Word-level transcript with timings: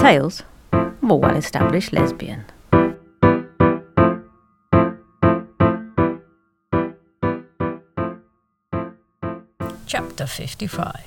Tales 0.00 0.42
of 0.72 1.10
a 1.10 1.14
well 1.16 1.36
established 1.36 1.92
lesbian. 1.92 2.44
Chapter 9.86 10.26
55 10.26 11.02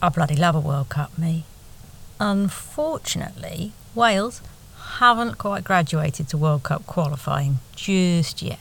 I 0.00 0.08
bloody 0.08 0.36
love 0.36 0.54
a 0.54 0.60
World 0.60 0.88
Cup, 0.88 1.18
me. 1.18 1.44
Unfortunately, 2.18 3.72
Wales 3.94 4.40
haven't 4.98 5.36
quite 5.36 5.64
graduated 5.64 6.28
to 6.28 6.38
World 6.38 6.62
Cup 6.62 6.86
qualifying 6.86 7.58
just 7.76 8.40
yet. 8.40 8.58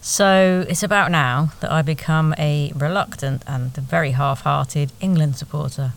So 0.00 0.64
it's 0.68 0.82
about 0.82 1.10
now 1.10 1.52
that 1.60 1.70
I 1.70 1.82
become 1.82 2.34
a 2.38 2.72
reluctant 2.74 3.42
and 3.46 3.72
very 3.74 4.12
half 4.12 4.40
hearted 4.42 4.92
England 5.00 5.36
supporter. 5.36 5.92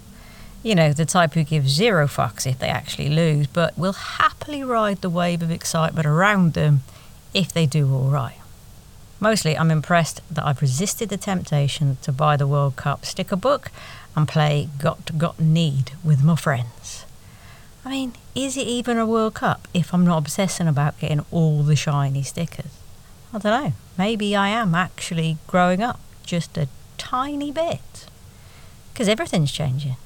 You 0.63 0.75
know, 0.75 0.93
the 0.93 1.05
type 1.05 1.33
who 1.33 1.43
gives 1.43 1.73
zero 1.73 2.07
fucks 2.07 2.47
if 2.47 2.57
they 2.57 2.69
actually 2.69 3.09
lose, 3.09 3.47
but 3.47 3.77
will 3.77 3.91
happily 3.91 4.63
ride 4.63 5.01
the 5.01 5.09
wave 5.09 5.41
of 5.41 5.51
excitement 5.51 6.05
around 6.05 6.53
them 6.53 6.83
if 7.33 7.51
they 7.51 7.65
do 7.65 7.93
alright. 7.93 8.37
Mostly, 9.19 9.57
I'm 9.57 9.71
impressed 9.71 10.21
that 10.31 10.45
I've 10.45 10.61
resisted 10.61 11.09
the 11.09 11.17
temptation 11.17 11.97
to 12.01 12.13
buy 12.13 12.37
the 12.37 12.47
World 12.47 12.77
Cup 12.77 13.05
sticker 13.05 13.35
book 13.35 13.71
and 14.15 14.25
play 14.25 14.69
Got 14.77 15.17
Got 15.17 15.37
Need 15.37 15.91
with 16.01 16.23
my 16.23 16.37
friends. 16.37 17.05
I 17.83 17.89
mean, 17.89 18.13
is 18.33 18.55
it 18.55 18.65
even 18.65 18.97
a 18.97 19.05
World 19.05 19.33
Cup 19.33 19.67
if 19.73 19.93
I'm 19.93 20.05
not 20.05 20.19
obsessing 20.19 20.69
about 20.69 20.97
getting 20.97 21.25
all 21.29 21.63
the 21.63 21.75
shiny 21.75 22.23
stickers? 22.23 22.71
I 23.33 23.39
don't 23.39 23.63
know. 23.65 23.73
Maybe 23.97 24.33
I 24.33 24.47
am 24.47 24.75
actually 24.75 25.37
growing 25.47 25.81
up 25.81 25.99
just 26.25 26.57
a 26.57 26.69
tiny 26.97 27.51
bit. 27.51 28.07
Because 28.93 29.09
everything's 29.09 29.51
changing. 29.51 29.97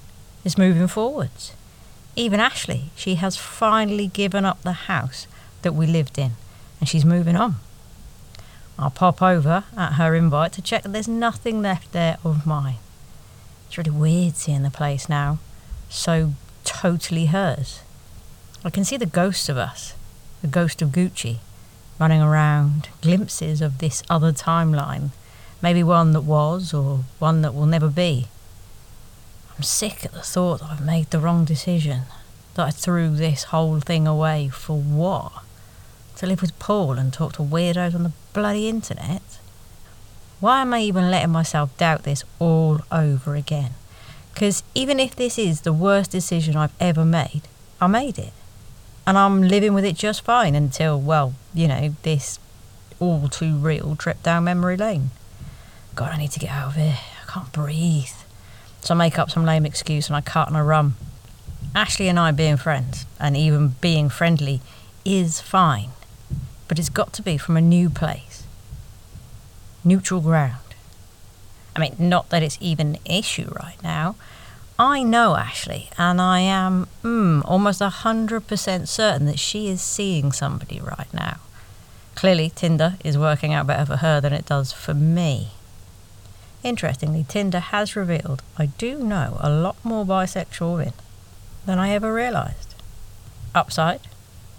It's 0.47 0.57
moving 0.57 0.87
forwards. 0.87 1.51
Even 2.15 2.39
Ashley, 2.39 2.89
she 2.95 3.15
has 3.15 3.35
finally 3.35 4.07
given 4.07 4.45
up 4.45 4.61
the 4.61 4.87
house 4.87 5.27
that 5.61 5.73
we 5.73 5.85
lived 5.85 6.17
in 6.17 6.35
and 6.79 6.87
she's 6.87 7.03
moving 7.03 7.35
on. 7.35 7.55
I'll 8.79 8.89
pop 8.89 9.21
over 9.21 9.65
at 9.75 9.95
her 9.95 10.15
invite 10.15 10.53
to 10.53 10.61
check 10.61 10.83
that 10.83 10.93
there's 10.93 11.09
nothing 11.09 11.61
left 11.61 11.91
there 11.91 12.17
of 12.23 12.45
mine. 12.45 12.77
It's 13.67 13.77
really 13.77 13.91
weird 13.91 14.37
seeing 14.37 14.63
the 14.63 14.69
place 14.69 15.09
now, 15.09 15.39
so 15.89 16.31
totally 16.63 17.25
hers. 17.25 17.81
I 18.63 18.69
can 18.69 18.85
see 18.85 18.95
the 18.95 19.05
ghosts 19.05 19.49
of 19.49 19.57
us, 19.57 19.95
the 20.41 20.47
ghost 20.47 20.81
of 20.81 20.91
Gucci, 20.91 21.39
running 21.99 22.21
around, 22.21 22.87
glimpses 23.01 23.59
of 23.61 23.79
this 23.79 24.01
other 24.09 24.31
timeline, 24.31 25.09
maybe 25.61 25.83
one 25.83 26.13
that 26.13 26.21
was 26.21 26.73
or 26.73 27.03
one 27.19 27.41
that 27.41 27.53
will 27.53 27.65
never 27.65 27.89
be. 27.89 28.29
I'm 29.57 29.63
sick 29.63 30.05
at 30.05 30.11
the 30.11 30.21
thought 30.21 30.59
that 30.59 30.69
I've 30.69 30.85
made 30.85 31.09
the 31.09 31.19
wrong 31.19 31.43
decision, 31.43 32.03
that 32.53 32.67
I 32.67 32.69
threw 32.69 33.09
this 33.15 33.45
whole 33.45 33.79
thing 33.79 34.05
away 34.05 34.49
for 34.49 34.77
what? 34.77 35.31
To 36.17 36.27
live 36.27 36.41
with 36.41 36.57
Paul 36.59 36.93
and 36.93 37.11
talk 37.11 37.33
to 37.33 37.41
weirdos 37.41 37.95
on 37.95 38.03
the 38.03 38.11
bloody 38.33 38.69
internet? 38.69 39.39
Why 40.39 40.61
am 40.61 40.75
I 40.75 40.81
even 40.81 41.09
letting 41.09 41.31
myself 41.31 41.75
doubt 41.77 42.03
this 42.03 42.23
all 42.37 42.81
over 42.91 43.35
again? 43.35 43.71
Because 44.31 44.61
even 44.75 44.99
if 44.99 45.15
this 45.15 45.39
is 45.39 45.61
the 45.61 45.73
worst 45.73 46.11
decision 46.11 46.55
I've 46.55 46.75
ever 46.79 47.03
made, 47.03 47.41
I 47.81 47.87
made 47.87 48.19
it. 48.19 48.33
And 49.07 49.17
I'm 49.17 49.41
living 49.41 49.73
with 49.73 49.85
it 49.85 49.95
just 49.95 50.21
fine 50.21 50.53
until, 50.53 51.01
well, 51.01 51.33
you 51.55 51.67
know, 51.67 51.95
this 52.03 52.37
all 52.99 53.27
too 53.27 53.55
real 53.55 53.95
trip 53.95 54.21
down 54.21 54.43
memory 54.43 54.77
lane. 54.77 55.09
God, 55.95 56.11
I 56.11 56.17
need 56.17 56.31
to 56.31 56.39
get 56.39 56.51
out 56.51 56.67
of 56.67 56.75
here. 56.75 56.99
I 57.23 57.31
can't 57.31 57.51
breathe. 57.51 58.09
So 58.87 58.93
I 58.93 58.97
make 58.99 59.19
up 59.19 59.29
some 59.29 59.43
lame 59.43 59.65
excuse 59.65 60.07
and 60.07 60.15
I 60.15 60.21
cut 60.21 60.47
and 60.47 60.55
I 60.55 60.61
run. 60.61 60.93
Ashley 61.75 62.07
and 62.07 62.17
I 62.17 62.31
being 62.31 62.55
friends, 62.55 63.05
and 63.19 63.35
even 63.35 63.75
being 63.81 64.07
friendly, 64.07 64.61
is 65.03 65.41
fine. 65.41 65.89
But 66.69 66.79
it's 66.79 66.87
got 66.87 67.11
to 67.11 67.21
be 67.21 67.37
from 67.37 67.57
a 67.57 67.61
new 67.61 67.89
place. 67.89 68.45
Neutral 69.83 70.21
ground. 70.21 70.73
I 71.75 71.81
mean, 71.81 71.95
not 71.99 72.29
that 72.29 72.41
it's 72.41 72.57
even 72.61 72.95
an 72.95 72.97
issue 73.03 73.51
right 73.59 73.75
now. 73.83 74.15
I 74.79 75.03
know 75.03 75.35
Ashley, 75.35 75.89
and 75.97 76.21
I 76.21 76.39
am 76.39 76.87
mm, 77.03 77.41
almost 77.43 77.81
100% 77.81 78.87
certain 78.87 79.27
that 79.27 79.37
she 79.37 79.67
is 79.67 79.81
seeing 79.81 80.31
somebody 80.31 80.79
right 80.79 81.13
now. 81.13 81.39
Clearly, 82.15 82.53
Tinder 82.55 82.95
is 83.03 83.17
working 83.17 83.53
out 83.53 83.67
better 83.67 83.85
for 83.85 83.97
her 83.97 84.21
than 84.21 84.31
it 84.31 84.45
does 84.45 84.71
for 84.71 84.93
me. 84.93 85.49
Interestingly, 86.63 87.25
Tinder 87.27 87.59
has 87.59 87.95
revealed 87.95 88.41
I 88.57 88.67
do 88.67 88.99
know 88.99 89.37
a 89.39 89.49
lot 89.49 89.77
more 89.83 90.05
bisexual 90.05 90.77
women 90.77 90.93
than 91.65 91.79
I 91.79 91.89
ever 91.91 92.13
realised. 92.13 92.75
Upside? 93.53 94.01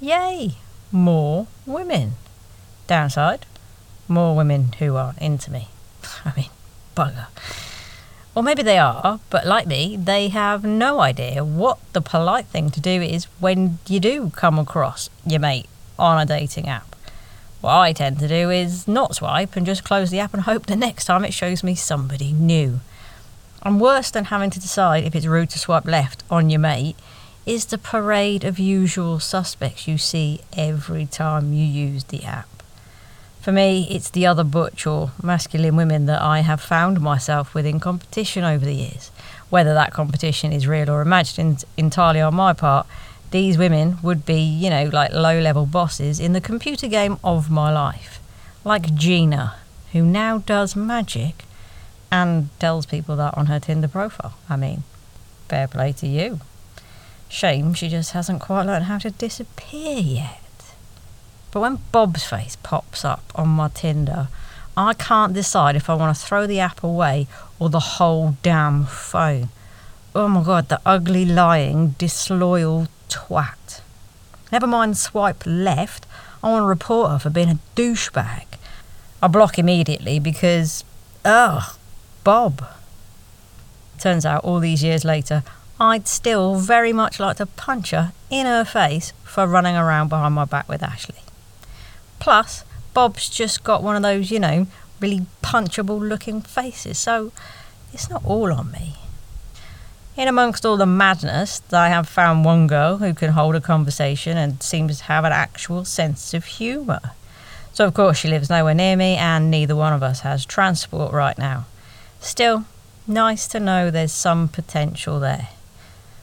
Yay! 0.00 0.56
More 0.92 1.47
women. 1.66 2.12
Downside? 2.87 3.47
More 4.06 4.34
women 4.34 4.72
who 4.78 4.97
aren't 4.97 5.19
into 5.19 5.50
me. 5.50 5.69
I 6.25 6.32
mean, 6.37 6.50
bugger. 6.97 7.26
Or 8.34 8.42
maybe 8.42 8.62
they 8.62 8.78
are, 8.78 9.19
but 9.31 9.47
like 9.47 9.66
me, 9.66 9.97
they 9.97 10.28
have 10.28 10.64
no 10.64 11.00
idea 11.00 11.44
what 11.44 11.78
the 11.92 12.00
polite 12.00 12.47
thing 12.47 12.70
to 12.70 12.81
do 12.81 13.03
is 13.03 13.25
when 13.41 13.78
you 13.88 13.98
do 13.98 14.31
come 14.31 14.58
across 14.58 15.10
your 15.26 15.41
mate 15.41 15.66
on 15.98 16.20
a 16.20 16.25
dating 16.25 16.69
app. 16.69 16.88
What 17.60 17.74
I 17.74 17.92
tend 17.92 18.20
to 18.20 18.28
do 18.28 18.50
is 18.50 18.86
not 18.86 19.16
swipe 19.16 19.56
and 19.56 19.66
just 19.66 19.82
close 19.82 20.10
the 20.10 20.20
app 20.20 20.32
and 20.32 20.44
hope 20.44 20.66
the 20.66 20.76
next 20.76 21.06
time 21.06 21.24
it 21.24 21.34
shows 21.34 21.64
me 21.64 21.74
somebody 21.74 22.32
new. 22.32 22.80
And 23.62 23.80
worse 23.80 24.10
than 24.12 24.26
having 24.26 24.50
to 24.50 24.60
decide 24.60 25.04
if 25.04 25.16
it's 25.16 25.26
rude 25.26 25.50
to 25.50 25.58
swipe 25.58 25.84
left 25.84 26.22
on 26.30 26.50
your 26.50 26.60
mate 26.60 26.96
is 27.46 27.66
the 27.66 27.78
parade 27.78 28.44
of 28.44 28.58
usual 28.58 29.19
suspects 29.19 29.88
you 29.88 29.98
see 29.98 30.41
every 30.56 31.06
time 31.06 31.52
you 31.52 31.64
use 31.64 32.04
the 32.04 32.22
app. 32.22 32.48
For 33.41 33.50
me, 33.50 33.88
it's 33.90 34.10
the 34.10 34.26
other 34.26 34.44
butch 34.44 34.86
or 34.86 35.12
masculine 35.22 35.75
women 35.75 36.06
that 36.06 36.20
I 36.20 36.40
have 36.40 36.60
found 36.60 37.00
myself 37.00 37.54
with 37.54 37.66
in 37.66 37.80
competition 37.80 38.44
over 38.44 38.64
the 38.64 38.75
years. 38.75 39.10
Whether 39.48 39.75
that 39.75 39.94
competition 39.94 40.52
is 40.52 40.66
real 40.66 40.90
or 40.90 41.00
imagined 41.00 41.64
entirely 41.76 42.20
on 42.20 42.34
my 42.34 42.52
part, 42.52 42.86
these 43.30 43.58
women 43.58 43.98
would 44.02 44.24
be, 44.24 44.40
you 44.40 44.70
know, 44.70 44.90
like 44.92 45.12
low 45.12 45.38
level 45.38 45.66
bosses 45.66 46.18
in 46.20 46.32
the 46.32 46.40
computer 46.40 46.88
game 46.88 47.18
of 47.22 47.50
my 47.50 47.72
life. 47.72 48.20
Like 48.64 48.94
Gina, 48.94 49.56
who 49.92 50.02
now 50.02 50.38
does 50.38 50.76
magic 50.76 51.44
and 52.10 52.48
tells 52.58 52.86
people 52.86 53.16
that 53.16 53.36
on 53.36 53.46
her 53.46 53.60
Tinder 53.60 53.88
profile. 53.88 54.34
I 54.48 54.56
mean, 54.56 54.82
fair 55.48 55.68
play 55.68 55.92
to 55.92 56.06
you. 56.06 56.40
Shame 57.28 57.74
she 57.74 57.88
just 57.88 58.12
hasn't 58.12 58.40
quite 58.40 58.64
learned 58.64 58.86
how 58.86 58.98
to 58.98 59.10
disappear 59.10 59.98
yet. 59.98 60.40
But 61.50 61.60
when 61.60 61.78
Bob's 61.92 62.24
face 62.24 62.56
pops 62.62 63.04
up 63.04 63.32
on 63.34 63.48
my 63.48 63.68
Tinder, 63.68 64.28
I 64.76 64.94
can't 64.94 65.34
decide 65.34 65.76
if 65.76 65.90
I 65.90 65.94
want 65.94 66.16
to 66.16 66.22
throw 66.22 66.46
the 66.46 66.60
app 66.60 66.82
away 66.82 67.26
or 67.58 67.68
the 67.68 67.80
whole 67.80 68.36
damn 68.42 68.84
phone. 68.84 69.48
Oh 70.14 70.28
my 70.28 70.42
god, 70.42 70.68
the 70.68 70.80
ugly, 70.86 71.24
lying, 71.24 71.90
disloyal 71.98 72.88
twat. 73.08 73.80
Never 74.50 74.66
mind 74.66 74.96
swipe 74.96 75.44
left, 75.46 76.06
I 76.42 76.50
want 76.50 76.62
to 76.62 76.66
report 76.66 77.10
her 77.10 77.19
for 77.19 77.30
being 77.30 77.50
a 77.50 77.58
douchebag. 77.76 78.46
I 79.20 79.26
block 79.26 79.58
immediately 79.58 80.19
because, 80.19 80.84
ugh, 81.24 81.76
Bob. 82.22 82.64
Turns 83.98 84.24
out 84.24 84.44
all 84.44 84.60
these 84.60 84.82
years 84.82 85.04
later, 85.04 85.42
I'd 85.80 86.06
still 86.06 86.56
very 86.56 86.92
much 86.92 87.19
like 87.19 87.36
to 87.38 87.46
punch 87.46 87.91
her 87.91 88.12
in 88.30 88.46
her 88.46 88.64
face 88.64 89.12
for 89.25 89.46
running 89.46 89.76
around 89.76 90.08
behind 90.08 90.34
my 90.34 90.44
back 90.44 90.69
with 90.69 90.82
Ashley. 90.82 91.22
Plus, 92.20 92.64
Bob's 92.94 93.28
just 93.28 93.64
got 93.64 93.82
one 93.82 93.96
of 93.96 94.02
those, 94.02 94.30
you 94.30 94.40
know, 94.40 94.66
really 95.00 95.26
punchable 95.42 96.00
looking 96.00 96.40
faces, 96.40 96.98
so 96.98 97.32
it's 97.92 98.10
not 98.10 98.25
all 98.25 98.52
on 98.52 98.70
me. 98.70 98.96
In 100.19 100.26
amongst 100.26 100.67
all 100.67 100.76
the 100.76 100.85
madness, 100.85 101.62
I 101.73 101.91
have 101.91 102.09
found 102.09 102.44
one 102.44 102.67
girl 102.67 102.97
who 102.97 103.15
can 103.15 103.31
hold 103.31 103.55
a 103.55 103.61
conversation 103.61 104.37
and 104.37 104.61
seems 104.61 104.99
to 104.99 105.05
have 105.05 105.25
an 105.25 105.31
actual 105.31 105.85
sense 105.85 106.35
of 106.35 106.44
humour. 106.44 107.12
So, 107.73 107.87
of 107.87 107.94
course, 107.94 108.19
she 108.19 108.26
lives 108.26 108.50
nowhere 108.50 108.75
near 108.75 108.97
me, 108.97 109.15
and 109.15 109.49
neither 109.49 109.76
one 109.76 109.93
of 109.93 110.03
us 110.03 110.20
has 110.23 110.44
transport 110.44 111.12
right 111.12 111.38
now. 111.38 111.67
Still, 112.19 112.65
nice 113.06 113.47
to 113.47 113.61
know 113.61 113.93
there's 113.93 114.11
some 114.11 114.49
potential 114.49 115.20
there. 115.20 115.50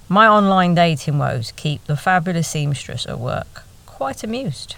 My 0.10 0.28
online 0.28 0.76
dating 0.76 1.18
woes 1.18 1.54
keep 1.56 1.86
the 1.86 1.96
fabulous 1.96 2.50
seamstress 2.50 3.06
at 3.06 3.18
work 3.18 3.64
quite 3.86 4.26
amused. 4.26 4.76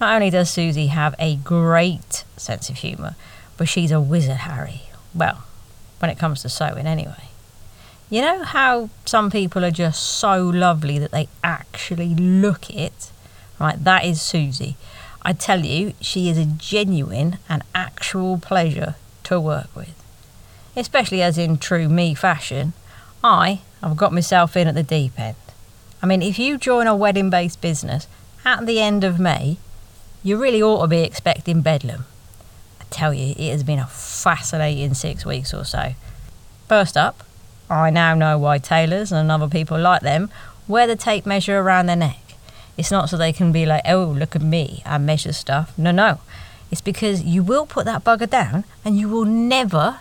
Not 0.00 0.12
only 0.12 0.28
does 0.28 0.50
Susie 0.50 0.88
have 0.88 1.14
a 1.20 1.36
great 1.36 2.24
sense 2.36 2.68
of 2.68 2.78
humour, 2.78 3.14
but 3.56 3.68
she's 3.68 3.92
a 3.92 4.00
wizard, 4.00 4.38
Harry. 4.38 4.82
Well, 5.14 5.44
when 6.00 6.10
it 6.10 6.18
comes 6.18 6.42
to 6.42 6.48
sewing, 6.48 6.88
anyway. 6.88 7.29
You 8.12 8.22
know 8.22 8.42
how 8.42 8.90
some 9.06 9.30
people 9.30 9.64
are 9.64 9.70
just 9.70 10.02
so 10.02 10.42
lovely 10.42 10.98
that 10.98 11.12
they 11.12 11.28
actually 11.44 12.16
look 12.16 12.68
it? 12.68 13.12
Right, 13.60 13.82
that 13.84 14.04
is 14.04 14.20
Susie. 14.20 14.76
I 15.22 15.32
tell 15.32 15.64
you, 15.64 15.92
she 16.00 16.28
is 16.28 16.36
a 16.36 16.44
genuine 16.44 17.38
and 17.48 17.62
actual 17.72 18.38
pleasure 18.38 18.96
to 19.24 19.38
work 19.38 19.68
with. 19.76 19.94
Especially 20.74 21.22
as 21.22 21.38
in 21.38 21.58
true 21.58 21.88
me 21.88 22.14
fashion, 22.14 22.72
I 23.22 23.60
I've 23.80 23.96
got 23.96 24.12
myself 24.12 24.56
in 24.56 24.66
at 24.66 24.74
the 24.74 24.82
deep 24.82 25.18
end. 25.18 25.36
I 26.02 26.06
mean, 26.06 26.20
if 26.20 26.36
you 26.36 26.58
join 26.58 26.88
a 26.88 26.96
wedding 26.96 27.30
based 27.30 27.60
business 27.60 28.08
at 28.44 28.66
the 28.66 28.80
end 28.80 29.04
of 29.04 29.20
May, 29.20 29.58
you 30.24 30.36
really 30.36 30.60
ought 30.60 30.82
to 30.82 30.88
be 30.88 31.02
expecting 31.02 31.60
bedlam. 31.60 32.06
I 32.80 32.84
tell 32.90 33.14
you, 33.14 33.34
it 33.38 33.52
has 33.52 33.62
been 33.62 33.78
a 33.78 33.86
fascinating 33.86 34.94
six 34.94 35.24
weeks 35.24 35.54
or 35.54 35.64
so. 35.64 35.92
First 36.66 36.96
up, 36.96 37.22
I 37.70 37.90
now 37.90 38.14
know 38.14 38.36
why 38.36 38.58
tailors 38.58 39.12
and 39.12 39.30
other 39.30 39.48
people 39.48 39.78
like 39.78 40.02
them 40.02 40.28
wear 40.66 40.88
the 40.88 40.96
tape 40.96 41.24
measure 41.24 41.58
around 41.58 41.86
their 41.86 41.96
neck. 41.96 42.34
It's 42.76 42.90
not 42.90 43.08
so 43.08 43.16
they 43.16 43.32
can 43.32 43.52
be 43.52 43.64
like, 43.64 43.82
oh, 43.86 44.06
look 44.06 44.34
at 44.34 44.42
me, 44.42 44.82
I 44.84 44.98
measure 44.98 45.32
stuff. 45.32 45.76
No, 45.78 45.92
no. 45.92 46.20
It's 46.70 46.80
because 46.80 47.22
you 47.22 47.42
will 47.42 47.66
put 47.66 47.84
that 47.84 48.02
bugger 48.02 48.28
down 48.28 48.64
and 48.84 48.98
you 48.98 49.08
will 49.08 49.24
never, 49.24 50.00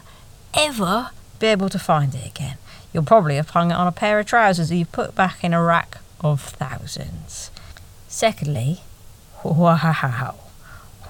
ever 0.53 1.11
be 1.39 1.47
able 1.47 1.69
to 1.69 1.79
find 1.79 2.15
it 2.15 2.25
again. 2.25 2.57
You'll 2.91 3.03
probably 3.03 3.35
have 3.35 3.51
hung 3.51 3.71
it 3.71 3.75
on 3.75 3.85
a 3.85 3.91
pair 3.91 4.19
of 4.19 4.25
trousers 4.25 4.69
that 4.69 4.75
you've 4.75 4.91
put 4.91 5.13
back 5.13 5.43
in 5.43 5.53
a 5.53 5.61
rack 5.61 5.99
of 6.21 6.41
thousands. 6.41 7.51
Secondly, 8.07 8.81
wow, 9.43 10.35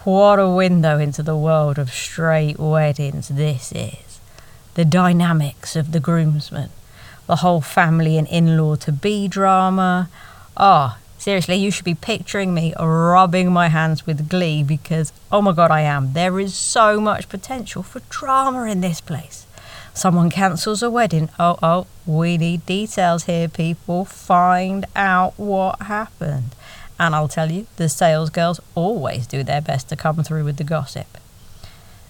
what 0.03 0.39
a 0.39 0.49
window 0.49 0.99
into 0.99 1.23
the 1.23 1.37
world 1.37 1.77
of 1.77 1.91
straight 1.91 2.59
weddings 2.59 3.29
this 3.29 3.71
is. 3.73 4.08
The 4.79 4.85
dynamics 4.85 5.75
of 5.75 5.91
the 5.91 5.99
groomsmen, 5.99 6.69
the 7.27 7.35
whole 7.43 7.59
family 7.59 8.17
and 8.17 8.25
in 8.25 8.55
law 8.55 8.75
to 8.75 8.93
be 8.93 9.27
drama. 9.27 10.09
Ah, 10.55 10.97
oh, 10.97 11.01
seriously, 11.17 11.57
you 11.57 11.69
should 11.69 11.83
be 11.83 11.95
picturing 11.95 12.53
me 12.53 12.73
rubbing 12.79 13.51
my 13.51 13.67
hands 13.67 14.05
with 14.05 14.29
glee 14.29 14.63
because, 14.63 15.11
oh 15.33 15.41
my 15.41 15.51
god, 15.51 15.69
I 15.69 15.81
am. 15.81 16.13
There 16.13 16.39
is 16.39 16.55
so 16.55 17.01
much 17.01 17.27
potential 17.27 17.83
for 17.83 17.99
drama 18.07 18.71
in 18.71 18.79
this 18.79 19.01
place. 19.01 19.45
Someone 19.93 20.29
cancels 20.29 20.81
a 20.81 20.89
wedding. 20.89 21.27
Oh, 21.37 21.59
oh, 21.61 21.87
we 22.05 22.37
need 22.37 22.65
details 22.65 23.25
here, 23.25 23.49
people. 23.49 24.05
Find 24.05 24.85
out 24.95 25.33
what 25.35 25.81
happened. 25.81 26.55
And 26.97 27.13
I'll 27.13 27.27
tell 27.27 27.51
you, 27.51 27.67
the 27.75 27.89
sales 27.89 28.29
girls 28.29 28.61
always 28.75 29.27
do 29.27 29.43
their 29.43 29.59
best 29.59 29.89
to 29.89 29.97
come 29.97 30.23
through 30.23 30.45
with 30.45 30.55
the 30.55 30.63
gossip. 30.63 31.17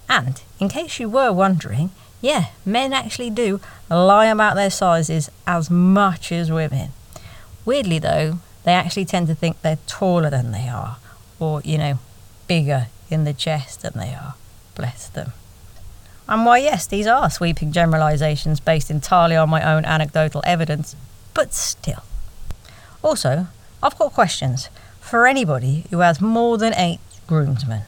And, 0.07 0.39
in 0.59 0.69
case 0.69 0.99
you 0.99 1.09
were 1.09 1.33
wondering, 1.33 1.89
yeah, 2.21 2.47
men 2.65 2.93
actually 2.93 3.29
do 3.29 3.59
lie 3.89 4.27
about 4.27 4.55
their 4.55 4.69
sizes 4.69 5.29
as 5.47 5.69
much 5.69 6.31
as 6.31 6.51
women. 6.51 6.91
Weirdly, 7.65 7.99
though, 7.99 8.39
they 8.63 8.73
actually 8.73 9.05
tend 9.05 9.27
to 9.27 9.35
think 9.35 9.61
they're 9.61 9.79
taller 9.87 10.29
than 10.29 10.51
they 10.51 10.67
are, 10.67 10.97
or, 11.39 11.61
you 11.63 11.77
know, 11.77 11.99
bigger 12.47 12.87
in 13.09 13.23
the 13.23 13.33
chest 13.33 13.81
than 13.81 13.93
they 13.95 14.13
are. 14.13 14.35
Bless 14.75 15.07
them. 15.09 15.33
And 16.27 16.45
why, 16.45 16.59
yes, 16.59 16.85
these 16.85 17.07
are 17.07 17.29
sweeping 17.29 17.71
generalisations 17.71 18.59
based 18.59 18.91
entirely 18.91 19.35
on 19.35 19.49
my 19.49 19.63
own 19.63 19.85
anecdotal 19.85 20.43
evidence, 20.45 20.95
but 21.33 21.53
still. 21.53 22.03
Also, 23.01 23.47
I've 23.81 23.97
got 23.97 24.13
questions 24.13 24.69
for 24.99 25.25
anybody 25.25 25.85
who 25.89 25.99
has 25.99 26.21
more 26.21 26.57
than 26.57 26.73
eight 26.75 26.99
groomsmen. 27.27 27.83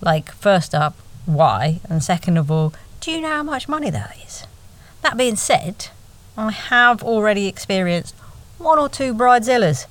Like, 0.00 0.30
first 0.30 0.74
up, 0.74 0.94
why? 1.24 1.80
And 1.88 2.02
second 2.02 2.36
of 2.36 2.50
all, 2.50 2.74
do 3.00 3.10
you 3.10 3.20
know 3.20 3.28
how 3.28 3.42
much 3.42 3.68
money 3.68 3.90
that 3.90 4.16
is? 4.24 4.46
That 5.02 5.16
being 5.16 5.36
said, 5.36 5.88
I 6.36 6.50
have 6.50 7.02
already 7.02 7.46
experienced 7.46 8.14
one 8.58 8.78
or 8.78 8.88
two 8.88 9.14
bridezillas, 9.14 9.86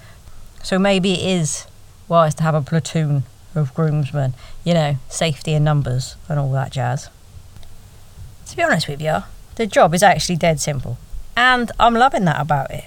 so 0.63 0.78
maybe 0.78 1.13
it 1.13 1.40
is 1.42 1.68
wise 2.07 2.36
to 2.36 2.44
have 2.44 2.56
a 2.56 2.62
platoon 2.62 3.24
of 3.56 3.74
groomsmen, 3.74 4.34
you 4.63 4.74
know, 4.74 4.98
safety 5.10 5.54
in 5.54 5.63
numbers 5.63 6.16
and 6.28 6.40
all 6.40 6.52
that 6.52 6.72
jazz. 6.72 7.10
To 8.48 8.56
be 8.56 8.63
honest 8.63 8.88
with 8.88 9.02
you, 9.02 9.24
the 9.56 9.66
job 9.66 9.94
is 9.94 10.04
actually 10.04 10.36
dead 10.36 10.60
simple, 10.60 10.98
and 11.38 11.72
I'm 11.80 11.94
loving 11.94 12.25
that 12.25 12.42
about 12.42 12.72
it. 12.72 12.86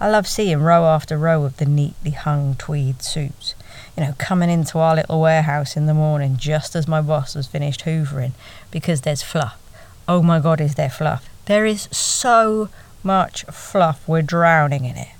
I 0.00 0.08
love 0.08 0.26
seeing 0.26 0.60
row 0.60 0.86
after 0.86 1.18
row 1.18 1.44
of 1.44 1.58
the 1.58 1.66
neatly 1.66 2.12
hung 2.12 2.54
tweed 2.54 3.02
suits, 3.02 3.54
you 4.00 4.06
know, 4.06 4.14
coming 4.16 4.48
into 4.48 4.78
our 4.78 4.96
little 4.96 5.20
warehouse 5.20 5.76
in 5.76 5.84
the 5.84 5.92
morning 5.92 6.38
just 6.38 6.74
as 6.74 6.88
my 6.88 7.02
boss 7.02 7.34
has 7.34 7.46
finished 7.46 7.84
hoovering 7.84 8.32
because 8.70 9.02
there's 9.02 9.22
fluff. 9.22 9.60
Oh 10.08 10.22
my 10.22 10.40
god, 10.40 10.58
is 10.58 10.76
there 10.76 10.88
fluff? 10.88 11.28
There 11.44 11.66
is 11.66 11.82
so 11.92 12.70
much 13.02 13.44
fluff, 13.44 14.08
we're 14.08 14.22
drowning 14.22 14.86
in 14.86 14.96
it. 14.96 15.10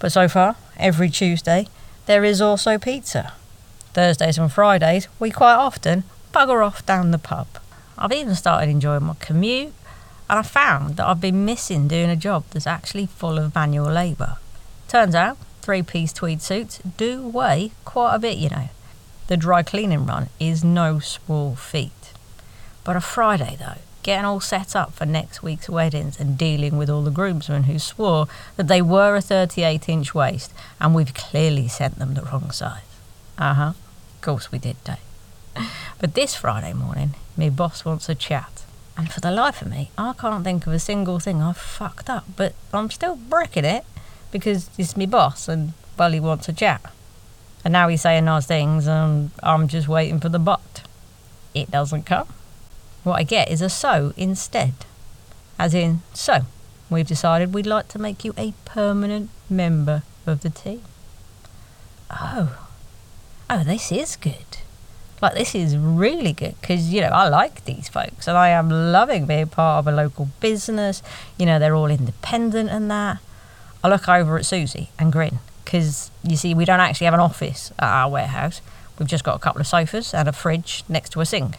But 0.00 0.10
so 0.10 0.26
far, 0.26 0.56
every 0.76 1.08
Tuesday, 1.08 1.68
there 2.06 2.24
is 2.24 2.40
also 2.40 2.78
pizza. 2.78 3.32
Thursdays 3.92 4.38
and 4.38 4.50
Fridays, 4.50 5.06
we 5.20 5.30
quite 5.30 5.54
often 5.54 6.02
bugger 6.32 6.66
off 6.66 6.84
down 6.84 7.12
the 7.12 7.18
pub. 7.18 7.46
I've 7.96 8.10
even 8.10 8.34
started 8.34 8.70
enjoying 8.70 9.04
my 9.04 9.14
commute 9.20 9.72
and 10.28 10.40
I 10.40 10.42
found 10.42 10.96
that 10.96 11.06
I've 11.06 11.20
been 11.20 11.44
missing 11.44 11.86
doing 11.86 12.10
a 12.10 12.16
job 12.16 12.42
that's 12.50 12.66
actually 12.66 13.06
full 13.06 13.38
of 13.38 13.54
manual 13.54 13.92
labour. 13.92 14.38
Turns 14.88 15.14
out, 15.14 15.38
three 15.64 15.82
piece 15.82 16.12
tweed 16.12 16.42
suits 16.42 16.78
do 16.98 17.26
weigh 17.26 17.72
quite 17.86 18.14
a 18.14 18.18
bit, 18.18 18.36
you 18.36 18.50
know. 18.50 18.68
The 19.28 19.36
dry 19.38 19.62
cleaning 19.62 20.04
run 20.04 20.28
is 20.38 20.62
no 20.62 20.98
small 20.98 21.56
feat. 21.56 22.12
But 22.84 22.96
a 22.96 23.00
Friday, 23.00 23.56
though, 23.58 23.78
getting 24.02 24.26
all 24.26 24.40
set 24.40 24.76
up 24.76 24.92
for 24.92 25.06
next 25.06 25.42
week's 25.42 25.70
weddings 25.70 26.20
and 26.20 26.36
dealing 26.36 26.76
with 26.76 26.90
all 26.90 27.02
the 27.02 27.10
groomsmen 27.10 27.62
who 27.62 27.78
swore 27.78 28.28
that 28.56 28.68
they 28.68 28.82
were 28.82 29.16
a 29.16 29.22
38 29.22 29.88
inch 29.88 30.14
waist 30.14 30.52
and 30.78 30.94
we've 30.94 31.14
clearly 31.14 31.66
sent 31.66 31.98
them 31.98 32.12
the 32.12 32.22
wrong 32.22 32.50
size. 32.50 32.82
Uh 33.38 33.54
huh. 33.54 33.72
Of 34.16 34.20
course 34.20 34.52
we 34.52 34.58
did, 34.58 34.76
Dave. 34.84 34.98
But 35.98 36.12
this 36.12 36.34
Friday 36.34 36.74
morning, 36.74 37.14
me 37.38 37.48
boss 37.48 37.86
wants 37.86 38.10
a 38.10 38.14
chat. 38.14 38.64
And 38.98 39.10
for 39.10 39.20
the 39.20 39.30
life 39.30 39.62
of 39.62 39.70
me, 39.70 39.90
I 39.96 40.12
can't 40.12 40.44
think 40.44 40.66
of 40.66 40.74
a 40.74 40.78
single 40.78 41.18
thing 41.18 41.40
I've 41.40 41.56
fucked 41.56 42.10
up, 42.10 42.24
but 42.36 42.52
I'm 42.74 42.90
still 42.90 43.16
bricking 43.16 43.64
it 43.64 43.86
because 44.34 44.68
it's 44.76 44.96
my 44.96 45.06
boss 45.06 45.46
and, 45.46 45.74
well, 45.96 46.10
he 46.10 46.18
wants 46.18 46.48
a 46.48 46.52
chat. 46.52 46.82
And 47.64 47.70
now 47.70 47.86
he's 47.86 48.02
saying 48.02 48.24
nice 48.24 48.46
things 48.46 48.88
and 48.88 49.30
I'm 49.44 49.68
just 49.68 49.86
waiting 49.86 50.18
for 50.18 50.28
the 50.28 50.40
but. 50.40 50.82
It 51.54 51.70
doesn't 51.70 52.02
come. 52.02 52.26
What 53.04 53.14
I 53.14 53.22
get 53.22 53.48
is 53.48 53.62
a 53.62 53.68
so 53.68 54.12
instead. 54.16 54.74
As 55.56 55.72
in, 55.72 56.02
so, 56.12 56.40
we've 56.90 57.06
decided 57.06 57.54
we'd 57.54 57.64
like 57.64 57.86
to 57.88 58.00
make 58.00 58.24
you 58.24 58.34
a 58.36 58.54
permanent 58.64 59.30
member 59.48 60.02
of 60.26 60.40
the 60.40 60.50
team. 60.50 60.82
Oh. 62.10 62.58
Oh, 63.48 63.62
this 63.62 63.92
is 63.92 64.16
good. 64.16 64.58
Like, 65.22 65.34
this 65.34 65.54
is 65.54 65.76
really 65.76 66.32
good 66.32 66.60
because, 66.60 66.92
you 66.92 67.02
know, 67.02 67.10
I 67.10 67.28
like 67.28 67.66
these 67.66 67.88
folks 67.88 68.26
and 68.26 68.36
I 68.36 68.48
am 68.48 68.68
loving 68.68 69.26
being 69.26 69.46
part 69.46 69.78
of 69.78 69.86
a 69.86 69.96
local 69.96 70.28
business. 70.40 71.04
You 71.38 71.46
know, 71.46 71.60
they're 71.60 71.76
all 71.76 71.86
independent 71.86 72.70
and 72.70 72.90
that. 72.90 73.18
I 73.84 73.88
look 73.88 74.08
over 74.08 74.38
at 74.38 74.46
Susie 74.46 74.88
and 74.98 75.12
grin 75.12 75.38
because, 75.64 76.10
you 76.22 76.36
see, 76.36 76.54
we 76.54 76.64
don't 76.64 76.80
actually 76.80 77.04
have 77.04 77.14
an 77.14 77.20
office 77.20 77.70
at 77.78 77.86
our 77.86 78.10
warehouse. 78.10 78.62
We've 78.98 79.06
just 79.06 79.24
got 79.24 79.36
a 79.36 79.38
couple 79.38 79.60
of 79.60 79.66
sofas 79.66 80.14
and 80.14 80.26
a 80.26 80.32
fridge 80.32 80.82
next 80.88 81.10
to 81.10 81.20
a 81.20 81.26
sink. 81.26 81.58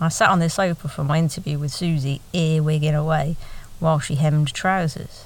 I 0.00 0.08
sat 0.08 0.30
on 0.30 0.38
this 0.38 0.54
sofa 0.54 0.86
for 0.86 1.02
my 1.02 1.18
interview 1.18 1.58
with 1.58 1.72
Susie, 1.72 2.20
earwigging 2.32 2.94
away 2.94 3.36
while 3.80 3.98
she 3.98 4.14
hemmed 4.14 4.54
trousers. 4.54 5.24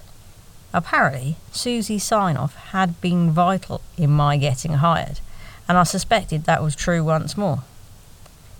Apparently, 0.72 1.36
Susie's 1.52 2.04
sign 2.04 2.38
off 2.38 2.54
had 2.54 2.98
been 3.02 3.30
vital 3.30 3.82
in 3.98 4.10
my 4.10 4.38
getting 4.38 4.72
hired 4.72 5.20
and 5.68 5.76
I 5.76 5.82
suspected 5.82 6.44
that 6.44 6.62
was 6.62 6.74
true 6.74 7.04
once 7.04 7.36
more. 7.36 7.62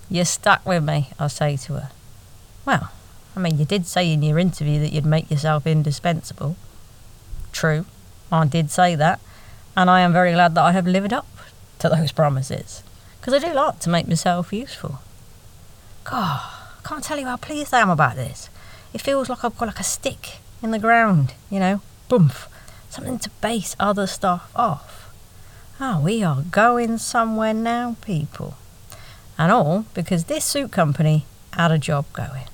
You 0.09 0.25
stuck 0.25 0.65
with 0.65 0.83
me, 0.83 1.09
I 1.19 1.27
say 1.27 1.57
to 1.57 1.73
her. 1.73 1.89
Well, 2.65 2.91
I 3.35 3.39
mean, 3.39 3.57
you 3.57 3.65
did 3.65 3.87
say 3.87 4.11
in 4.11 4.21
your 4.21 4.37
interview 4.37 4.79
that 4.79 4.93
you'd 4.93 5.05
make 5.05 5.31
yourself 5.31 5.65
indispensable. 5.65 6.55
True, 7.63 7.85
I 8.29 8.45
did 8.45 8.69
say 8.71 8.93
that, 8.95 9.21
and 9.73 9.89
I 9.89 10.01
am 10.01 10.11
very 10.11 10.33
glad 10.33 10.53
that 10.53 10.65
I 10.65 10.73
have 10.73 10.85
lived 10.85 11.13
up 11.13 11.29
to 11.79 11.87
those 11.87 12.11
promises, 12.11 12.83
because 13.21 13.33
I 13.33 13.39
do 13.39 13.53
like 13.53 13.79
to 13.79 13.89
make 13.89 14.05
myself 14.05 14.51
useful. 14.51 14.99
God, 16.03 16.41
I 16.43 16.81
can't 16.83 17.01
tell 17.01 17.17
you 17.17 17.25
how 17.25 17.37
pleased 17.37 17.73
I 17.73 17.79
am 17.79 17.89
about 17.89 18.17
this. 18.17 18.49
It 18.93 18.99
feels 18.99 19.29
like 19.29 19.45
I've 19.45 19.57
got 19.57 19.69
like 19.69 19.79
a 19.79 19.83
stick 19.85 20.39
in 20.61 20.71
the 20.71 20.77
ground, 20.77 21.35
you 21.49 21.57
know, 21.57 21.79
boomf, 22.09 22.47
something 22.89 23.17
to 23.19 23.29
base 23.39 23.77
other 23.79 24.07
stuff 24.07 24.51
off. 24.53 25.13
Ah, 25.79 26.01
we 26.03 26.21
are 26.21 26.41
going 26.41 26.97
somewhere 26.97 27.53
now, 27.53 27.95
people. 28.01 28.57
And 29.37 29.53
all 29.53 29.85
because 29.93 30.25
this 30.25 30.43
suit 30.43 30.73
company 30.73 31.25
had 31.53 31.71
a 31.71 31.77
job 31.77 32.07
going. 32.11 32.47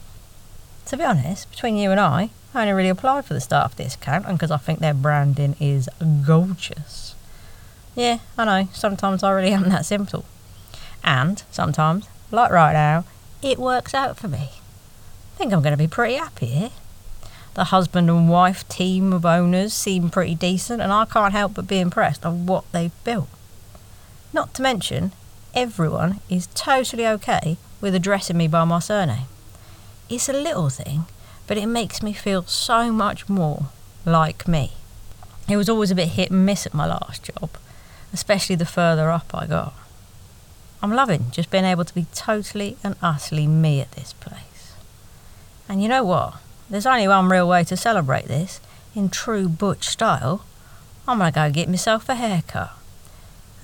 To 0.86 0.98
be 0.98 1.04
honest, 1.04 1.50
between 1.50 1.78
you 1.78 1.90
and 1.90 2.00
I, 2.00 2.30
I 2.54 2.62
only 2.62 2.74
really 2.74 2.90
applied 2.90 3.26
for 3.26 3.34
the 3.34 3.42
staff 3.42 3.76
discount 3.76 4.28
because 4.28 4.50
I 4.50 4.58
think 4.58 4.80
their 4.80 4.94
branding 4.94 5.56
is 5.60 5.88
gorgeous. 6.26 7.16
Yeah, 7.96 8.20
I 8.38 8.46
know, 8.46 8.70
sometimes 8.74 9.24
I 9.24 9.32
really 9.32 9.52
am 9.52 9.70
that 9.70 9.86
simple. 9.86 10.26
And 11.04 11.44
sometimes, 11.52 12.08
like 12.32 12.52
right 12.52 12.74
now, 12.74 13.06
it 13.42 13.60
works 13.60 13.94
out 13.94 14.18
for 14.18 14.28
me. 14.28 14.50
I 14.50 15.38
think 15.38 15.54
I'm 15.54 15.62
going 15.62 15.74
to 15.74 15.78
be 15.78 15.88
pretty 15.88 16.16
happy 16.16 16.48
here. 16.48 16.70
The 17.54 17.66
husband 17.66 18.10
and 18.10 18.30
wife 18.30 18.68
team 18.68 19.14
of 19.14 19.26
owners 19.26 19.74
seem 19.74 20.10
pretty 20.10 20.36
decent, 20.36 20.82
and 20.82 20.92
I 20.92 21.06
can't 21.06 21.34
help 21.34 21.54
but 21.54 21.68
be 21.68 21.80
impressed 21.80 22.26
of 22.26 22.48
what 22.48 22.64
they've 22.72 23.04
built. 23.04 23.30
Not 24.34 24.54
to 24.56 24.62
mention, 24.62 25.12
everyone 25.54 26.20
is 26.30 26.48
totally 26.54 27.06
okay 27.08 27.58
with 27.82 27.96
addressing 27.96 28.38
me 28.38 28.48
by 28.48 28.64
my 28.66 28.80
surname. 28.80 29.28
It's 30.10 30.30
a 30.30 30.34
little 30.34 30.70
thing, 30.70 31.06
but 31.50 31.58
it 31.58 31.66
makes 31.66 32.04
me 32.04 32.14
feel 32.14 32.44
so 32.44 32.92
much 32.92 33.28
more 33.28 33.70
like 34.06 34.48
me. 34.48 34.74
It 35.50 35.58
was 35.58 35.68
always 35.68 35.90
a 35.90 35.96
bit 35.96 36.10
hit 36.10 36.30
and 36.30 36.46
miss 36.46 36.68
at 36.68 36.76
my 36.76 36.86
last 36.86 37.24
job, 37.24 37.50
especially 38.14 38.56
the 38.56 38.68
further 38.68 39.10
up 39.10 39.32
I 39.34 39.48
got. 39.48 39.74
I'm 40.84 40.94
loving 40.94 41.32
just 41.32 41.50
being 41.50 41.66
able 41.66 41.86
to 41.86 41.94
be 41.96 42.06
totally 42.14 42.78
and 42.84 42.96
utterly 43.02 43.48
me 43.48 43.82
at 43.82 43.94
this 43.94 44.14
place. 44.14 44.76
And 45.68 45.82
you 45.82 45.90
know 45.90 46.04
what? 46.04 46.36
There's 46.70 46.86
only 46.86 47.08
one 47.08 47.30
real 47.30 47.50
way 47.50 47.64
to 47.64 47.76
celebrate 47.76 48.28
this, 48.28 48.62
in 48.94 49.10
true 49.10 49.50
butch 49.50 49.88
style. 49.88 50.46
I'm 51.08 51.18
gonna 51.18 51.32
go 51.32 51.50
get 51.50 51.68
myself 51.68 52.08
a 52.10 52.14
haircut. 52.14 52.74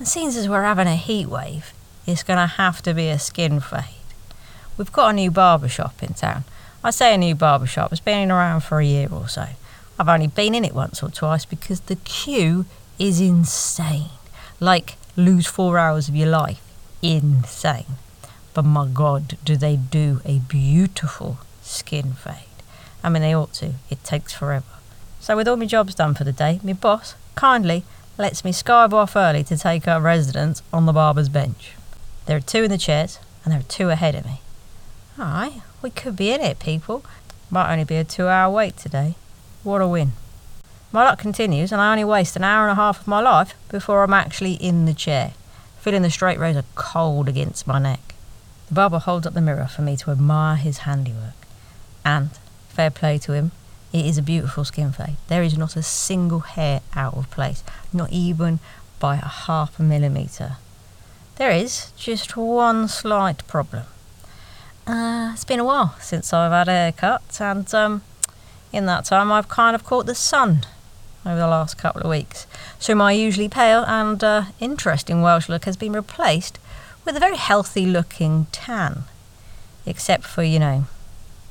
And 0.00 0.08
seeing 0.08 0.26
as 0.26 0.48
we're 0.48 0.64
having 0.64 0.88
a 0.88 0.96
heat 0.96 1.28
wave, 1.28 1.72
it's 2.04 2.24
gonna 2.24 2.48
have 2.48 2.82
to 2.82 2.94
be 2.94 3.10
a 3.10 3.18
skin 3.20 3.60
fade. 3.60 4.10
We've 4.76 4.92
got 4.92 5.10
a 5.10 5.12
new 5.12 5.30
barber 5.30 5.68
shop 5.68 6.02
in 6.02 6.14
town. 6.14 6.42
I 6.84 6.90
say 6.90 7.14
a 7.14 7.18
new 7.18 7.34
barber 7.34 7.66
shop, 7.66 7.92
it's 7.92 8.00
been 8.00 8.30
around 8.30 8.60
for 8.60 8.80
a 8.80 8.84
year 8.84 9.08
or 9.10 9.28
so. 9.28 9.46
I've 9.98 10.08
only 10.08 10.26
been 10.28 10.54
in 10.54 10.64
it 10.64 10.74
once 10.74 11.02
or 11.02 11.10
twice 11.10 11.44
because 11.44 11.80
the 11.80 11.96
queue 11.96 12.66
is 12.98 13.20
insane. 13.20 14.10
Like, 14.60 14.96
lose 15.16 15.46
four 15.46 15.78
hours 15.78 16.08
of 16.08 16.16
your 16.16 16.28
life 16.28 16.62
insane. 17.02 17.96
But 18.54 18.64
my 18.64 18.86
God, 18.86 19.36
do 19.44 19.56
they 19.56 19.76
do 19.76 20.20
a 20.24 20.38
beautiful 20.38 21.38
skin 21.62 22.12
fade? 22.14 22.34
I 23.02 23.08
mean, 23.08 23.22
they 23.22 23.34
ought 23.34 23.52
to. 23.54 23.74
It 23.90 24.02
takes 24.04 24.32
forever. 24.32 24.64
So, 25.20 25.36
with 25.36 25.48
all 25.48 25.56
my 25.56 25.66
jobs 25.66 25.94
done 25.94 26.14
for 26.14 26.24
the 26.24 26.32
day, 26.32 26.60
my 26.62 26.72
boss 26.72 27.14
kindly 27.34 27.84
lets 28.18 28.44
me 28.44 28.52
skive 28.52 28.92
off 28.92 29.16
early 29.16 29.44
to 29.44 29.56
take 29.56 29.86
up 29.86 30.02
residence 30.02 30.62
on 30.72 30.86
the 30.86 30.92
barber's 30.92 31.28
bench. 31.28 31.72
There 32.26 32.36
are 32.36 32.40
two 32.40 32.64
in 32.64 32.70
the 32.70 32.78
chairs, 32.78 33.18
and 33.44 33.52
there 33.52 33.60
are 33.60 33.64
two 33.64 33.90
ahead 33.90 34.14
of 34.14 34.24
me. 34.24 34.40
Alright, 35.18 35.62
we 35.82 35.90
could 35.90 36.16
be 36.16 36.30
in 36.32 36.40
it, 36.40 36.58
people. 36.58 37.04
Might 37.50 37.70
only 37.70 37.84
be 37.84 37.96
a 37.96 38.04
two 38.04 38.28
hour 38.28 38.52
wait 38.52 38.76
today. 38.76 39.14
What 39.62 39.80
a 39.80 39.88
win. 39.88 40.12
My 40.92 41.04
luck 41.04 41.18
continues, 41.18 41.72
and 41.72 41.80
I 41.80 41.90
only 41.92 42.04
waste 42.04 42.36
an 42.36 42.44
hour 42.44 42.68
and 42.68 42.72
a 42.72 42.80
half 42.82 43.00
of 43.00 43.06
my 43.06 43.20
life 43.20 43.54
before 43.68 44.02
I'm 44.02 44.14
actually 44.14 44.54
in 44.54 44.86
the 44.86 44.94
chair 44.94 45.32
feeling 45.86 46.02
the 46.02 46.10
straight 46.10 46.40
razor 46.40 46.64
cold 46.74 47.28
against 47.28 47.64
my 47.64 47.78
neck. 47.78 48.16
The 48.66 48.74
barber 48.74 48.98
holds 48.98 49.24
up 49.24 49.34
the 49.34 49.40
mirror 49.40 49.68
for 49.68 49.82
me 49.82 49.96
to 49.98 50.10
admire 50.10 50.56
his 50.56 50.78
handiwork. 50.78 51.46
And, 52.04 52.30
fair 52.70 52.90
play 52.90 53.18
to 53.18 53.34
him, 53.34 53.52
it 53.92 54.04
is 54.04 54.18
a 54.18 54.22
beautiful 54.22 54.64
skin 54.64 54.90
fade. 54.90 55.16
There 55.28 55.44
is 55.44 55.56
not 55.56 55.76
a 55.76 55.84
single 55.84 56.40
hair 56.40 56.80
out 56.96 57.14
of 57.14 57.30
place, 57.30 57.62
not 57.92 58.10
even 58.10 58.58
by 58.98 59.14
a 59.14 59.28
half 59.28 59.78
a 59.78 59.84
millimetre. 59.84 60.56
There 61.36 61.52
is 61.52 61.92
just 61.96 62.36
one 62.36 62.88
slight 62.88 63.46
problem. 63.46 63.84
Uh, 64.86 65.30
it's 65.32 65.44
been 65.44 65.58
a 65.58 65.64
while 65.64 65.96
since 66.00 66.32
I've 66.32 66.52
had 66.52 66.68
a 66.68 66.72
haircut, 66.72 67.40
and 67.40 67.72
um, 67.74 68.02
in 68.72 68.86
that 68.86 69.04
time 69.04 69.32
I've 69.32 69.48
kind 69.48 69.74
of 69.74 69.84
caught 69.84 70.06
the 70.06 70.14
sun 70.14 70.64
over 71.24 71.38
the 71.40 71.48
last 71.48 71.76
couple 71.76 72.02
of 72.02 72.08
weeks. 72.08 72.46
So 72.78 72.94
my 72.94 73.10
usually 73.10 73.48
pale 73.48 73.84
and 73.84 74.22
uh, 74.22 74.44
interesting 74.60 75.22
Welsh 75.22 75.48
look 75.48 75.64
has 75.64 75.76
been 75.76 75.92
replaced 75.92 76.60
with 77.04 77.16
a 77.16 77.20
very 77.20 77.36
healthy 77.36 77.84
looking 77.84 78.46
tan. 78.52 79.04
Except 79.84 80.24
for, 80.24 80.44
you 80.44 80.60
know, 80.60 80.84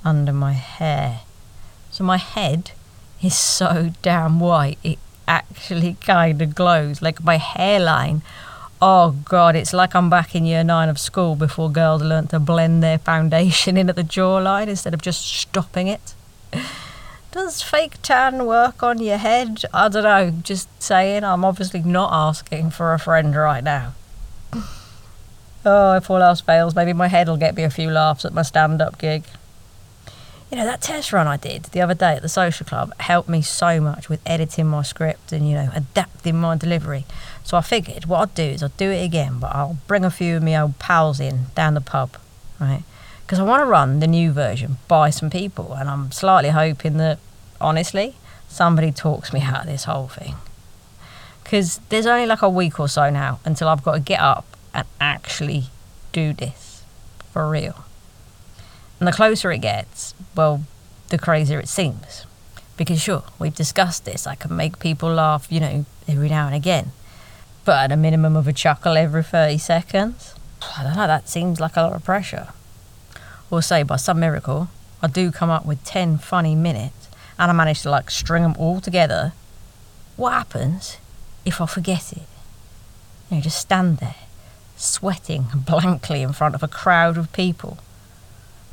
under 0.05 0.31
my 0.31 0.53
hair. 0.53 1.21
So 1.91 2.03
my 2.05 2.17
head 2.17 2.71
is 3.21 3.35
so 3.37 3.91
damn 4.01 4.39
white, 4.39 4.77
it 4.81 4.97
actually 5.27 5.97
kind 6.01 6.41
of 6.41 6.55
glows. 6.55 7.01
Like 7.01 7.21
my 7.21 7.37
hairline. 7.37 8.21
Oh 8.82 9.15
god, 9.24 9.55
it's 9.55 9.72
like 9.74 9.96
I'm 9.96 10.10
back 10.10 10.36
in 10.36 10.46
year 10.46 10.63
nine 10.63 10.89
of 10.89 11.00
school 11.00 11.36
before 11.36 11.72
girls 11.72 12.01
learnt 12.01 12.32
to 12.32 12.39
blend 12.39 12.84
their 12.84 12.98
foundation 12.98 13.77
in 13.82 13.89
at 13.89 13.96
the 13.96 14.03
jawline 14.03 14.67
instead 14.67 14.94
of 14.94 15.01
just 15.01 15.25
stopping 15.25 15.88
it. 15.88 16.13
Does 17.32 17.62
fake 17.62 18.01
tan 18.01 18.46
work 18.46 18.82
on 18.82 19.01
your 19.01 19.17
head? 19.17 19.63
I 19.74 19.89
don't 19.89 20.03
know. 20.03 20.32
Just 20.41 20.70
saying. 20.82 21.25
I'm 21.25 21.44
obviously 21.44 21.82
not 21.82 22.10
asking 22.13 22.72
for 22.72 22.94
a 22.94 23.00
friend 23.00 23.36
right 23.36 23.63
now. 23.63 23.94
oh, 25.65 25.96
if 25.96 26.10
all 26.10 26.22
else 26.22 26.39
fails, 26.39 26.75
maybe 26.75 26.94
my 26.94 27.08
head 27.08 27.27
will 27.27 27.36
get 27.38 27.55
me 27.55 27.63
a 27.63 27.70
few 27.70 27.89
laughs 27.91 28.24
at 28.24 28.34
my 28.34 28.41
stand 28.41 28.82
up 28.82 28.98
gig. 28.98 29.25
You 30.51 30.57
know, 30.57 30.65
that 30.65 30.81
test 30.81 31.11
run 31.11 31.27
I 31.27 31.37
did 31.37 31.63
the 31.65 31.81
other 31.81 31.95
day 31.95 32.13
at 32.15 32.21
the 32.21 32.29
social 32.29 32.65
club 32.65 32.93
helped 32.99 33.27
me 33.27 33.41
so 33.41 33.81
much 33.81 34.09
with 34.09 34.21
editing 34.25 34.67
my 34.67 34.83
script 34.83 35.31
and, 35.31 35.49
you 35.49 35.55
know, 35.55 35.69
adapting 35.73 36.35
my 36.35 36.55
delivery. 36.55 37.05
So 37.43 37.57
I 37.57 37.61
figured 37.61 38.05
what 38.05 38.19
I'd 38.19 38.35
do 38.35 38.43
is 38.43 38.61
I'll 38.61 38.69
do 38.69 38.91
it 38.91 39.03
again, 39.03 39.39
but 39.39 39.55
I'll 39.55 39.77
bring 39.87 40.05
a 40.05 40.11
few 40.11 40.37
of 40.37 40.43
my 40.43 40.55
old 40.55 40.77
pals 40.77 41.19
in 41.19 41.47
down 41.55 41.73
the 41.73 41.81
pub, 41.81 42.17
right? 42.59 42.83
because 43.25 43.39
I 43.39 43.43
want 43.43 43.61
to 43.61 43.65
run 43.65 44.01
the 44.01 44.07
new 44.07 44.31
version 44.31 44.77
by 44.87 45.09
some 45.09 45.31
people, 45.31 45.73
and 45.73 45.89
I'm 45.89 46.11
slightly 46.11 46.51
hoping 46.51 46.97
that, 46.97 47.17
honestly, 47.59 48.15
somebody 48.47 48.91
talks 48.91 49.33
me 49.33 49.41
out 49.41 49.61
of 49.61 49.65
this 49.65 49.85
whole 49.85 50.07
thing. 50.07 50.35
Because 51.43 51.79
there's 51.89 52.05
only 52.05 52.27
like 52.27 52.43
a 52.43 52.49
week 52.49 52.79
or 52.79 52.87
so 52.87 53.09
now 53.09 53.39
until 53.43 53.67
I've 53.67 53.83
got 53.83 53.93
to 53.93 53.99
get 53.99 54.19
up 54.19 54.45
and 54.75 54.85
actually 55.01 55.65
do 56.11 56.33
this 56.33 56.83
for 57.31 57.49
real. 57.49 57.85
And 58.99 59.07
the 59.07 59.11
closer 59.11 59.51
it 59.51 59.59
gets, 59.59 60.13
well, 60.35 60.63
the 61.09 61.17
crazier 61.17 61.59
it 61.59 61.69
seems. 61.69 62.25
Because 62.77 63.01
sure, 63.01 63.23
we've 63.39 63.55
discussed 63.55 64.05
this. 64.05 64.27
I 64.27 64.35
can 64.35 64.55
make 64.55 64.79
people 64.79 65.09
laugh, 65.09 65.47
you 65.49 65.59
know, 65.59 65.85
every 66.07 66.29
now 66.29 66.45
and 66.47 66.55
again. 66.55 66.91
But 67.63 67.85
at 67.85 67.91
a 67.93 67.97
minimum 67.97 68.35
of 68.35 68.47
a 68.47 68.53
chuckle 68.53 68.97
every 68.97 69.23
30 69.23 69.57
seconds, 69.57 70.35
I 70.77 70.83
don't 70.83 70.95
know, 70.95 71.07
that 71.07 71.29
seems 71.29 71.59
like 71.59 71.77
a 71.77 71.81
lot 71.81 71.93
of 71.93 72.03
pressure 72.03 72.49
or 73.49 73.61
say 73.61 73.83
by 73.83 73.95
some 73.95 74.19
miracle, 74.19 74.69
I 75.01 75.07
do 75.07 75.31
come 75.31 75.49
up 75.49 75.65
with 75.65 75.83
10 75.83 76.17
funny 76.17 76.55
minutes 76.55 77.09
and 77.37 77.51
I 77.51 77.53
manage 77.53 77.81
to 77.81 77.89
like 77.89 78.09
string 78.09 78.43
them 78.43 78.55
all 78.57 78.81
together, 78.81 79.33
what 80.15 80.31
happens 80.31 80.97
if 81.43 81.61
I 81.61 81.65
forget 81.65 82.11
it? 82.13 82.27
You 83.29 83.37
know, 83.37 83.41
just 83.41 83.59
stand 83.59 83.97
there, 83.97 84.15
sweating 84.77 85.47
blankly 85.55 86.21
in 86.21 86.33
front 86.33 86.55
of 86.55 86.63
a 86.63 86.67
crowd 86.67 87.17
of 87.17 87.31
people. 87.33 87.77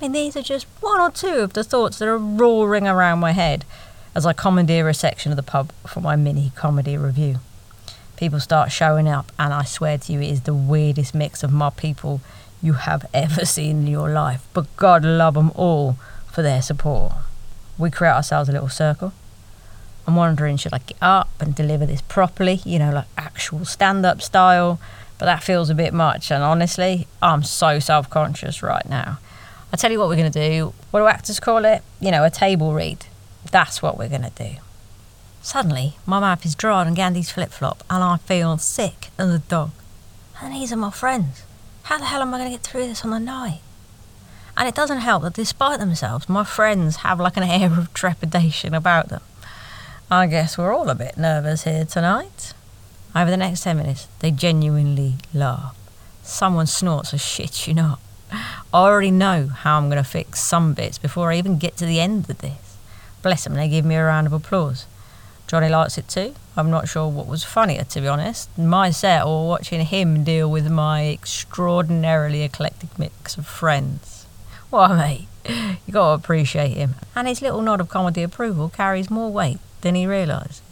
Mean, 0.03 0.11
these 0.11 0.37
are 0.37 0.43
just 0.43 0.67
one 0.81 1.01
or 1.01 1.13
two 1.13 1.37
of 1.43 1.53
the 1.53 1.63
thoughts 1.63 2.01
that 2.01 2.09
are 2.09 2.19
roaring 2.19 2.89
around 2.89 3.21
my 3.21 3.31
head 3.31 3.65
as 4.17 4.27
I 4.27 4.33
commandeer 4.33 4.89
a 4.89 4.95
section 4.95 5.31
of 5.31 5.37
the 5.37 5.45
pub 5.45 5.71
for 5.87 6.01
my 6.01 6.17
mini 6.17 6.51
comedy 6.57 6.97
review. 6.97 7.37
People 8.17 8.41
start 8.41 8.73
showing 8.73 9.07
up, 9.07 9.31
and 9.39 9.55
I 9.55 9.63
swear 9.63 9.99
to 9.99 10.13
you, 10.13 10.21
it 10.21 10.29
is 10.29 10.41
the 10.41 10.55
weirdest 10.55 11.15
mix 11.15 11.45
of 11.45 11.53
mob 11.53 11.77
people 11.77 12.21
you 12.61 12.73
have 12.73 13.07
ever 13.15 13.45
seen 13.45 13.83
in 13.83 13.87
your 13.87 14.11
life. 14.11 14.45
But 14.53 14.77
God 14.77 15.05
love 15.05 15.35
them 15.35 15.53
all 15.55 15.97
for 16.33 16.43
their 16.43 16.63
support. 16.63 17.13
We 17.79 17.89
create 17.93 18.11
ourselves 18.11 18.49
a 18.49 18.53
little 18.53 18.69
circle. 18.69 19.13
I'm 20.09 20.17
wondering, 20.17 20.57
should 20.57 20.75
I 20.75 20.79
get 20.79 20.99
up 21.01 21.31
and 21.39 21.55
deliver 21.55 21.87
this 21.87 22.03
properly, 22.03 22.61
you 22.65 22.81
know, 22.81 22.91
like 22.91 23.07
actual 23.17 23.65
stand 23.65 24.05
up 24.05 24.21
style? 24.21 24.81
But 25.21 25.27
that 25.27 25.45
feels 25.45 25.71
a 25.71 25.77
bit 25.77 25.95
much, 25.95 26.33
and 26.33 26.43
honestly, 26.43 27.07
I'm 27.23 27.45
so 27.45 27.79
self 27.79 28.11
conscious 28.11 28.65
right 28.65 28.89
now. 28.89 29.19
I 29.73 29.76
tell 29.76 29.91
you 29.91 29.99
what 29.99 30.09
we're 30.09 30.17
going 30.17 30.31
to 30.31 30.50
do. 30.50 30.75
What 30.91 31.00
do 31.00 31.07
actors 31.07 31.41
call 31.41 31.64
it? 31.64 31.83
You 32.00 32.11
know, 32.11 32.25
a 32.25 32.31
table 32.31 32.75
read. 32.75 33.07
That's 33.50 33.81
what 33.81 33.97
we're 33.97 34.09
going 34.09 34.23
to 34.23 34.31
do. 34.31 34.57
Suddenly, 35.41 35.97
my 36.07 36.21
mouth 36.21 36.45
is 36.45 36.55
dry 36.55 36.85
on 36.85 36.95
Gandhi's 36.95 37.31
flip 37.31 37.50
flop, 37.50 37.83
and 37.91 38.05
I 38.05 38.19
feel 38.19 38.59
sick 38.59 39.09
as 39.19 39.31
a 39.31 39.38
dog. 39.38 39.71
And 40.41 40.55
these 40.55 40.73
are 40.73 40.76
my 40.76 40.91
friends. 40.91 41.45
How 41.85 41.99
the 41.99 42.05
hell 42.05 42.21
am 42.23 42.35
I 42.35 42.38
going 42.38 42.50
to 42.50 42.57
get 42.57 42.64
through 42.64 42.87
this 42.87 43.05
on 43.05 43.11
the 43.11 43.19
night? 43.19 43.61
And 44.57 44.69
it 44.69 44.75
doesn't 44.75 44.99
help 44.99 45.23
that 45.23 45.33
despite 45.33 45.81
themselves, 45.81 46.29
my 46.29 46.45
friends 46.45 46.97
have 46.97 47.19
like 47.19 47.37
an 47.37 47.43
air 47.43 47.73
of 47.73 47.93
trepidation 47.95 48.75
about 48.75 49.09
them. 49.09 49.23
I 50.11 50.26
guess 50.26 50.59
we're 50.59 50.75
all 50.75 50.91
a 50.91 50.95
bit 50.95 51.17
nervous 51.17 51.64
here 51.64 51.87
tonight. 51.87 52.52
Over 53.17 53.31
the 53.31 53.37
next 53.37 53.62
10 53.62 53.79
minutes, 53.79 54.09
they 54.21 54.31
genuinely 54.31 55.14
laugh. 55.33 55.75
Someone 56.23 56.67
snorts 56.67 57.12
a 57.12 57.19
shit 57.19 57.67
you 57.67 57.75
not. 57.75 57.99
I 58.75 58.85
already 58.85 59.11
know 59.11 59.49
how 59.49 59.76
I'm 59.76 59.91
going 59.91 60.02
to 60.02 60.09
fix 60.09 60.41
some 60.41 60.73
bits 60.73 60.97
before 60.97 61.31
I 61.31 61.37
even 61.37 61.59
get 61.59 61.76
to 61.76 61.87
the 61.87 62.00
end 62.00 62.31
of 62.31 62.38
this. 62.38 62.79
Bless 63.23 63.45
them, 63.45 63.55
they 63.55 63.69
give 63.69 63.85
me 63.85 63.97
a 63.97 64.05
round 64.05 64.26
of 64.26 64.33
applause. 64.33 64.87
Johnny 65.47 65.69
likes 65.69 65.99
it 65.99 66.09
too. 66.09 66.35
I'm 66.57 66.71
not 66.71 66.88
sure 66.88 67.09
what 67.09 67.26
was 67.26 67.45
funnier, 67.45 67.85
to 67.85 68.00
be 68.00 68.09
honest, 68.09 68.57
my 68.57 68.91
set 68.91 69.26
or 69.26 69.47
watching 69.47 69.85
him 69.85 70.25
deal 70.25 70.50
with 70.50 70.71
my 70.71 71.09
extraordinarily 71.09 72.43
eclectic 72.43 72.99
mix 72.99 73.37
of 73.37 73.47
friends. 73.47 74.26
Why, 74.71 74.97
mate, 74.97 75.76
you 75.87 75.93
got 75.93 76.09
to 76.09 76.23
appreciate 76.23 76.73
him. 76.73 76.95
And 77.14 77.29
his 77.29 77.43
little 77.43 77.61
nod 77.61 77.83
of 77.83 77.91
comedy 77.91 78.23
approval 78.23 78.71
carries 78.71 79.11
more 79.11 79.31
weight 79.31 79.59
than 79.83 79.95
he 79.95 80.07
realises. 80.07 80.62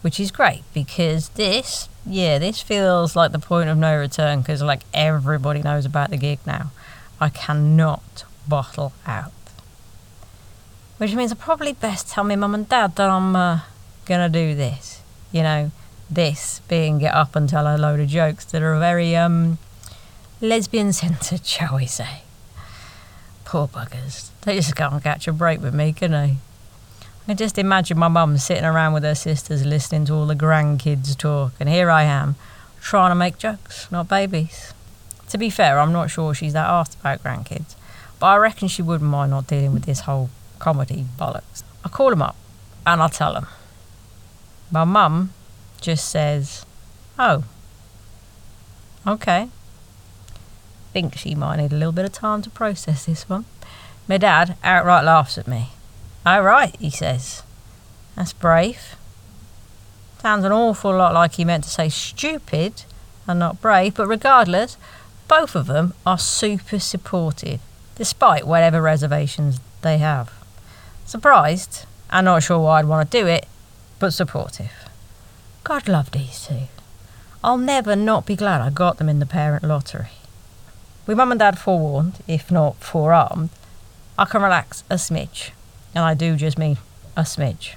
Which 0.00 0.18
is 0.18 0.30
great 0.30 0.62
because 0.72 1.28
this, 1.30 1.90
yeah, 2.06 2.38
this 2.38 2.62
feels 2.62 3.14
like 3.14 3.32
the 3.32 3.38
point 3.38 3.68
of 3.68 3.76
no 3.76 3.98
return 3.98 4.40
because, 4.40 4.62
like, 4.62 4.82
everybody 4.94 5.60
knows 5.60 5.84
about 5.84 6.08
the 6.08 6.16
gig 6.16 6.38
now. 6.46 6.70
I 7.20 7.28
cannot 7.28 8.24
bottle 8.46 8.92
out. 9.06 9.32
Which 10.98 11.14
means 11.14 11.32
I 11.32 11.36
probably 11.36 11.72
best 11.72 12.08
tell 12.08 12.24
my 12.24 12.36
mum 12.36 12.54
and 12.54 12.68
dad 12.68 12.96
that 12.96 13.08
I'm 13.08 13.36
uh, 13.36 13.60
gonna 14.06 14.28
do 14.28 14.54
this. 14.54 15.02
You 15.30 15.42
know, 15.42 15.70
this 16.10 16.60
being 16.68 16.98
get 16.98 17.14
up 17.14 17.36
and 17.36 17.48
tell 17.48 17.66
a 17.66 17.76
load 17.76 18.00
of 18.00 18.08
jokes 18.08 18.44
that 18.46 18.62
are 18.62 18.78
very 18.78 19.14
um, 19.14 19.58
lesbian 20.40 20.92
centred, 20.92 21.44
shall 21.46 21.76
we 21.76 21.86
say. 21.86 22.22
Poor 23.44 23.68
buggers. 23.68 24.30
They 24.42 24.56
just 24.56 24.76
can't 24.76 25.02
catch 25.02 25.28
a 25.28 25.32
break 25.32 25.60
with 25.60 25.74
me, 25.74 25.92
can 25.92 26.10
they? 26.10 26.36
I 27.26 27.34
just 27.34 27.58
imagine 27.58 27.98
my 27.98 28.08
mum 28.08 28.38
sitting 28.38 28.64
around 28.64 28.94
with 28.94 29.02
her 29.02 29.14
sisters 29.14 29.64
listening 29.66 30.06
to 30.06 30.14
all 30.14 30.26
the 30.26 30.34
grandkids 30.34 31.16
talk, 31.16 31.52
and 31.60 31.68
here 31.68 31.90
I 31.90 32.04
am 32.04 32.36
trying 32.80 33.10
to 33.10 33.14
make 33.14 33.38
jokes, 33.38 33.90
not 33.92 34.08
babies. 34.08 34.72
To 35.28 35.38
be 35.38 35.50
fair, 35.50 35.78
I'm 35.78 35.92
not 35.92 36.10
sure 36.10 36.34
she's 36.34 36.54
that 36.54 36.68
asked 36.68 36.98
about 37.00 37.22
grandkids, 37.22 37.74
but 38.18 38.26
I 38.26 38.36
reckon 38.36 38.68
she 38.68 38.82
wouldn't 38.82 39.10
mind 39.10 39.30
not 39.30 39.46
dealing 39.46 39.72
with 39.72 39.84
this 39.84 40.00
whole 40.00 40.30
comedy 40.58 41.04
bollocks. 41.18 41.62
I 41.84 41.88
call 41.88 42.10
them 42.10 42.22
up 42.22 42.36
and 42.86 43.02
I 43.02 43.08
tell 43.08 43.34
them. 43.34 43.46
My 44.70 44.84
mum 44.84 45.32
just 45.80 46.08
says, 46.08 46.64
Oh, 47.18 47.44
okay. 49.06 49.48
Think 50.92 51.16
she 51.16 51.34
might 51.34 51.56
need 51.56 51.72
a 51.72 51.76
little 51.76 51.92
bit 51.92 52.04
of 52.04 52.12
time 52.12 52.42
to 52.42 52.50
process 52.50 53.06
this 53.06 53.28
one. 53.28 53.44
My 54.08 54.16
dad 54.16 54.56
outright 54.64 55.04
laughs 55.04 55.36
at 55.36 55.46
me. 55.46 55.70
Oh, 56.24 56.40
right, 56.40 56.74
he 56.78 56.90
says. 56.90 57.42
That's 58.16 58.32
brave. 58.32 58.96
Sounds 60.20 60.44
an 60.44 60.52
awful 60.52 60.96
lot 60.96 61.14
like 61.14 61.34
he 61.34 61.44
meant 61.44 61.64
to 61.64 61.70
say 61.70 61.88
stupid 61.88 62.82
and 63.26 63.38
not 63.38 63.60
brave, 63.60 63.94
but 63.94 64.08
regardless, 64.08 64.76
both 65.28 65.54
of 65.54 65.66
them 65.66 65.94
are 66.06 66.18
super 66.18 66.78
supportive, 66.78 67.60
despite 67.94 68.46
whatever 68.46 68.80
reservations 68.80 69.60
they 69.82 69.98
have. 69.98 70.32
Surprised, 71.04 71.84
and 72.10 72.24
not 72.24 72.42
sure 72.42 72.58
why 72.58 72.78
I'd 72.78 72.86
want 72.86 73.10
to 73.10 73.18
do 73.20 73.26
it, 73.26 73.46
but 73.98 74.12
supportive. 74.12 74.72
God 75.64 75.86
love 75.86 76.10
these 76.10 76.46
two. 76.46 76.68
I'll 77.44 77.58
never 77.58 77.94
not 77.94 78.26
be 78.26 78.36
glad 78.36 78.60
I 78.60 78.70
got 78.70 78.96
them 78.96 79.08
in 79.08 79.18
the 79.18 79.26
parent 79.26 79.62
lottery. 79.62 80.08
With 81.06 81.16
mum 81.16 81.30
and 81.30 81.38
dad 81.38 81.58
forewarned, 81.58 82.18
if 82.26 82.50
not 82.50 82.76
forearmed, 82.76 83.50
I 84.18 84.24
can 84.24 84.42
relax 84.42 84.82
a 84.90 84.94
smidge. 84.94 85.50
And 85.94 86.04
I 86.04 86.14
do 86.14 86.36
just 86.36 86.58
mean 86.58 86.78
a 87.16 87.22
smidge. 87.22 87.74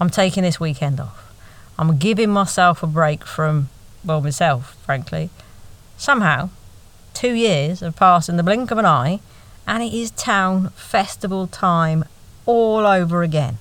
I'm 0.00 0.10
taking 0.10 0.42
this 0.42 0.58
weekend 0.58 0.98
off. 0.98 1.32
I'm 1.78 1.98
giving 1.98 2.30
myself 2.30 2.82
a 2.82 2.86
break 2.86 3.24
from, 3.24 3.68
well, 4.04 4.20
myself, 4.20 4.76
frankly. 4.84 5.30
Somehow, 5.96 6.50
two 7.20 7.34
years 7.34 7.80
have 7.80 7.94
passed 7.96 8.30
in 8.30 8.38
the 8.38 8.42
blink 8.42 8.70
of 8.70 8.78
an 8.78 8.86
eye, 8.86 9.20
and 9.66 9.82
it 9.82 9.92
is 9.92 10.10
town 10.12 10.70
festival 10.70 11.46
time 11.46 12.02
all 12.46 12.86
over 12.86 13.22
again. 13.22 13.58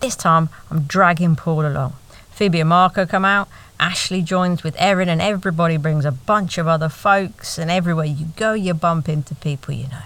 This 0.00 0.16
time, 0.16 0.48
I'm 0.68 0.82
dragging 0.82 1.36
Paul 1.36 1.64
along. 1.64 1.94
Phoebe 2.32 2.58
and 2.58 2.70
Marco 2.70 3.06
come 3.06 3.24
out, 3.24 3.48
Ashley 3.78 4.20
joins 4.20 4.64
with 4.64 4.74
Erin, 4.80 5.08
and 5.08 5.22
everybody 5.22 5.76
brings 5.76 6.04
a 6.04 6.10
bunch 6.10 6.58
of 6.58 6.66
other 6.66 6.88
folks, 6.88 7.56
and 7.56 7.70
everywhere 7.70 8.04
you 8.04 8.26
go, 8.34 8.54
you 8.54 8.74
bump 8.74 9.08
into 9.08 9.36
people 9.36 9.74
you 9.74 9.86
know. 9.86 10.02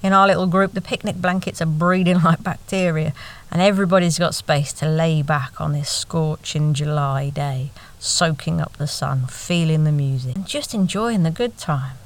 In 0.00 0.12
our 0.12 0.28
little 0.28 0.46
group, 0.46 0.74
the 0.74 0.80
picnic 0.80 1.16
blankets 1.16 1.60
are 1.60 1.66
breeding 1.66 2.22
like 2.22 2.44
bacteria, 2.44 3.14
and 3.50 3.60
everybody's 3.60 4.16
got 4.16 4.36
space 4.36 4.72
to 4.74 4.86
lay 4.86 5.22
back 5.22 5.60
on 5.60 5.72
this 5.72 5.90
scorching 5.90 6.72
July 6.72 7.30
day, 7.30 7.72
soaking 7.98 8.60
up 8.60 8.76
the 8.76 8.86
sun, 8.86 9.26
feeling 9.26 9.82
the 9.82 9.90
music, 9.90 10.36
and 10.36 10.46
just 10.46 10.72
enjoying 10.72 11.24
the 11.24 11.32
good 11.32 11.58
times. 11.58 11.98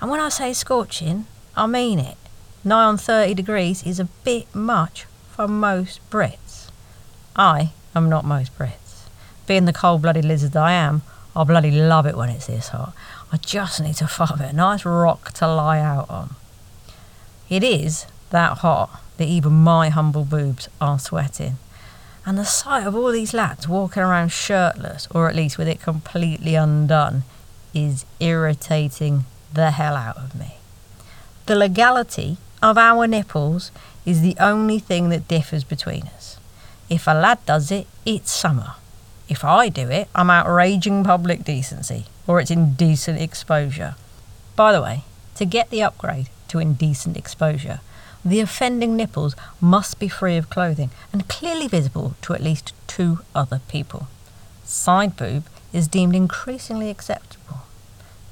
And 0.00 0.10
when 0.10 0.20
I 0.20 0.28
say 0.28 0.52
scorching, 0.52 1.26
I 1.56 1.66
mean 1.66 1.98
it. 1.98 2.16
Nigh 2.64 2.84
on 2.84 2.98
30 2.98 3.34
degrees 3.34 3.82
is 3.84 3.98
a 3.98 4.08
bit 4.24 4.54
much 4.54 5.06
for 5.30 5.48
most 5.48 6.00
Brits. 6.10 6.70
I 7.34 7.70
am 7.94 8.08
not 8.08 8.24
most 8.24 8.56
Brits. 8.58 9.06
Being 9.46 9.64
the 9.64 9.72
cold 9.72 10.02
blooded 10.02 10.24
lizard 10.24 10.56
I 10.56 10.72
am, 10.72 11.02
I 11.34 11.44
bloody 11.44 11.70
love 11.70 12.06
it 12.06 12.16
when 12.16 12.28
it's 12.28 12.46
this 12.46 12.68
hot. 12.68 12.92
I 13.32 13.38
just 13.38 13.80
need 13.80 13.94
to 13.96 14.06
find 14.08 14.40
a 14.40 14.52
nice 14.52 14.84
rock 14.84 15.32
to 15.34 15.46
lie 15.46 15.80
out 15.80 16.10
on. 16.10 16.34
It 17.48 17.62
is 17.62 18.06
that 18.30 18.58
hot 18.58 19.00
that 19.16 19.28
even 19.28 19.52
my 19.52 19.88
humble 19.88 20.24
boobs 20.24 20.68
are 20.80 20.98
sweating. 20.98 21.56
And 22.26 22.36
the 22.36 22.44
sight 22.44 22.86
of 22.86 22.96
all 22.96 23.12
these 23.12 23.32
lads 23.32 23.68
walking 23.68 24.02
around 24.02 24.32
shirtless, 24.32 25.06
or 25.12 25.28
at 25.28 25.36
least 25.36 25.58
with 25.58 25.68
it 25.68 25.80
completely 25.80 26.54
undone, 26.56 27.22
is 27.72 28.04
irritating 28.18 29.24
the 29.52 29.70
hell 29.72 29.96
out 29.96 30.16
of 30.16 30.34
me. 30.34 30.56
The 31.46 31.54
legality 31.54 32.38
of 32.62 32.76
our 32.76 33.06
nipples 33.06 33.70
is 34.04 34.20
the 34.20 34.36
only 34.38 34.78
thing 34.78 35.08
that 35.10 35.28
differs 35.28 35.64
between 35.64 36.02
us. 36.14 36.38
If 36.88 37.06
a 37.06 37.14
lad 37.14 37.44
does 37.46 37.70
it, 37.70 37.86
it's 38.04 38.30
summer. 38.30 38.74
If 39.28 39.44
I 39.44 39.68
do 39.68 39.88
it, 39.88 40.08
I'm 40.14 40.30
outraging 40.30 41.02
public 41.04 41.44
decency, 41.44 42.06
or 42.26 42.40
it's 42.40 42.50
indecent 42.50 43.20
exposure. 43.20 43.96
By 44.54 44.72
the 44.72 44.82
way, 44.82 45.02
to 45.34 45.44
get 45.44 45.70
the 45.70 45.82
upgrade, 45.82 46.28
to 46.48 46.58
indecent 46.58 47.16
exposure. 47.16 47.80
The 48.24 48.40
offending 48.40 48.96
nipples 48.96 49.36
must 49.60 49.98
be 49.98 50.08
free 50.08 50.36
of 50.36 50.50
clothing 50.50 50.90
and 51.12 51.28
clearly 51.28 51.68
visible 51.68 52.14
to 52.22 52.34
at 52.34 52.42
least 52.42 52.72
two 52.86 53.20
other 53.34 53.60
people. 53.68 54.08
Side 54.64 55.16
boob 55.16 55.44
is 55.72 55.88
deemed 55.88 56.16
increasingly 56.16 56.90
acceptable. 56.90 57.65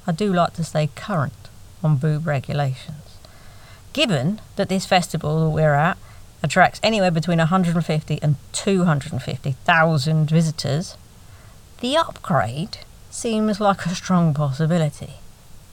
I 0.06 0.12
do 0.12 0.32
like 0.32 0.54
to 0.54 0.64
stay 0.64 0.88
current 0.94 1.48
on 1.82 1.96
boob 1.96 2.26
regulations. 2.26 3.18
Given 3.92 4.40
that 4.56 4.68
this 4.68 4.86
festival 4.86 5.44
that 5.44 5.50
we're 5.50 5.74
at 5.74 5.96
attracts 6.42 6.80
anywhere 6.82 7.10
between 7.10 7.38
150 7.38 8.22
and 8.22 8.36
250,000 8.52 10.30
visitors, 10.30 10.96
the 11.80 11.96
upgrade 11.96 12.78
seems 13.10 13.60
like 13.60 13.86
a 13.86 13.94
strong 13.94 14.34
possibility. 14.34 15.14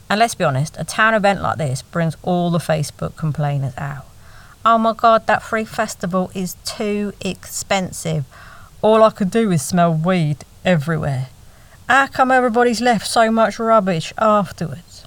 And 0.10 0.20
let's 0.20 0.36
be 0.36 0.44
honest, 0.44 0.76
a 0.78 0.84
town 0.84 1.14
event 1.14 1.42
like 1.42 1.58
this 1.58 1.82
brings 1.82 2.16
all 2.22 2.52
the 2.52 2.60
Facebook 2.60 3.16
complainers 3.16 3.74
out. 3.78 4.06
Oh 4.64 4.78
my 4.78 4.94
god, 4.94 5.26
that 5.28 5.42
free 5.42 5.66
festival 5.66 6.30
is 6.36 6.56
too 6.66 7.14
expensive. 7.22 8.26
All 8.82 9.04
I 9.04 9.10
could 9.10 9.32
do 9.32 9.52
is 9.52 9.62
smell 9.62 9.94
weed 9.94 10.46
everywhere. 10.64 11.30
How 11.92 12.08
come 12.08 12.32
everybody's 12.32 12.80
left 12.80 13.06
so 13.06 13.30
much 13.30 13.60
rubbish 13.60 14.14
afterwards? 14.18 15.04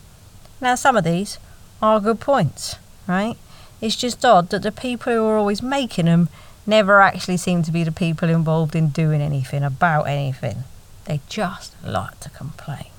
Now, 0.60 0.74
some 0.74 0.98
of 0.98 1.04
these 1.04 1.38
are 1.80 1.98
good 1.98 2.20
points, 2.20 2.76
right? 3.08 3.38
It's 3.80 3.96
just 3.96 4.22
odd 4.22 4.50
that 4.50 4.60
the 4.60 4.70
people 4.70 5.10
who 5.10 5.24
are 5.24 5.38
always 5.38 5.62
making 5.62 6.04
them 6.04 6.28
never 6.66 7.00
actually 7.00 7.38
seem 7.38 7.62
to 7.62 7.72
be 7.72 7.84
the 7.84 7.90
people 7.90 8.28
involved 8.28 8.76
in 8.76 8.88
doing 8.88 9.22
anything 9.22 9.62
about 9.62 10.02
anything. 10.02 10.64
They 11.06 11.20
just 11.26 11.74
like 11.82 12.20
to 12.20 12.28
complain. 12.28 12.90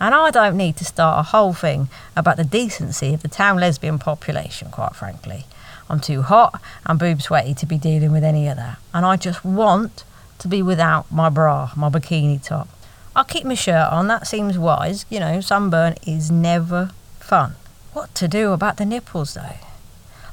And 0.00 0.14
I 0.14 0.30
don't 0.30 0.56
need 0.56 0.78
to 0.78 0.86
start 0.86 1.20
a 1.20 1.30
whole 1.32 1.52
thing 1.52 1.90
about 2.16 2.38
the 2.38 2.44
decency 2.44 3.12
of 3.12 3.20
the 3.20 3.28
town 3.28 3.58
lesbian 3.58 3.98
population, 3.98 4.70
quite 4.70 4.96
frankly. 4.96 5.44
I'm 5.90 6.00
too 6.00 6.22
hot 6.22 6.62
and 6.86 6.98
boob 6.98 7.20
sweaty 7.20 7.52
to 7.52 7.66
be 7.66 7.76
dealing 7.76 8.10
with 8.10 8.24
any 8.24 8.48
of 8.48 8.56
that. 8.56 8.78
And 8.94 9.04
I 9.04 9.16
just 9.16 9.44
want 9.44 10.04
to 10.38 10.48
be 10.48 10.62
without 10.62 11.12
my 11.12 11.28
bra, 11.28 11.72
my 11.76 11.90
bikini 11.90 12.42
top. 12.42 12.70
I'll 13.14 13.24
keep 13.24 13.44
my 13.44 13.54
shirt 13.54 13.92
on, 13.92 14.06
that 14.08 14.26
seems 14.26 14.58
wise. 14.58 15.04
You 15.10 15.20
know, 15.20 15.40
sunburn 15.40 15.96
is 16.06 16.30
never 16.30 16.90
fun. 17.20 17.54
What 17.92 18.14
to 18.16 18.28
do 18.28 18.52
about 18.52 18.78
the 18.78 18.86
nipples, 18.86 19.34
though? 19.34 19.56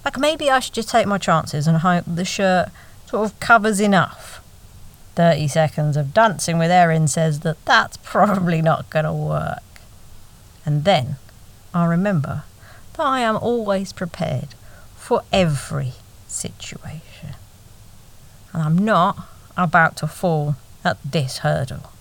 Like, 0.06 0.18
maybe 0.18 0.50
I 0.50 0.60
should 0.60 0.74
just 0.74 0.90
take 0.90 1.08
my 1.08 1.18
chances 1.18 1.68
and 1.68 1.80
hope 1.80 2.06
the 2.08 2.24
shirt 2.24 2.70
sort 3.06 3.30
of 3.30 3.40
covers 3.40 3.80
enough 3.80 4.42
30 5.16 5.50
seconds 5.50 5.98
of 5.98 6.14
dancing 6.14 6.58
with 6.58 6.72
Erin 6.72 7.08
says 7.08 7.42
that 7.42 7.64
that's 7.66 7.98
probably 8.04 8.62
not 8.62 8.90
going 8.90 9.06
to 9.06 9.12
work. 9.12 9.64
And 10.66 10.86
then 10.86 11.18
I 11.74 11.86
remember 11.86 12.44
that 12.94 13.06
I 13.06 13.20
am 13.20 13.36
always 13.36 13.92
prepared 13.92 14.56
for 14.96 15.24
every 15.34 15.94
situation. 16.28 17.36
And 18.54 18.64
I'm 18.64 18.78
not 18.78 19.28
about 19.58 19.98
to 19.98 20.08
fall 20.08 20.56
at 20.86 20.98
this 21.04 21.40
hurdle. 21.40 21.92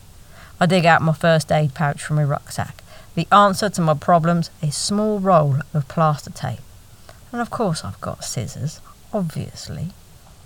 I 0.60 0.66
dig 0.66 0.84
out 0.84 1.02
my 1.02 1.12
first 1.12 1.52
aid 1.52 1.74
pouch 1.74 2.02
from 2.02 2.16
my 2.16 2.24
rucksack. 2.24 2.82
The 3.14 3.28
answer 3.32 3.68
to 3.70 3.80
my 3.80 3.94
problems 3.94 4.50
a 4.62 4.70
small 4.70 5.18
roll 5.20 5.58
of 5.74 5.88
plaster 5.88 6.30
tape. 6.30 6.60
And 7.32 7.40
of 7.40 7.50
course, 7.50 7.84
I've 7.84 8.00
got 8.00 8.24
scissors, 8.24 8.80
obviously. 9.12 9.90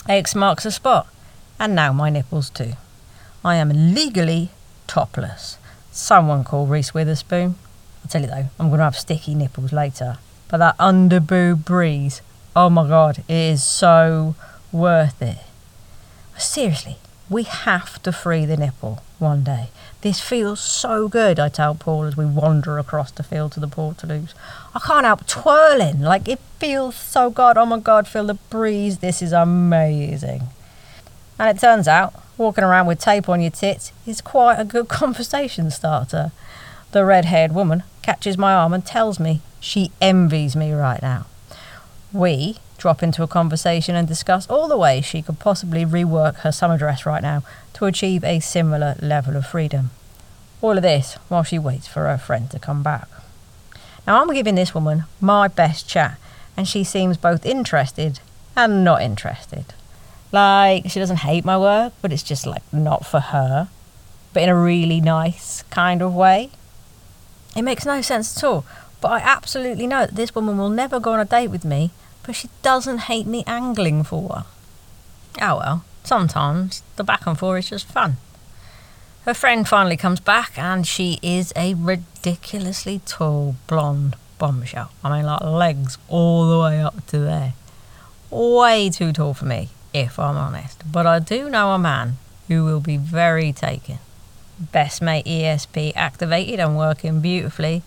X 0.08 0.34
marks 0.34 0.64
the 0.64 0.70
spot 0.70 1.06
and 1.58 1.74
now 1.74 1.92
my 1.92 2.10
nipples 2.10 2.50
too. 2.50 2.72
I 3.44 3.54
am 3.56 3.94
legally 3.94 4.50
topless. 4.86 5.58
Someone 5.92 6.44
call 6.44 6.66
Reese 6.66 6.92
Witherspoon. 6.92 7.54
I'll 8.02 8.08
tell 8.08 8.22
you 8.22 8.26
though, 8.26 8.50
I'm 8.58 8.68
going 8.68 8.78
to 8.78 8.84
have 8.84 8.96
sticky 8.96 9.34
nipples 9.34 9.72
later. 9.72 10.18
But 10.48 10.58
that 10.58 10.76
underboob 10.78 11.64
breeze, 11.64 12.20
oh 12.56 12.68
my 12.68 12.88
god, 12.88 13.18
it 13.28 13.34
is 13.34 13.62
so 13.62 14.34
worth 14.72 15.22
it. 15.22 15.38
Seriously, 16.36 16.96
we 17.32 17.44
have 17.44 18.02
to 18.02 18.12
free 18.12 18.44
the 18.44 18.56
nipple 18.56 19.02
one 19.18 19.42
day. 19.42 19.68
This 20.02 20.20
feels 20.20 20.60
so 20.60 21.08
good, 21.08 21.40
I 21.40 21.48
tell 21.48 21.74
Paul 21.74 22.04
as 22.04 22.16
we 22.16 22.26
wander 22.26 22.78
across 22.78 23.10
the 23.10 23.22
field 23.22 23.52
to 23.52 23.60
the 23.60 23.68
Portaloos. 23.68 24.34
I 24.74 24.80
can't 24.80 25.06
help 25.06 25.26
twirling, 25.26 26.00
like 26.00 26.28
it 26.28 26.40
feels 26.58 26.94
so 26.94 27.30
good. 27.30 27.56
Oh 27.56 27.66
my 27.66 27.78
god, 27.78 28.06
feel 28.06 28.26
the 28.26 28.34
breeze. 28.34 28.98
This 28.98 29.22
is 29.22 29.32
amazing. 29.32 30.42
And 31.38 31.56
it 31.56 31.60
turns 31.60 31.88
out, 31.88 32.14
walking 32.36 32.64
around 32.64 32.86
with 32.86 33.00
tape 33.00 33.28
on 33.28 33.40
your 33.40 33.50
tits 33.50 33.92
is 34.06 34.20
quite 34.20 34.56
a 34.56 34.64
good 34.64 34.88
conversation 35.00 35.70
starter. 35.70 36.32
The 36.90 37.04
red 37.04 37.24
haired 37.24 37.54
woman 37.54 37.84
catches 38.02 38.36
my 38.36 38.52
arm 38.52 38.72
and 38.72 38.84
tells 38.84 39.18
me 39.18 39.40
she 39.60 39.92
envies 40.00 40.54
me 40.54 40.72
right 40.72 41.00
now. 41.00 41.26
We 42.12 42.58
drop 42.82 43.00
into 43.00 43.22
a 43.22 43.28
conversation 43.28 43.94
and 43.94 44.08
discuss 44.08 44.48
all 44.48 44.66
the 44.66 44.76
ways 44.76 45.04
she 45.04 45.22
could 45.22 45.38
possibly 45.38 45.86
rework 45.86 46.34
her 46.38 46.50
summer 46.50 46.76
dress 46.76 47.06
right 47.06 47.22
now 47.22 47.44
to 47.72 47.84
achieve 47.84 48.24
a 48.24 48.40
similar 48.40 48.96
level 49.00 49.36
of 49.36 49.46
freedom. 49.46 49.90
All 50.60 50.76
of 50.76 50.82
this 50.82 51.14
while 51.28 51.44
she 51.44 51.60
waits 51.60 51.86
for 51.86 52.08
her 52.08 52.18
friend 52.18 52.50
to 52.50 52.58
come 52.58 52.82
back. 52.82 53.06
Now, 54.04 54.20
I'm 54.20 54.34
giving 54.34 54.56
this 54.56 54.74
woman 54.74 55.04
my 55.20 55.46
best 55.46 55.88
chat, 55.88 56.18
and 56.56 56.66
she 56.66 56.82
seems 56.82 57.16
both 57.16 57.46
interested 57.46 58.18
and 58.56 58.82
not 58.82 59.00
interested. 59.00 59.66
Like, 60.32 60.90
she 60.90 60.98
doesn't 60.98 61.18
hate 61.18 61.44
my 61.44 61.56
work, 61.56 61.92
but 62.02 62.12
it's 62.12 62.24
just 62.24 62.46
like 62.46 62.64
not 62.72 63.06
for 63.06 63.20
her, 63.20 63.68
but 64.32 64.42
in 64.42 64.48
a 64.48 64.60
really 64.60 65.00
nice 65.00 65.62
kind 65.70 66.02
of 66.02 66.12
way. 66.16 66.50
It 67.54 67.62
makes 67.62 67.86
no 67.86 68.00
sense 68.00 68.36
at 68.36 68.42
all, 68.42 68.64
but 69.00 69.12
I 69.12 69.18
absolutely 69.20 69.86
know 69.86 70.06
that 70.06 70.16
this 70.16 70.34
woman 70.34 70.58
will 70.58 70.68
never 70.68 70.98
go 70.98 71.12
on 71.12 71.20
a 71.20 71.24
date 71.24 71.48
with 71.48 71.64
me, 71.64 71.92
but 72.22 72.34
she 72.34 72.48
doesn't 72.62 72.98
hate 72.98 73.26
me 73.26 73.44
angling 73.46 74.04
for 74.04 74.28
her. 74.28 74.44
Oh 75.40 75.58
well, 75.58 75.84
sometimes 76.04 76.82
the 76.96 77.04
back 77.04 77.26
and 77.26 77.38
forth 77.38 77.64
is 77.64 77.70
just 77.70 77.86
fun. 77.86 78.16
Her 79.24 79.34
friend 79.34 79.68
finally 79.68 79.96
comes 79.96 80.18
back, 80.18 80.58
and 80.58 80.84
she 80.86 81.20
is 81.22 81.52
a 81.54 81.74
ridiculously 81.74 83.00
tall 83.06 83.54
blonde 83.68 84.16
bombshell. 84.38 84.90
I 85.04 85.16
mean, 85.16 85.26
like 85.26 85.42
legs 85.42 85.96
all 86.08 86.50
the 86.50 86.58
way 86.58 86.82
up 86.82 87.06
to 87.08 87.18
there. 87.20 87.54
Way 88.30 88.90
too 88.90 89.12
tall 89.12 89.34
for 89.34 89.44
me, 89.44 89.68
if 89.94 90.18
I'm 90.18 90.36
honest. 90.36 90.82
But 90.90 91.06
I 91.06 91.20
do 91.20 91.48
know 91.48 91.70
a 91.70 91.78
man 91.78 92.16
who 92.48 92.64
will 92.64 92.80
be 92.80 92.96
very 92.96 93.52
taken. 93.52 93.98
Best 94.58 95.00
mate 95.00 95.26
ESP 95.26 95.92
activated 95.94 96.58
and 96.58 96.76
working 96.76 97.20
beautifully. 97.20 97.82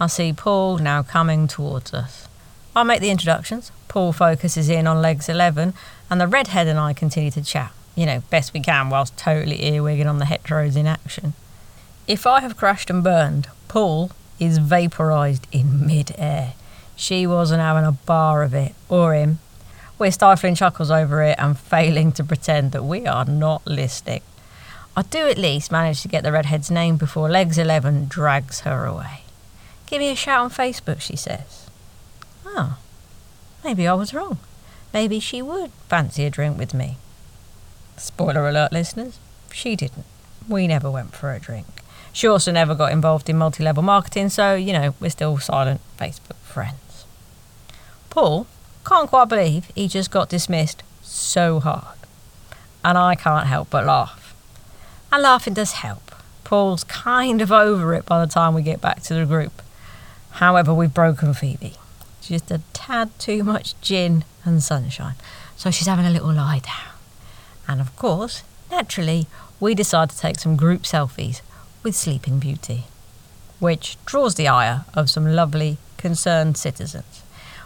I 0.00 0.08
see 0.08 0.32
Paul 0.32 0.78
now 0.78 1.04
coming 1.04 1.46
towards 1.46 1.94
us. 1.94 2.26
I'll 2.74 2.84
make 2.84 3.00
the 3.00 3.10
introductions. 3.10 3.70
Paul 3.88 4.12
focuses 4.12 4.68
in 4.68 4.86
on 4.86 5.02
legs 5.02 5.28
11, 5.28 5.74
and 6.10 6.20
the 6.20 6.26
redhead 6.26 6.66
and 6.66 6.78
I 6.78 6.92
continue 6.92 7.30
to 7.32 7.42
chat 7.42 7.72
you 7.94 8.06
know, 8.06 8.22
best 8.30 8.54
we 8.54 8.60
can 8.60 8.90
whilst 8.90 9.16
totally 9.16 9.58
earwigging 9.58 10.06
on 10.06 10.18
the 10.18 10.24
heteros 10.24 10.76
in 10.76 10.86
action. 10.86 11.34
If 12.06 12.26
I 12.26 12.40
have 12.40 12.56
crashed 12.56 12.90
and 12.90 13.04
burned, 13.04 13.48
Paul 13.68 14.10
is 14.38 14.58
vaporised 14.58 15.46
in 15.52 15.86
mid-air. 15.86 16.54
She 16.96 17.26
wasn't 17.26 17.60
having 17.60 17.84
a 17.84 17.92
bar 17.92 18.42
of 18.42 18.54
it, 18.54 18.74
or 18.88 19.14
him. 19.14 19.38
We're 19.98 20.10
stifling 20.10 20.54
chuckles 20.54 20.90
over 20.90 21.22
it 21.22 21.36
and 21.38 21.58
failing 21.58 22.12
to 22.12 22.24
pretend 22.24 22.72
that 22.72 22.84
we 22.84 23.06
are 23.06 23.24
not 23.24 23.64
listening. 23.66 24.22
I 24.96 25.02
do 25.02 25.28
at 25.28 25.38
least 25.38 25.72
manage 25.72 26.02
to 26.02 26.08
get 26.08 26.22
the 26.22 26.32
redhead's 26.32 26.70
name 26.70 26.96
before 26.96 27.30
Legs 27.30 27.56
11 27.56 28.06
drags 28.08 28.60
her 28.60 28.84
away. 28.84 29.22
Give 29.86 30.00
me 30.00 30.10
a 30.10 30.16
shout 30.16 30.40
on 30.40 30.50
Facebook, 30.50 31.00
she 31.00 31.16
says. 31.16 31.61
Oh, 32.54 32.78
maybe 33.64 33.88
I 33.88 33.94
was 33.94 34.12
wrong. 34.12 34.38
Maybe 34.92 35.20
she 35.20 35.40
would 35.40 35.70
fancy 35.88 36.24
a 36.24 36.30
drink 36.30 36.58
with 36.58 36.74
me. 36.74 36.98
Spoiler 37.96 38.46
alert, 38.48 38.72
listeners, 38.72 39.18
she 39.52 39.74
didn't. 39.74 40.04
We 40.48 40.66
never 40.66 40.90
went 40.90 41.14
for 41.14 41.32
a 41.32 41.40
drink. 41.40 41.66
She 42.12 42.26
also 42.26 42.52
never 42.52 42.74
got 42.74 42.92
involved 42.92 43.30
in 43.30 43.38
multi 43.38 43.62
level 43.62 43.82
marketing, 43.82 44.28
so, 44.28 44.54
you 44.54 44.72
know, 44.72 44.94
we're 45.00 45.10
still 45.10 45.38
silent 45.38 45.80
Facebook 45.98 46.36
friends. 46.36 47.06
Paul 48.10 48.46
can't 48.84 49.08
quite 49.08 49.28
believe 49.28 49.70
he 49.74 49.88
just 49.88 50.10
got 50.10 50.28
dismissed 50.28 50.82
so 51.02 51.60
hard. 51.60 51.96
And 52.84 52.98
I 52.98 53.14
can't 53.14 53.46
help 53.46 53.70
but 53.70 53.86
laugh. 53.86 54.34
And 55.10 55.22
laughing 55.22 55.54
does 55.54 55.72
help. 55.72 56.14
Paul's 56.44 56.84
kind 56.84 57.40
of 57.40 57.50
over 57.50 57.94
it 57.94 58.04
by 58.04 58.20
the 58.20 58.30
time 58.30 58.54
we 58.54 58.62
get 58.62 58.80
back 58.80 59.02
to 59.04 59.14
the 59.14 59.24
group. 59.24 59.62
However, 60.32 60.74
we've 60.74 60.92
broken 60.92 61.32
Phoebe. 61.32 61.76
Just 62.22 62.50
a 62.52 62.60
tad 62.72 63.10
too 63.18 63.42
much 63.42 63.78
gin 63.80 64.24
and 64.44 64.62
sunshine. 64.62 65.14
So 65.56 65.70
she's 65.70 65.88
having 65.88 66.06
a 66.06 66.10
little 66.10 66.32
lie 66.32 66.60
down. 66.60 66.94
And 67.66 67.80
of 67.80 67.94
course, 67.96 68.44
naturally, 68.70 69.26
we 69.58 69.74
decide 69.74 70.10
to 70.10 70.18
take 70.18 70.38
some 70.38 70.56
group 70.56 70.82
selfies 70.82 71.40
with 71.82 71.96
Sleeping 71.96 72.38
Beauty, 72.38 72.84
which 73.58 73.96
draws 74.04 74.36
the 74.36 74.48
ire 74.48 74.84
of 74.94 75.10
some 75.10 75.26
lovely, 75.26 75.78
concerned 75.96 76.56
citizens. 76.56 77.22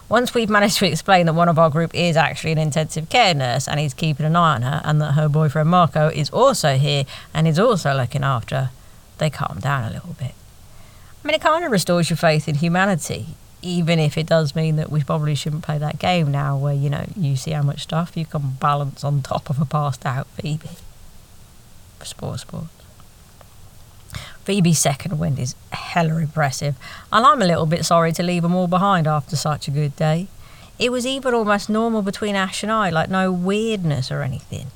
Once 0.08 0.34
we've 0.34 0.48
managed 0.48 0.78
to 0.78 0.86
explain 0.86 1.26
that 1.26 1.34
one 1.34 1.48
of 1.48 1.58
our 1.58 1.68
group 1.68 1.94
is 1.94 2.16
actually 2.16 2.52
an 2.52 2.58
intensive 2.58 3.08
care 3.08 3.34
nurse 3.34 3.66
and 3.66 3.80
he's 3.80 3.92
keeping 3.92 4.24
an 4.24 4.36
eye 4.36 4.54
on 4.54 4.62
her, 4.62 4.80
and 4.84 5.02
that 5.02 5.12
her 5.12 5.28
boyfriend 5.28 5.68
Marco 5.68 6.08
is 6.08 6.30
also 6.30 6.78
here 6.78 7.04
and 7.34 7.46
is 7.46 7.58
also 7.58 7.94
looking 7.94 8.22
after 8.22 8.56
her, 8.56 8.70
they 9.18 9.28
calm 9.28 9.58
down 9.60 9.84
a 9.84 9.92
little 9.92 10.14
bit. 10.18 10.32
I 11.22 11.26
mean, 11.26 11.34
it 11.34 11.40
kind 11.40 11.64
of 11.64 11.72
restores 11.72 12.08
your 12.08 12.16
faith 12.16 12.48
in 12.48 12.56
humanity 12.56 13.34
even 13.62 13.98
if 13.98 14.16
it 14.16 14.26
does 14.26 14.54
mean 14.54 14.76
that 14.76 14.90
we 14.90 15.02
probably 15.02 15.34
shouldn't 15.34 15.62
play 15.62 15.78
that 15.78 15.98
game 15.98 16.30
now 16.30 16.56
where, 16.56 16.74
you 16.74 16.90
know, 16.90 17.06
you 17.16 17.36
see 17.36 17.52
how 17.52 17.62
much 17.62 17.82
stuff 17.82 18.16
you 18.16 18.26
can 18.26 18.52
balance 18.60 19.02
on 19.02 19.22
top 19.22 19.50
of 19.50 19.60
a 19.60 19.64
passed 19.64 20.06
out 20.06 20.26
Phoebe. 20.28 20.70
For 21.98 22.04
sport 22.04 22.40
sports. 22.40 22.68
Phoebe's 24.44 24.78
second 24.78 25.18
wind 25.18 25.40
is 25.40 25.56
hella 25.72 26.18
impressive, 26.18 26.76
and 27.12 27.26
I'm 27.26 27.42
a 27.42 27.46
little 27.46 27.66
bit 27.66 27.84
sorry 27.84 28.12
to 28.12 28.22
leave 28.22 28.42
them 28.42 28.54
all 28.54 28.68
behind 28.68 29.08
after 29.08 29.34
such 29.34 29.66
a 29.66 29.72
good 29.72 29.96
day. 29.96 30.28
It 30.78 30.92
was 30.92 31.04
even 31.04 31.34
almost 31.34 31.68
normal 31.68 32.02
between 32.02 32.36
Ash 32.36 32.62
and 32.62 32.70
I, 32.70 32.90
like 32.90 33.10
no 33.10 33.32
weirdness 33.32 34.12
or 34.12 34.22
anything. 34.22 34.70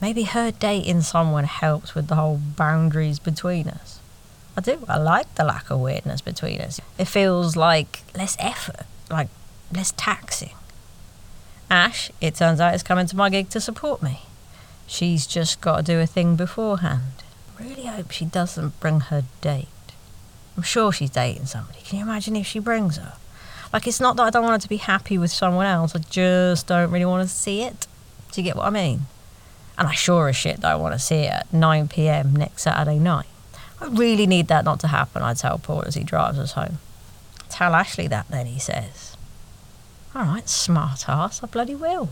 Maybe 0.00 0.22
her 0.22 0.52
dating 0.52 1.00
someone 1.00 1.44
helps 1.44 1.96
with 1.96 2.06
the 2.06 2.14
whole 2.14 2.36
boundaries 2.36 3.18
between 3.18 3.68
us. 3.68 3.97
I 4.58 4.60
do. 4.60 4.84
I 4.88 4.98
like 4.98 5.32
the 5.36 5.44
lack 5.44 5.70
of 5.70 5.78
weirdness 5.78 6.20
between 6.20 6.60
us. 6.60 6.80
It 6.98 7.04
feels 7.04 7.54
like 7.54 8.02
less 8.16 8.36
effort, 8.40 8.86
like 9.08 9.28
less 9.72 9.94
taxing. 9.96 10.54
Ash, 11.70 12.10
it 12.20 12.34
turns 12.34 12.58
out, 12.58 12.74
is 12.74 12.82
coming 12.82 13.06
to 13.06 13.16
my 13.16 13.30
gig 13.30 13.50
to 13.50 13.60
support 13.60 14.02
me. 14.02 14.22
She's 14.88 15.28
just 15.28 15.60
got 15.60 15.76
to 15.76 15.82
do 15.84 16.00
a 16.00 16.06
thing 16.06 16.34
beforehand. 16.34 17.22
Really 17.60 17.86
hope 17.86 18.10
she 18.10 18.24
doesn't 18.24 18.80
bring 18.80 18.98
her 18.98 19.22
date. 19.40 19.68
I'm 20.56 20.64
sure 20.64 20.90
she's 20.90 21.10
dating 21.10 21.46
somebody. 21.46 21.78
Can 21.84 21.98
you 21.98 22.04
imagine 22.04 22.34
if 22.34 22.48
she 22.48 22.58
brings 22.58 22.96
her? 22.96 23.12
Like, 23.72 23.86
it's 23.86 24.00
not 24.00 24.16
that 24.16 24.24
I 24.24 24.30
don't 24.30 24.42
want 24.42 24.60
her 24.60 24.64
to 24.64 24.68
be 24.68 24.78
happy 24.78 25.18
with 25.18 25.30
someone 25.30 25.66
else, 25.66 25.94
I 25.94 26.00
just 26.00 26.66
don't 26.66 26.90
really 26.90 27.04
want 27.04 27.28
to 27.28 27.32
see 27.32 27.62
it. 27.62 27.86
Do 28.32 28.40
you 28.40 28.44
get 28.44 28.56
what 28.56 28.66
I 28.66 28.70
mean? 28.70 29.02
And 29.76 29.86
I 29.86 29.92
sure 29.92 30.26
as 30.26 30.34
shit 30.34 30.58
don't 30.58 30.80
want 30.80 30.94
to 30.94 30.98
see 30.98 31.26
it 31.26 31.32
at 31.32 31.52
9 31.52 31.86
pm 31.86 32.34
next 32.34 32.62
Saturday 32.62 32.98
night. 32.98 33.26
I 33.80 33.86
really 33.86 34.26
need 34.26 34.48
that 34.48 34.64
not 34.64 34.80
to 34.80 34.88
happen, 34.88 35.22
I 35.22 35.34
tell 35.34 35.58
Paul 35.58 35.82
as 35.86 35.94
he 35.94 36.04
drives 36.04 36.38
us 36.38 36.52
home. 36.52 36.78
Tell 37.48 37.74
Ashley 37.74 38.08
that 38.08 38.28
then, 38.28 38.46
he 38.46 38.58
says. 38.58 39.16
All 40.14 40.22
right, 40.22 40.48
smart 40.48 41.08
ass, 41.08 41.42
I 41.42 41.46
bloody 41.46 41.74
will. 41.74 42.08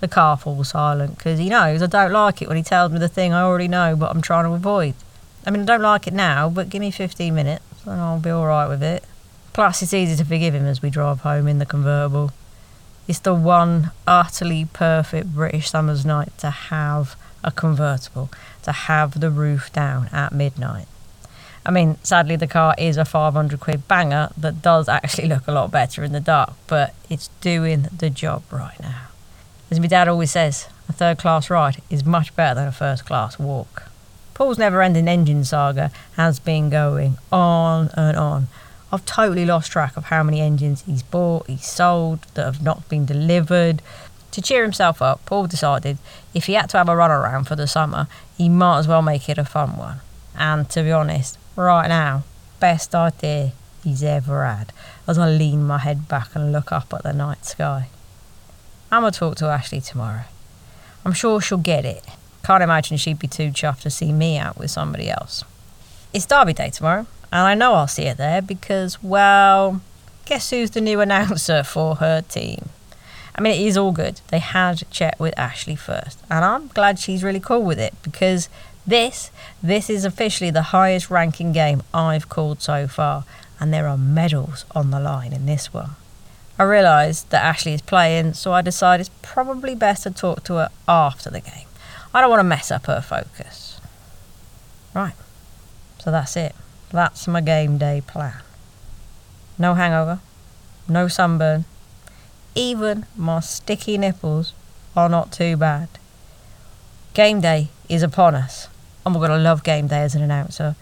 The 0.00 0.08
car 0.08 0.36
falls 0.36 0.68
silent 0.68 1.16
because 1.16 1.38
he 1.38 1.48
knows 1.48 1.82
I 1.82 1.86
don't 1.86 2.12
like 2.12 2.42
it 2.42 2.48
when 2.48 2.56
he 2.56 2.62
tells 2.62 2.92
me 2.92 2.98
the 2.98 3.08
thing 3.08 3.32
I 3.32 3.42
already 3.42 3.68
know 3.68 3.96
but 3.96 4.10
I'm 4.10 4.20
trying 4.20 4.44
to 4.44 4.52
avoid. 4.52 4.94
I 5.46 5.50
mean, 5.50 5.62
I 5.62 5.64
don't 5.64 5.82
like 5.82 6.06
it 6.06 6.12
now, 6.12 6.48
but 6.48 6.68
give 6.68 6.80
me 6.80 6.90
15 6.90 7.34
minutes 7.34 7.64
and 7.86 8.00
I'll 8.00 8.20
be 8.20 8.30
alright 8.30 8.68
with 8.68 8.82
it. 8.82 9.04
Plus, 9.52 9.82
it's 9.82 9.94
easy 9.94 10.16
to 10.16 10.24
forgive 10.24 10.54
him 10.54 10.66
as 10.66 10.82
we 10.82 10.90
drive 10.90 11.20
home 11.20 11.46
in 11.46 11.58
the 11.58 11.66
convertible. 11.66 12.32
It's 13.06 13.18
the 13.18 13.34
one 13.34 13.92
utterly 14.06 14.66
perfect 14.72 15.34
British 15.34 15.70
summer's 15.70 16.04
night 16.04 16.36
to 16.38 16.50
have 16.50 17.16
a 17.44 17.50
convertible 17.50 18.30
to 18.62 18.72
have 18.72 19.20
the 19.20 19.30
roof 19.30 19.72
down 19.72 20.08
at 20.12 20.32
midnight. 20.32 20.86
I 21.66 21.70
mean, 21.70 21.96
sadly, 22.02 22.36
the 22.36 22.46
car 22.46 22.74
is 22.76 22.96
a 22.96 23.04
500 23.04 23.58
quid 23.58 23.88
banger 23.88 24.30
that 24.36 24.60
does 24.60 24.88
actually 24.88 25.28
look 25.34 25.46
a 25.46 25.52
lot 25.52 25.70
better 25.70 26.04
in 26.04 26.12
the 26.12 26.20
dark, 26.20 26.54
but 26.66 26.94
it's 27.08 27.28
doing 27.40 27.86
the 27.96 28.10
job 28.10 28.42
right 28.50 28.78
now. 28.80 29.08
As 29.70 29.80
my 29.80 29.86
dad 29.86 30.08
always 30.08 30.30
says, 30.30 30.68
a 30.88 30.92
third 30.92 31.18
class 31.18 31.48
ride 31.48 31.80
is 31.88 32.04
much 32.04 32.36
better 32.36 32.54
than 32.54 32.68
a 32.68 32.72
first 32.72 33.06
class 33.06 33.38
walk. 33.38 33.84
Paul's 34.34 34.58
never 34.58 34.82
ending 34.82 35.08
engine 35.08 35.44
saga 35.44 35.90
has 36.16 36.38
been 36.38 36.68
going 36.68 37.18
on 37.32 37.90
and 37.94 38.16
on. 38.16 38.48
I've 38.92 39.06
totally 39.06 39.46
lost 39.46 39.72
track 39.72 39.96
of 39.96 40.04
how 40.04 40.22
many 40.22 40.40
engines 40.40 40.82
he's 40.82 41.02
bought, 41.02 41.46
he's 41.46 41.66
sold, 41.66 42.20
that 42.34 42.44
have 42.44 42.62
not 42.62 42.88
been 42.88 43.06
delivered, 43.06 43.80
to 44.34 44.42
cheer 44.42 44.62
himself 44.62 45.00
up, 45.00 45.24
Paul 45.26 45.46
decided 45.46 45.98
if 46.34 46.46
he 46.46 46.54
had 46.54 46.68
to 46.70 46.78
have 46.78 46.88
a 46.88 46.96
run 46.96 47.10
around 47.10 47.44
for 47.44 47.56
the 47.56 47.66
summer, 47.66 48.08
he 48.36 48.48
might 48.48 48.78
as 48.78 48.88
well 48.88 49.02
make 49.02 49.28
it 49.28 49.38
a 49.38 49.44
fun 49.44 49.76
one. 49.76 50.00
And 50.36 50.68
to 50.70 50.82
be 50.82 50.90
honest, 50.90 51.38
right 51.56 51.88
now, 51.88 52.24
best 52.58 52.94
idea 52.94 53.52
he's 53.84 54.02
ever 54.02 54.44
had 54.44 54.72
as 55.06 55.18
I 55.18 55.28
lean 55.28 55.64
my 55.64 55.78
head 55.78 56.08
back 56.08 56.34
and 56.34 56.50
look 56.50 56.72
up 56.72 56.92
at 56.92 57.02
the 57.02 57.12
night 57.12 57.44
sky. 57.44 57.88
I'm 58.90 59.02
going 59.02 59.12
to 59.12 59.18
talk 59.18 59.36
to 59.36 59.46
Ashley 59.46 59.80
tomorrow. 59.80 60.24
I'm 61.04 61.12
sure 61.12 61.40
she'll 61.40 61.58
get 61.58 61.84
it. 61.84 62.04
Can't 62.42 62.62
imagine 62.62 62.96
she'd 62.96 63.18
be 63.18 63.28
too 63.28 63.50
chuffed 63.50 63.82
to 63.82 63.90
see 63.90 64.12
me 64.12 64.38
out 64.38 64.58
with 64.58 64.70
somebody 64.70 65.10
else. 65.10 65.44
It's 66.12 66.26
Derby 66.26 66.54
Day 66.54 66.70
tomorrow, 66.70 67.06
and 67.32 67.40
I 67.40 67.54
know 67.54 67.74
I'll 67.74 67.88
see 67.88 68.06
her 68.06 68.14
there 68.14 68.42
because, 68.42 69.02
well, 69.02 69.80
guess 70.24 70.50
who's 70.50 70.70
the 70.70 70.80
new 70.80 71.00
announcer 71.06 71.62
for 71.62 71.96
her 71.96 72.22
team? 72.22 72.68
I 73.34 73.40
mean, 73.40 73.54
it 73.54 73.66
is 73.66 73.76
all 73.76 73.92
good. 73.92 74.20
They 74.28 74.38
had 74.38 74.88
chat 74.90 75.18
with 75.18 75.36
Ashley 75.38 75.74
first, 75.74 76.20
and 76.30 76.44
I'm 76.44 76.68
glad 76.68 76.98
she's 76.98 77.24
really 77.24 77.40
cool 77.40 77.62
with 77.62 77.80
it 77.80 77.94
because 78.02 78.48
this 78.86 79.30
this 79.62 79.88
is 79.90 80.04
officially 80.04 80.50
the 80.50 80.62
highest 80.62 81.10
ranking 81.10 81.52
game 81.52 81.82
I've 81.92 82.28
called 82.28 82.62
so 82.62 82.86
far, 82.86 83.24
and 83.58 83.72
there 83.72 83.88
are 83.88 83.96
medals 83.96 84.64
on 84.74 84.90
the 84.90 85.00
line 85.00 85.32
in 85.32 85.46
this 85.46 85.72
one. 85.72 85.96
I 86.58 86.62
realised 86.62 87.30
that 87.30 87.42
Ashley 87.42 87.72
is 87.72 87.82
playing, 87.82 88.34
so 88.34 88.52
I 88.52 88.62
decided 88.62 89.06
it's 89.06 89.16
probably 89.22 89.74
best 89.74 90.04
to 90.04 90.12
talk 90.12 90.44
to 90.44 90.54
her 90.54 90.68
after 90.86 91.28
the 91.28 91.40
game. 91.40 91.66
I 92.12 92.20
don't 92.20 92.30
want 92.30 92.40
to 92.40 92.44
mess 92.44 92.70
up 92.70 92.86
her 92.86 93.00
focus. 93.00 93.80
Right, 94.94 95.14
so 95.98 96.12
that's 96.12 96.36
it. 96.36 96.54
That's 96.92 97.26
my 97.26 97.40
game 97.40 97.78
day 97.78 98.00
plan. 98.06 98.36
No 99.58 99.74
hangover, 99.74 100.20
no 100.88 101.08
sunburn. 101.08 101.64
Even 102.54 103.06
my 103.16 103.40
sticky 103.40 103.98
nipples 103.98 104.52
are 104.96 105.08
not 105.08 105.32
too 105.32 105.56
bad. 105.56 105.88
Game 107.12 107.40
day 107.40 107.68
is 107.88 108.02
upon 108.02 108.34
us. 108.34 108.68
Oh 109.04 109.10
my 109.10 109.20
god, 109.20 109.32
I 109.32 109.36
love 109.36 109.64
game 109.64 109.88
day 109.88 110.02
as 110.02 110.14
an 110.14 110.22
announcer. 110.22 110.76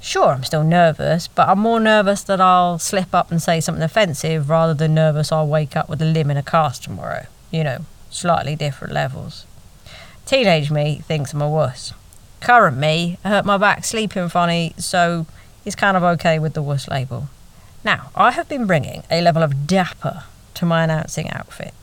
Sure, 0.00 0.28
I'm 0.28 0.44
still 0.44 0.64
nervous, 0.64 1.28
but 1.28 1.48
I'm 1.48 1.58
more 1.58 1.80
nervous 1.80 2.22
that 2.24 2.40
I'll 2.40 2.78
slip 2.78 3.14
up 3.14 3.30
and 3.30 3.42
say 3.42 3.60
something 3.60 3.82
offensive 3.82 4.48
rather 4.48 4.74
than 4.74 4.94
nervous 4.94 5.30
I'll 5.30 5.46
wake 5.46 5.76
up 5.76 5.88
with 5.88 6.02
a 6.02 6.04
limb 6.04 6.30
in 6.30 6.36
a 6.36 6.42
cast 6.42 6.84
tomorrow. 6.84 7.26
You 7.50 7.64
know, 7.64 7.84
slightly 8.10 8.56
different 8.56 8.94
levels. 8.94 9.46
Teenage 10.24 10.70
me 10.70 11.02
thinks 11.04 11.32
I'm 11.32 11.42
a 11.42 11.48
wuss. 11.48 11.92
Current 12.40 12.76
me 12.76 13.18
hurt 13.24 13.44
my 13.44 13.58
back 13.58 13.84
sleeping 13.84 14.28
funny, 14.28 14.74
so 14.76 15.26
is 15.64 15.74
kind 15.74 15.96
of 15.96 16.02
okay 16.02 16.38
with 16.38 16.54
the 16.54 16.62
wuss 16.62 16.88
label. 16.88 17.28
Now, 17.84 18.10
I 18.14 18.32
have 18.32 18.48
been 18.48 18.66
bringing 18.66 19.02
a 19.10 19.20
level 19.20 19.42
of 19.42 19.66
dapper 19.66 20.24
to 20.54 20.66
my 20.66 20.84
announcing 20.84 21.30
outfit, 21.30 21.74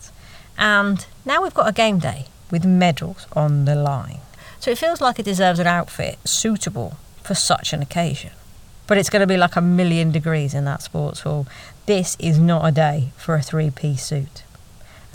and 0.58 1.06
now 1.26 1.42
we've 1.42 1.54
got 1.54 1.70
a 1.70 1.74
game 1.74 2.00
day 2.00 2.26
with 2.52 2.66
medals 2.66 3.28
on 3.34 3.66
the 3.66 3.76
line. 3.76 4.20
So 4.60 4.72
it 4.72 4.78
feels 4.78 5.00
like 5.00 5.20
it 5.20 5.26
deserves 5.26 5.60
an 5.60 5.68
outfit 5.68 6.20
suitable 6.26 6.98
for 7.24 7.34
such 7.34 7.72
an 7.72 7.82
occasion. 7.82 8.32
But 8.88 8.98
it's 8.98 9.10
going 9.10 9.22
to 9.22 9.28
be 9.28 9.38
like 9.38 9.56
a 9.56 9.62
million 9.62 10.12
degrees 10.12 10.54
in 10.54 10.66
that 10.66 10.82
sports 10.82 11.22
hall. 11.22 11.48
This 11.86 12.18
is 12.20 12.40
not 12.40 12.68
a 12.68 12.72
day 12.72 13.12
for 13.16 13.36
a 13.36 13.42
three 13.42 13.70
piece 13.70 14.04
suit. 14.04 14.44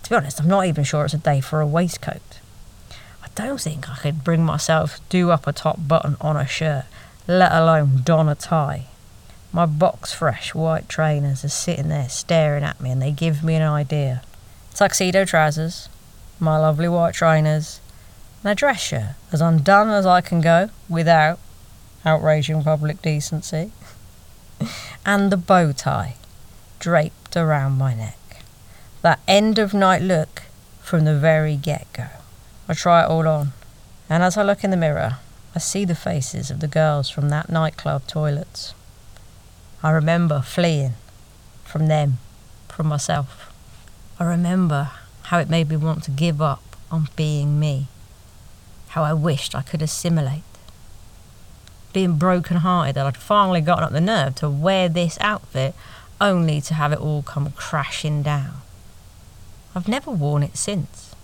To 0.03 0.11
be 0.11 0.17
honest, 0.17 0.41
I'm 0.41 0.49
not 0.49 0.67
even 0.67 0.85
sure 0.85 1.05
it's 1.05 1.15
a 1.15 1.19
day 1.19 1.41
for 1.41 1.61
a 1.61 1.67
waistcoat. 1.67 2.41
I 3.23 3.29
don't 3.35 3.61
think 3.61 3.91
I 3.91 3.97
could 3.97 4.23
bring 4.23 4.45
myself 4.45 4.97
to 4.97 5.03
do 5.09 5.31
up 5.31 5.47
a 5.47 5.53
top 5.53 5.79
button 5.89 6.17
on 6.21 6.37
a 6.37 6.47
shirt, 6.47 6.85
let 7.27 7.53
alone 7.53 8.03
don 8.05 8.29
a 8.29 8.35
tie. 8.35 8.87
My 9.55 9.67
box 9.67 10.13
fresh 10.13 10.53
white 10.53 10.89
trainers 10.89 11.45
are 11.45 11.49
sitting 11.49 11.89
there 11.89 12.09
staring 12.09 12.65
at 12.65 12.81
me 12.81 12.91
and 12.91 13.01
they 13.01 13.13
give 13.13 13.45
me 13.45 13.55
an 13.55 13.63
idea. 13.63 14.23
Tuxedo 14.75 15.25
trousers, 15.25 15.89
my 16.41 16.59
lovely 16.59 16.89
white 16.89 17.15
trainers, 17.15 17.81
and 18.43 18.51
a 18.51 18.57
dress 18.57 18.81
shirt 18.81 19.15
as 19.31 19.41
undone 19.41 19.91
as 19.91 20.07
I 20.07 20.23
can 20.23 20.41
go 20.41 20.71
without 20.89 21.39
outraging 22.05 22.65
public 22.65 23.01
decency, 23.01 23.71
and 25.07 25.31
the 25.31 25.37
bow 25.37 25.71
tie 25.71 26.17
draped 26.81 27.37
around 27.37 27.79
my 27.79 27.95
neck. 27.95 28.43
That 29.03 29.21
end 29.29 29.61
of 29.61 29.73
night 29.73 30.03
look 30.03 30.43
from 30.81 31.05
the 31.05 31.17
very 31.17 31.55
get 31.55 31.87
go. 31.93 32.09
I 32.69 32.75
try 32.75 33.05
it 33.05 33.09
all 33.09 33.29
on, 33.29 33.53
and 34.11 34.25
as 34.25 34.37
I 34.37 34.43
look 34.43 34.65
in 34.65 34.73
the 34.73 34.77
mirror, 34.77 35.19
I 35.55 35.61
see 35.61 35.85
the 35.85 35.95
faces 35.95 36.51
of 36.51 36.59
the 36.59 36.67
girls 36.67 37.09
from 37.09 37.29
that 37.29 37.49
nightclub 37.49 38.09
toilets. 38.09 38.75
I 39.85 39.91
remember 39.91 40.41
fleeing 40.41 40.95
from 41.63 41.87
them, 41.87 42.19
from 42.69 42.89
myself. 42.89 43.53
I 44.19 44.25
remember 44.25 44.91
how 45.25 45.39
it 45.39 45.49
made 45.49 45.69
me 45.69 45.77
want 45.77 46.03
to 46.05 46.11
give 46.11 46.43
up 46.43 46.63
on 46.91 47.09
being 47.15 47.61
me, 47.61 47.87
how 48.89 49.05
I 49.05 49.13
wished 49.13 49.55
I 49.55 49.63
could 49.63 49.83
assimilate 49.83 50.43
being 51.95 52.17
broken-hearted 52.17 52.97
that 52.97 53.07
I'd 53.07 53.17
finally 53.17 53.63
gotten 53.63 53.85
up 53.85 53.93
the 53.93 54.01
nerve 54.03 54.35
to 54.37 54.51
wear 54.51 54.91
this 54.91 55.17
outfit 55.21 55.75
only 56.21 56.61
to 56.63 56.75
have 56.75 56.93
it 56.93 56.99
all 56.99 57.23
come 57.23 57.51
crashing 57.53 58.23
down. 58.23 58.61
I've 59.75 59.89
never 59.89 60.11
worn 60.11 60.43
it 60.43 60.57
since. 60.57 61.15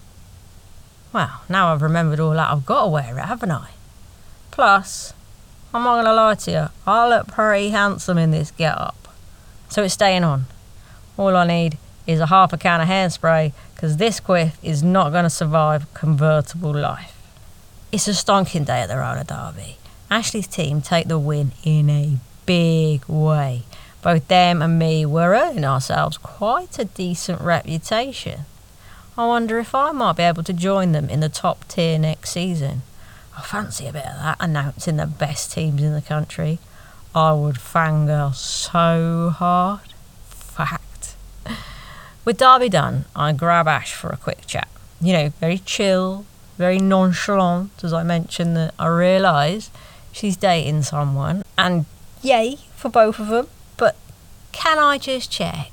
Well, 1.12 1.42
now 1.48 1.72
I've 1.72 1.82
remembered 1.82 2.20
all 2.20 2.30
that, 2.30 2.50
I've 2.50 2.64
got 2.64 2.84
to 2.84 2.88
wear 2.88 3.18
it, 3.18 3.24
haven't 3.24 3.50
I? 3.50 3.70
Plus, 4.52 5.12
I'm 5.72 5.84
not 5.84 6.02
to 6.02 6.12
lie 6.12 6.34
to 6.34 6.50
you, 6.50 6.66
I 6.86 7.08
look 7.08 7.28
pretty 7.28 7.70
handsome 7.70 8.18
in 8.18 8.32
this 8.32 8.50
get-up. 8.50 9.08
So 9.68 9.84
it's 9.84 9.94
staying 9.94 10.24
on. 10.24 10.46
All 11.16 11.36
I 11.36 11.46
need 11.46 11.78
is 12.06 12.18
a 12.18 12.26
half 12.26 12.52
a 12.52 12.58
can 12.58 12.80
of 12.80 12.88
hairspray, 12.88 13.52
because 13.74 13.96
this 13.98 14.18
quiff 14.18 14.58
is 14.64 14.82
not 14.82 15.10
to 15.10 15.30
survive 15.30 15.92
convertible 15.94 16.74
life. 16.74 17.16
It's 17.92 18.08
a 18.08 18.12
stonking 18.12 18.66
day 18.66 18.80
at 18.80 18.88
the 18.88 18.96
roller 18.96 19.24
derby. 19.24 19.76
Ashley's 20.10 20.48
team 20.48 20.80
take 20.80 21.06
the 21.06 21.18
win 21.18 21.52
in 21.62 21.88
a 21.88 22.16
big 22.46 23.04
way. 23.06 23.62
Both 24.02 24.26
them 24.26 24.62
and 24.62 24.76
me 24.78 25.06
were 25.06 25.34
earning 25.34 25.64
ourselves 25.64 26.18
quite 26.18 26.78
a 26.80 26.84
decent 26.84 27.40
reputation. 27.40 28.40
I 29.16 29.26
wonder 29.26 29.58
if 29.60 29.74
I 29.74 29.92
might 29.92 30.16
be 30.16 30.22
able 30.24 30.42
to 30.44 30.52
join 30.52 30.92
them 30.92 31.08
in 31.08 31.20
the 31.20 31.28
top 31.28 31.68
tier 31.68 31.98
next 31.98 32.30
season. 32.30 32.82
I 33.40 33.42
fancy 33.42 33.86
a 33.86 33.92
bit 33.92 34.04
of 34.04 34.16
that, 34.18 34.36
announcing 34.38 34.96
the 34.96 35.06
best 35.06 35.52
teams 35.52 35.82
in 35.82 35.94
the 35.94 36.02
country. 36.02 36.58
I 37.14 37.32
would 37.32 37.54
fangirl 37.54 38.34
so 38.34 39.30
hard. 39.30 39.94
Fact. 40.28 41.16
With 42.26 42.36
Derby 42.36 42.68
done, 42.68 43.06
I 43.16 43.32
grab 43.32 43.66
Ash 43.66 43.94
for 43.94 44.10
a 44.10 44.18
quick 44.18 44.46
chat. 44.46 44.68
You 45.00 45.14
know, 45.14 45.28
very 45.40 45.56
chill, 45.56 46.26
very 46.58 46.78
nonchalant, 46.78 47.82
as 47.82 47.94
I 47.94 48.02
mentioned 48.02 48.58
that 48.58 48.74
I 48.78 48.88
realise 48.88 49.70
she's 50.12 50.36
dating 50.36 50.82
someone, 50.82 51.42
and 51.56 51.86
yay 52.20 52.58
for 52.76 52.90
both 52.90 53.18
of 53.18 53.28
them. 53.28 53.48
But 53.78 53.96
can 54.52 54.78
I 54.78 54.98
just 54.98 55.30
check 55.30 55.70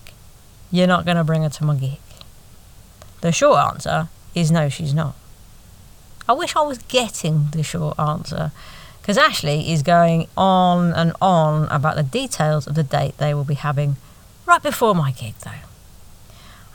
you're 0.71 0.87
not 0.87 1.03
going 1.03 1.17
to 1.17 1.25
bring 1.25 1.43
her 1.43 1.49
to 1.49 1.65
my 1.65 1.75
gig? 1.75 1.99
The 3.19 3.33
short 3.33 3.59
answer 3.59 4.07
is 4.33 4.51
no, 4.51 4.69
she's 4.69 4.93
not. 4.93 5.15
I 6.27 6.33
wish 6.33 6.55
I 6.55 6.61
was 6.61 6.77
getting 6.79 7.47
the 7.51 7.63
short 7.63 7.97
answer 7.97 8.51
because 9.01 9.17
Ashley 9.17 9.71
is 9.71 9.83
going 9.83 10.27
on 10.35 10.93
and 10.93 11.13
on 11.21 11.69
about 11.69 11.95
the 11.95 12.03
details 12.03 12.67
of 12.67 12.75
the 12.75 12.83
date 12.83 13.17
they 13.17 13.33
will 13.33 13.45
be 13.45 13.55
having 13.55 13.95
right 14.45 14.61
before 14.61 14.93
my 14.93 15.11
gig, 15.11 15.35
though. 15.45 15.63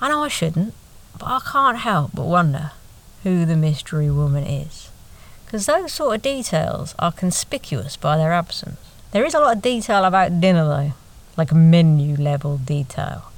I 0.00 0.08
know 0.08 0.24
I 0.24 0.28
shouldn't, 0.28 0.72
but 1.18 1.26
I 1.26 1.40
can't 1.40 1.78
help 1.78 2.12
but 2.14 2.24
wonder 2.24 2.72
who 3.22 3.44
the 3.44 3.56
mystery 3.56 4.10
woman 4.10 4.44
is 4.44 4.90
because 5.44 5.66
those 5.66 5.92
sort 5.92 6.16
of 6.16 6.22
details 6.22 6.94
are 6.98 7.12
conspicuous 7.12 7.96
by 7.98 8.16
their 8.16 8.32
absence. 8.32 8.78
There 9.10 9.26
is 9.26 9.34
a 9.34 9.38
lot 9.38 9.56
of 9.56 9.62
detail 9.62 10.06
about 10.06 10.40
dinner 10.40 10.64
though, 10.64 10.92
like 11.36 11.52
menu 11.52 12.16
level 12.16 12.56
detail. 12.56 13.30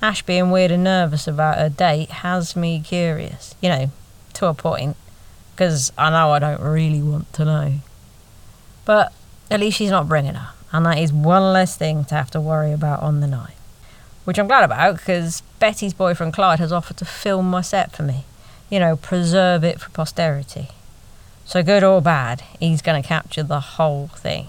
Ash 0.00 0.22
being 0.22 0.52
weird 0.52 0.70
and 0.70 0.84
nervous 0.84 1.26
about 1.26 1.58
her 1.58 1.68
date 1.68 2.10
has 2.10 2.54
me 2.54 2.80
curious, 2.80 3.56
you 3.60 3.68
know, 3.68 3.90
to 4.34 4.46
a 4.46 4.54
point, 4.54 4.96
because 5.56 5.90
I 5.96 6.10
know 6.10 6.32
I 6.32 6.38
don't 6.38 6.60
really 6.60 7.02
want 7.02 7.32
to 7.32 7.44
know. 7.46 7.74
But 8.84 9.12
at 9.50 9.58
least 9.58 9.78
she's 9.78 9.90
not 9.90 10.06
bringing 10.06 10.34
her, 10.34 10.50
and 10.70 10.84
that 10.84 10.98
is 10.98 11.12
one 11.12 11.54
less 11.54 11.76
thing 11.76 12.04
to 12.06 12.14
have 12.14 12.30
to 12.32 12.40
worry 12.40 12.72
about 12.72 13.02
on 13.02 13.20
the 13.20 13.26
night. 13.26 13.54
Which 14.24 14.38
I'm 14.38 14.48
glad 14.48 14.64
about 14.64 14.98
because 14.98 15.40
Betty's 15.58 15.94
boyfriend 15.94 16.34
Clyde 16.34 16.58
has 16.58 16.72
offered 16.72 16.98
to 16.98 17.04
film 17.04 17.48
my 17.50 17.62
set 17.62 17.92
for 17.92 18.02
me. 18.02 18.24
You 18.68 18.80
know, 18.80 18.96
preserve 18.96 19.64
it 19.64 19.80
for 19.80 19.88
posterity. 19.90 20.68
So, 21.46 21.62
good 21.62 21.84
or 21.84 22.02
bad, 22.02 22.42
he's 22.60 22.82
going 22.82 23.00
to 23.00 23.06
capture 23.06 23.44
the 23.44 23.60
whole 23.60 24.08
thing. 24.08 24.48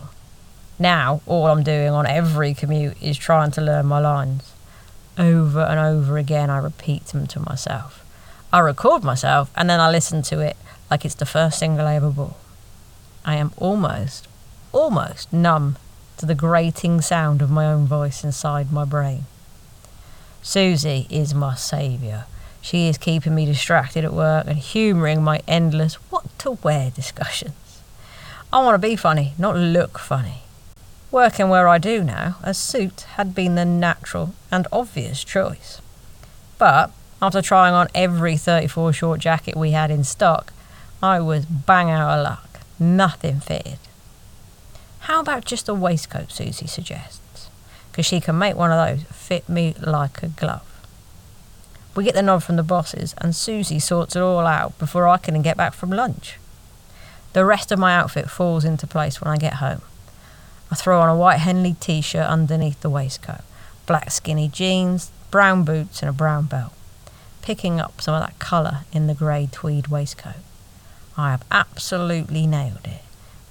Now, 0.79 1.21
all 1.25 1.47
I'm 1.47 1.63
doing 1.63 1.89
on 1.89 2.05
every 2.05 2.53
commute 2.53 3.01
is 3.01 3.17
trying 3.17 3.51
to 3.51 3.61
learn 3.61 3.85
my 3.85 3.99
lines. 3.99 4.51
Over 5.17 5.61
and 5.61 5.79
over 5.79 6.17
again, 6.17 6.49
I 6.49 6.57
repeat 6.57 7.05
them 7.05 7.27
to 7.27 7.39
myself. 7.39 8.03
I 8.51 8.59
record 8.59 9.03
myself 9.03 9.51
and 9.55 9.69
then 9.69 9.79
I 9.79 9.89
listen 9.89 10.21
to 10.23 10.39
it 10.39 10.57
like 10.89 11.05
it's 11.05 11.15
the 11.15 11.25
first 11.25 11.59
single 11.59 11.85
I 11.85 11.95
ever 11.95 12.09
bought. 12.09 12.37
I 13.25 13.35
am 13.35 13.51
almost, 13.57 14.27
almost 14.71 15.31
numb 15.33 15.77
to 16.17 16.25
the 16.25 16.35
grating 16.35 17.01
sound 17.01 17.41
of 17.41 17.51
my 17.51 17.65
own 17.65 17.85
voice 17.85 18.23
inside 18.23 18.71
my 18.71 18.85
brain. 18.85 19.25
Susie 20.41 21.07
is 21.09 21.33
my 21.33 21.55
saviour. 21.55 22.25
She 22.61 22.87
is 22.87 22.97
keeping 22.97 23.35
me 23.35 23.45
distracted 23.45 24.03
at 24.03 24.13
work 24.13 24.47
and 24.47 24.57
humouring 24.57 25.23
my 25.23 25.41
endless 25.47 25.95
what 26.09 26.25
to 26.39 26.51
wear 26.63 26.89
discussions. 26.89 27.81
I 28.51 28.63
want 28.63 28.81
to 28.81 28.87
be 28.87 28.95
funny, 28.95 29.33
not 29.37 29.55
look 29.55 29.99
funny. 29.99 30.43
Working 31.11 31.49
where 31.49 31.67
I 31.67 31.77
do 31.77 32.03
now, 32.03 32.37
a 32.43 32.53
suit 32.53 33.01
had 33.15 33.35
been 33.35 33.55
the 33.55 33.65
natural 33.65 34.33
and 34.51 34.67
obvious 34.71 35.23
choice. 35.23 35.81
But 36.57 36.91
after 37.21 37.41
trying 37.41 37.73
on 37.73 37.87
every 37.95 38.37
34 38.37 38.93
short 38.93 39.19
jacket 39.19 39.55
we 39.55 39.71
had 39.71 39.91
in 39.91 40.03
stock, 40.03 40.53
I 41.01 41.19
was 41.19 41.45
bang 41.45 41.91
out 41.91 42.17
of 42.17 42.23
luck. 42.23 42.61
Nothing 42.79 43.39
fitted. 43.39 43.77
How 45.01 45.19
about 45.19 45.45
just 45.45 45.69
a 45.69 45.73
waistcoat, 45.73 46.31
Susie 46.31 46.67
suggests? 46.67 47.49
Because 47.91 48.05
she 48.05 48.19
can 48.19 48.37
make 48.37 48.55
one 48.55 48.71
of 48.71 48.87
those 48.87 49.03
fit 49.15 49.47
me 49.47 49.75
like 49.79 50.23
a 50.23 50.27
glove. 50.27 50.63
We 51.95 52.03
get 52.03 52.15
the 52.15 52.21
nod 52.21 52.43
from 52.43 52.55
the 52.55 52.63
bosses, 52.63 53.13
and 53.19 53.35
Susie 53.35 53.79
sorts 53.79 54.15
it 54.15 54.21
all 54.21 54.45
out 54.45 54.77
before 54.79 55.07
I 55.07 55.17
can 55.17 55.41
get 55.41 55.57
back 55.57 55.73
from 55.73 55.91
lunch. 55.91 56.37
The 57.33 57.45
rest 57.45 57.71
of 57.71 57.79
my 57.79 57.95
outfit 57.95 58.29
falls 58.29 58.65
into 58.65 58.87
place 58.87 59.21
when 59.21 59.31
I 59.31 59.37
get 59.37 59.55
home. 59.55 59.81
I 60.71 60.75
throw 60.75 60.99
on 60.99 61.09
a 61.09 61.15
white 61.15 61.37
Henley 61.39 61.75
t 61.79 62.01
shirt 62.01 62.27
underneath 62.27 62.81
the 62.81 62.89
waistcoat, 62.89 63.41
black 63.85 64.09
skinny 64.11 64.47
jeans, 64.47 65.11
brown 65.31 65.63
boots, 65.63 66.01
and 66.01 66.09
a 66.09 66.13
brown 66.13 66.45
belt, 66.45 66.73
picking 67.41 67.79
up 67.79 68.01
some 68.01 68.15
of 68.15 68.21
that 68.21 68.39
colour 68.39 68.79
in 68.91 69.07
the 69.07 69.13
grey 69.13 69.47
tweed 69.51 69.87
waistcoat. 69.87 70.35
I 71.17 71.31
have 71.31 71.43
absolutely 71.49 72.45
nailed 72.45 72.85
it. 72.85 73.01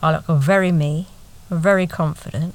I 0.01 0.13
look 0.13 0.27
very 0.27 0.71
me, 0.71 1.09
very 1.51 1.87
confident, 1.87 2.55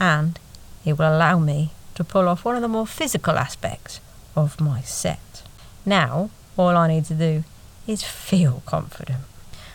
and 0.00 0.38
it 0.84 0.98
will 0.98 1.16
allow 1.16 1.38
me 1.38 1.70
to 1.94 2.02
pull 2.02 2.28
off 2.28 2.44
one 2.44 2.56
of 2.56 2.62
the 2.62 2.68
more 2.68 2.86
physical 2.86 3.38
aspects 3.38 4.00
of 4.34 4.60
my 4.60 4.80
set. 4.80 5.42
Now, 5.86 6.30
all 6.56 6.76
I 6.76 6.88
need 6.88 7.04
to 7.06 7.14
do 7.14 7.44
is 7.86 8.02
feel 8.02 8.62
confident. 8.66 9.20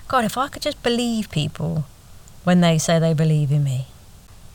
God, 0.08 0.26
if 0.26 0.38
I 0.38 0.50
could 0.50 0.62
just 0.62 0.84
believe 0.84 1.32
people 1.32 1.86
when 2.44 2.62
they 2.62 2.78
say 2.78 3.00
they 3.00 3.14
believe 3.14 3.52
in 3.52 3.64
me. 3.64 3.88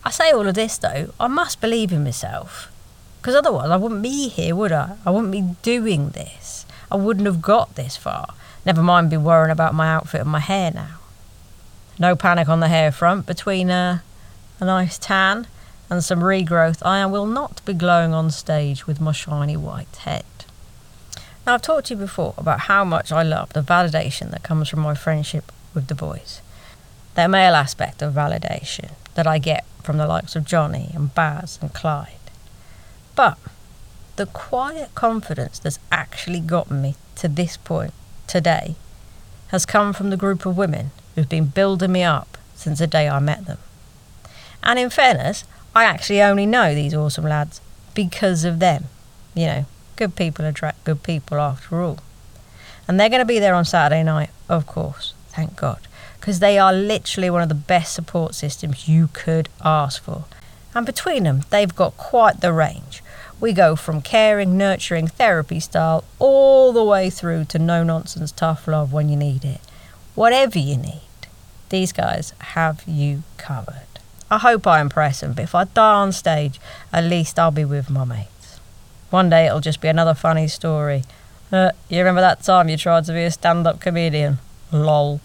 I 0.05 0.11
say 0.11 0.31
all 0.31 0.47
of 0.47 0.55
this 0.55 0.79
though, 0.79 1.13
I 1.19 1.27
must 1.27 1.61
believe 1.61 1.93
in 1.93 2.05
myself. 2.05 2.71
Because 3.21 3.35
otherwise, 3.35 3.69
I 3.69 3.77
wouldn't 3.77 4.03
be 4.03 4.29
here, 4.29 4.55
would 4.55 4.73
I? 4.73 4.97
I 5.05 5.11
wouldn't 5.11 5.33
be 5.33 5.57
doing 5.63 6.11
this. 6.11 6.65
I 6.91 6.97
wouldn't 6.97 7.27
have 7.27 7.43
got 7.43 7.75
this 7.75 7.97
far. 7.97 8.35
Never 8.65 8.83
mind 8.83 9.11
be 9.11 9.17
worrying 9.17 9.51
about 9.51 9.75
my 9.75 9.89
outfit 9.89 10.21
and 10.21 10.31
my 10.31 10.41
hair 10.41 10.71
now. 10.71 10.99
No 11.99 12.17
panic 12.17 12.49
on 12.49 12.61
the 12.61 12.69
hair 12.69 12.93
front. 12.93 13.27
Between 13.27 13.71
a, 13.71 14.03
a 14.59 14.65
nice 14.65 14.99
tan 14.99 15.47
and 15.89 16.05
some 16.05 16.21
regrowth, 16.21 16.83
I 16.83 17.05
will 17.07 17.27
not 17.27 17.65
be 17.65 17.75
glowing 17.75 18.13
on 18.13 18.31
stage 18.31 18.87
with 18.87 19.01
my 19.01 19.13
shiny 19.13 19.57
white 19.57 19.97
head. 19.97 20.25
Now, 21.47 21.55
I've 21.55 21.63
talked 21.63 21.87
to 21.87 21.95
you 21.95 22.01
before 22.01 22.35
about 22.37 22.61
how 22.61 22.85
much 22.85 23.11
I 23.11 23.23
love 23.23 23.53
the 23.55 23.63
validation 23.63 24.31
that 24.31 24.43
comes 24.43 24.69
from 24.69 24.81
my 24.81 24.95
friendship 24.95 25.51
with 25.75 25.87
the 25.87 25.95
boys. 25.95 26.43
That 27.15 27.31
male 27.31 27.55
aspect 27.55 28.03
of 28.03 28.15
validation 28.15 28.93
that 29.15 29.27
I 29.27 29.39
get 29.39 29.65
from 29.83 29.97
the 29.97 30.07
likes 30.07 30.37
of 30.37 30.45
Johnny 30.45 30.91
and 30.95 31.15
Baz 31.15 31.59
and 31.61 31.73
Clyde. 31.73 32.13
But 33.17 33.39
the 34.17 34.27
quiet 34.27 34.95
confidence 34.95 35.59
that's 35.59 35.79
actually 35.91 36.41
gotten 36.41 36.83
me 36.83 36.95
to 37.17 37.27
this 37.27 37.57
point 37.57 37.95
today 38.31 38.77
has 39.49 39.67
come 39.67 39.93
from 39.93 40.11
the 40.11 40.17
group 40.17 40.47
of 40.47 40.57
women 40.57 40.93
who've 41.15 41.29
been 41.29 41.47
building 41.47 41.93
me 41.93 42.05
up 42.05 42.39
since 42.55 42.79
the 42.79 42.87
day 42.87 43.09
I 43.09 43.19
met 43.19 43.47
them. 43.47 43.59
And 44.63 44.79
in 44.79 44.91
fairness, 44.91 45.45
I 45.75 45.85
actually 45.85 46.23
only 46.23 46.47
know 46.47 46.75
these 46.75 46.95
awesome 46.95 47.25
lads 47.25 47.61
because 47.95 48.45
of 48.45 48.61
them. 48.61 48.85
You 49.35 49.47
know, 49.47 49.67
good 49.97 50.15
people 50.15 50.45
attract 50.45 50.85
good 50.85 51.03
people 51.03 51.39
after 51.39 51.83
all. 51.83 51.99
And 52.87 52.99
they're 52.99 53.09
going 53.09 53.21
to 53.21 53.27
be 53.27 53.39
there 53.39 53.55
on 53.55 53.65
Saturday 53.65 54.03
night, 54.03 54.31
of 54.49 54.67
course, 54.67 55.15
thank 55.29 55.57
God, 55.57 55.81
because 56.19 56.41
they 56.41 56.59
are 56.59 56.73
literally 56.73 57.31
one 57.31 57.43
of 57.43 57.49
the 57.49 57.55
best 57.55 57.95
support 57.95 58.35
systems 58.35 58.89
you 58.89 59.09
could 59.13 59.49
ask 59.65 60.03
for. 60.03 60.25
And 60.75 60.87
between 60.87 61.25
them, 61.25 61.43
they've 61.51 61.75
got 61.75 61.97
quite 61.97 62.41
the 62.41 62.53
range. 62.53 63.03
We 63.41 63.55
go 63.55 63.75
from 63.75 64.03
caring, 64.03 64.59
nurturing, 64.59 65.09
therapy 65.09 65.61
style 65.61 66.05
all 66.19 66.73
the 66.73 66.85
way 66.85 67.09
through 67.09 67.47
to 67.47 67.59
no 67.59 67.83
nonsense 67.83 68.33
tough 68.33 68.69
love 68.69 68.93
when 68.93 69.09
you 69.09 69.17
need 69.17 69.47
it. 69.47 69.61
Whatever 70.15 70.59
you 70.59 70.77
need, 70.77 71.01
these 71.71 71.93
guys 71.93 72.35
have 72.41 72.83
you 72.87 73.23
covered. 73.39 73.87
I 74.31 74.39
hope 74.39 74.67
I 74.67 74.81
impress 74.81 75.21
them, 75.21 75.33
but 75.33 75.45
if 75.45 75.55
I 75.55 75.65
die 75.65 75.95
on 75.95 76.13
stage, 76.13 76.61
at 76.93 77.05
least 77.05 77.39
I'll 77.39 77.51
be 77.51 77.65
with 77.65 77.89
my 77.89 78.05
mates. 78.05 78.61
One 79.09 79.31
day 79.31 79.47
it'll 79.47 79.61
just 79.61 79.81
be 79.81 79.89
another 79.89 80.15
funny 80.15 80.47
story. 80.47 81.05
Uh, 81.51 81.73
you 81.89 81.99
remember 81.99 82.21
that 82.21 82.43
time 82.43 82.69
you 82.69 82.77
tried 82.77 83.07
to 83.07 83.13
be 83.13 83.25
a 83.25 83.31
stand 83.31 83.67
up 83.67 83.81
comedian? 83.81 84.39
Lol. 84.71 85.21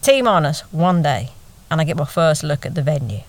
Team 0.00 0.28
Honest, 0.28 0.62
one 0.72 1.02
day, 1.02 1.30
and 1.70 1.80
I 1.80 1.84
get 1.84 1.96
my 1.96 2.04
first 2.04 2.44
look 2.44 2.64
at 2.64 2.74
the 2.74 2.82
venue. 2.82 3.22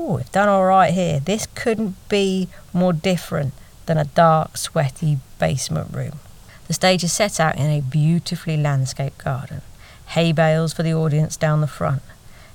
Ooh, 0.00 0.14
we've 0.14 0.32
done 0.32 0.48
all 0.48 0.64
right 0.64 0.94
here. 0.94 1.20
This 1.20 1.46
couldn't 1.54 1.94
be 2.08 2.48
more 2.72 2.94
different 2.94 3.52
than 3.84 3.98
a 3.98 4.06
dark, 4.06 4.56
sweaty 4.56 5.18
basement 5.38 5.94
room. 5.94 6.20
The 6.68 6.72
stage 6.72 7.04
is 7.04 7.12
set 7.12 7.38
out 7.38 7.58
in 7.58 7.66
a 7.66 7.82
beautifully 7.82 8.56
landscaped 8.56 9.18
garden. 9.18 9.60
Hay 10.08 10.32
bales 10.32 10.72
for 10.72 10.82
the 10.82 10.94
audience 10.94 11.36
down 11.36 11.60
the 11.60 11.66
front. 11.66 12.00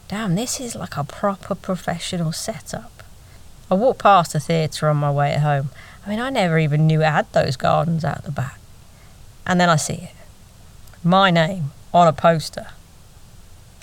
Damn, 0.08 0.34
this 0.34 0.60
is 0.60 0.76
like 0.76 0.98
a 0.98 1.04
proper 1.04 1.54
professional 1.54 2.32
setup. 2.32 3.04
I 3.70 3.76
walked 3.76 4.00
past 4.00 4.34
the 4.34 4.40
theatre 4.40 4.90
on 4.90 4.98
my 4.98 5.12
way 5.12 5.38
home. 5.38 5.70
I 6.04 6.10
mean, 6.10 6.20
I 6.20 6.32
never 6.32 6.58
even 6.58 6.88
knew 6.88 7.02
it 7.02 7.06
had 7.06 7.32
those 7.32 7.58
gardens 7.58 8.04
out 8.04 8.24
the 8.24 8.32
back. 8.32 8.60
And 9.46 9.62
then 9.62 9.70
I 9.70 9.76
see 9.76 9.94
it. 9.94 10.16
My 11.04 11.30
name 11.30 11.74
on 11.94 12.08
a 12.08 12.14
poster 12.14 12.70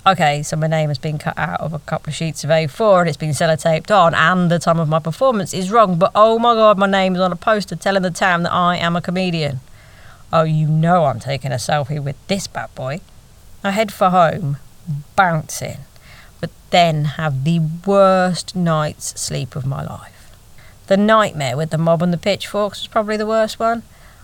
okay, 0.07 0.43
so 0.43 0.57
my 0.57 0.67
name 0.67 0.89
has 0.89 0.99
been 0.99 1.19
cut 1.19 1.39
out 1.39 1.61
of 1.61 1.73
a 1.73 1.79
couple 1.81 2.11
of 2.11 2.15
sheets 2.15 2.45
of 2.45 2.51
A4 2.51 3.01
and 3.01 3.09
it's 3.09 3.17
been 3.17 3.31
sellotaped 3.31 3.91
on, 3.91 4.15
and 4.15 4.51
the 4.51 4.59
time 4.59 4.79
of 4.79 4.89
my 4.89 4.99
performance 4.99 5.55
is 5.55 5.71
wrong, 5.71 5.99
but 5.99 6.11
oh 6.15 6.39
my 6.39 6.55
god, 6.55 6.79
my 6.79 6.87
name 6.87 7.15
is 7.15 7.21
on 7.21 7.33
a 7.33 7.37
poster 7.37 7.77
telling 7.77 8.03
the 8.03 8.11
town 8.11 8.43
that 8.43 8.53
I 8.53 8.77
am 8.77 8.97
a 8.97 9.01
comedian. 9.01 9.61
Oh, 10.33 10.45
you 10.45 10.67
know 10.67 11.05
I'm 11.05 11.21
taking 11.21 11.53
a 11.53 11.57
selfie 11.57 12.03
with 12.03 12.17
this 12.27 12.47
bad 12.47 12.75
boy. 12.75 13.01
I 13.63 13.71
head 13.71 13.93
for 13.93 14.11
home, 14.11 14.57
bouncing, 15.15 15.79
but 16.41 16.51
then 16.71 17.05
have 17.05 17.45
the 17.45 17.61
worst 17.87 18.57
night's 18.57 19.21
sleep 19.21 19.55
of 19.55 19.67
my 19.67 19.85
life. 19.85 20.35
The 20.89 20.97
nightmare 20.97 21.57
with 21.57 21.71
the 21.71 21.79
mob 21.79 22.03
and 22.03 22.13
the 22.13 22.19
pitchforks 22.19 22.81
was 22.81 22.89
probably 22.89 23.17
the 23.17 23.27
worst 23.27 23.61
one, 23.61 23.83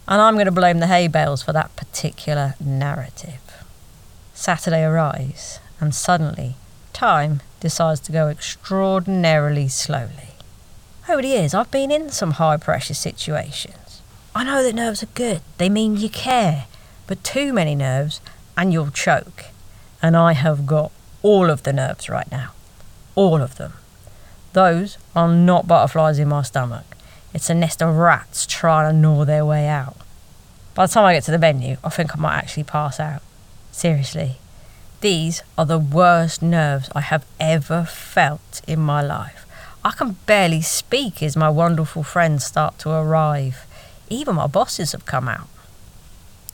and 0.08 0.20
I'm 0.20 0.34
going 0.34 0.46
to 0.46 0.50
blame 0.50 0.80
the 0.80 0.88
hay 0.88 1.06
bales 1.06 1.42
for 1.42 1.52
that 1.52 1.76
particular 1.76 2.54
narrative. 2.58 3.64
Saturday 4.34 4.82
arrives, 4.82 5.60
and 5.80 5.94
suddenly 5.94 6.56
time 6.92 7.40
decides 7.60 8.00
to 8.00 8.12
go 8.12 8.28
extraordinarily 8.28 9.68
slowly. 9.68 10.34
Oh, 11.08 11.12
Over 11.14 11.22
the 11.22 11.28
years, 11.28 11.54
I've 11.54 11.70
been 11.70 11.90
in 11.90 12.10
some 12.10 12.32
high 12.32 12.56
pressure 12.56 12.94
situations. 12.94 14.02
I 14.34 14.44
know 14.44 14.62
that 14.62 14.74
nerves 14.74 15.02
are 15.02 15.14
good, 15.14 15.40
they 15.58 15.68
mean 15.68 15.96
you 15.96 16.08
care, 16.08 16.66
but 17.06 17.24
too 17.24 17.52
many 17.52 17.74
nerves 17.74 18.20
and 18.56 18.72
you'll 18.72 18.90
choke. 18.90 19.46
And 20.02 20.16
I 20.16 20.32
have 20.32 20.66
got 20.66 20.92
all 21.22 21.50
of 21.50 21.62
the 21.62 21.72
nerves 21.72 22.08
right 22.08 22.30
now. 22.30 22.52
All 23.14 23.40
of 23.40 23.56
them. 23.56 23.74
Those 24.52 24.98
are 25.14 25.28
not 25.28 25.66
butterflies 25.66 26.18
in 26.18 26.28
my 26.28 26.42
stomach. 26.42 26.96
It's 27.34 27.50
a 27.50 27.54
nest 27.54 27.82
of 27.82 27.96
rats 27.96 28.46
trying 28.46 28.92
to 28.92 28.96
gnaw 28.96 29.24
their 29.24 29.44
way 29.44 29.68
out. 29.68 29.96
By 30.74 30.86
the 30.86 30.92
time 30.92 31.04
I 31.04 31.14
get 31.14 31.24
to 31.24 31.30
the 31.30 31.38
venue, 31.38 31.76
I 31.82 31.88
think 31.88 32.16
I 32.16 32.20
might 32.20 32.36
actually 32.36 32.64
pass 32.64 33.00
out. 33.00 33.22
Seriously. 33.72 34.36
These 35.00 35.42
are 35.56 35.64
the 35.64 35.78
worst 35.78 36.42
nerves 36.42 36.90
I 36.92 37.02
have 37.02 37.24
ever 37.38 37.84
felt 37.84 38.62
in 38.66 38.80
my 38.80 39.00
life. 39.00 39.46
I 39.84 39.92
can 39.92 40.16
barely 40.26 40.60
speak 40.60 41.22
as 41.22 41.36
my 41.36 41.48
wonderful 41.48 42.02
friends 42.02 42.44
start 42.44 42.80
to 42.80 42.90
arrive. 42.90 43.64
Even 44.08 44.34
my 44.34 44.48
bosses 44.48 44.90
have 44.90 45.06
come 45.06 45.28
out. 45.28 45.46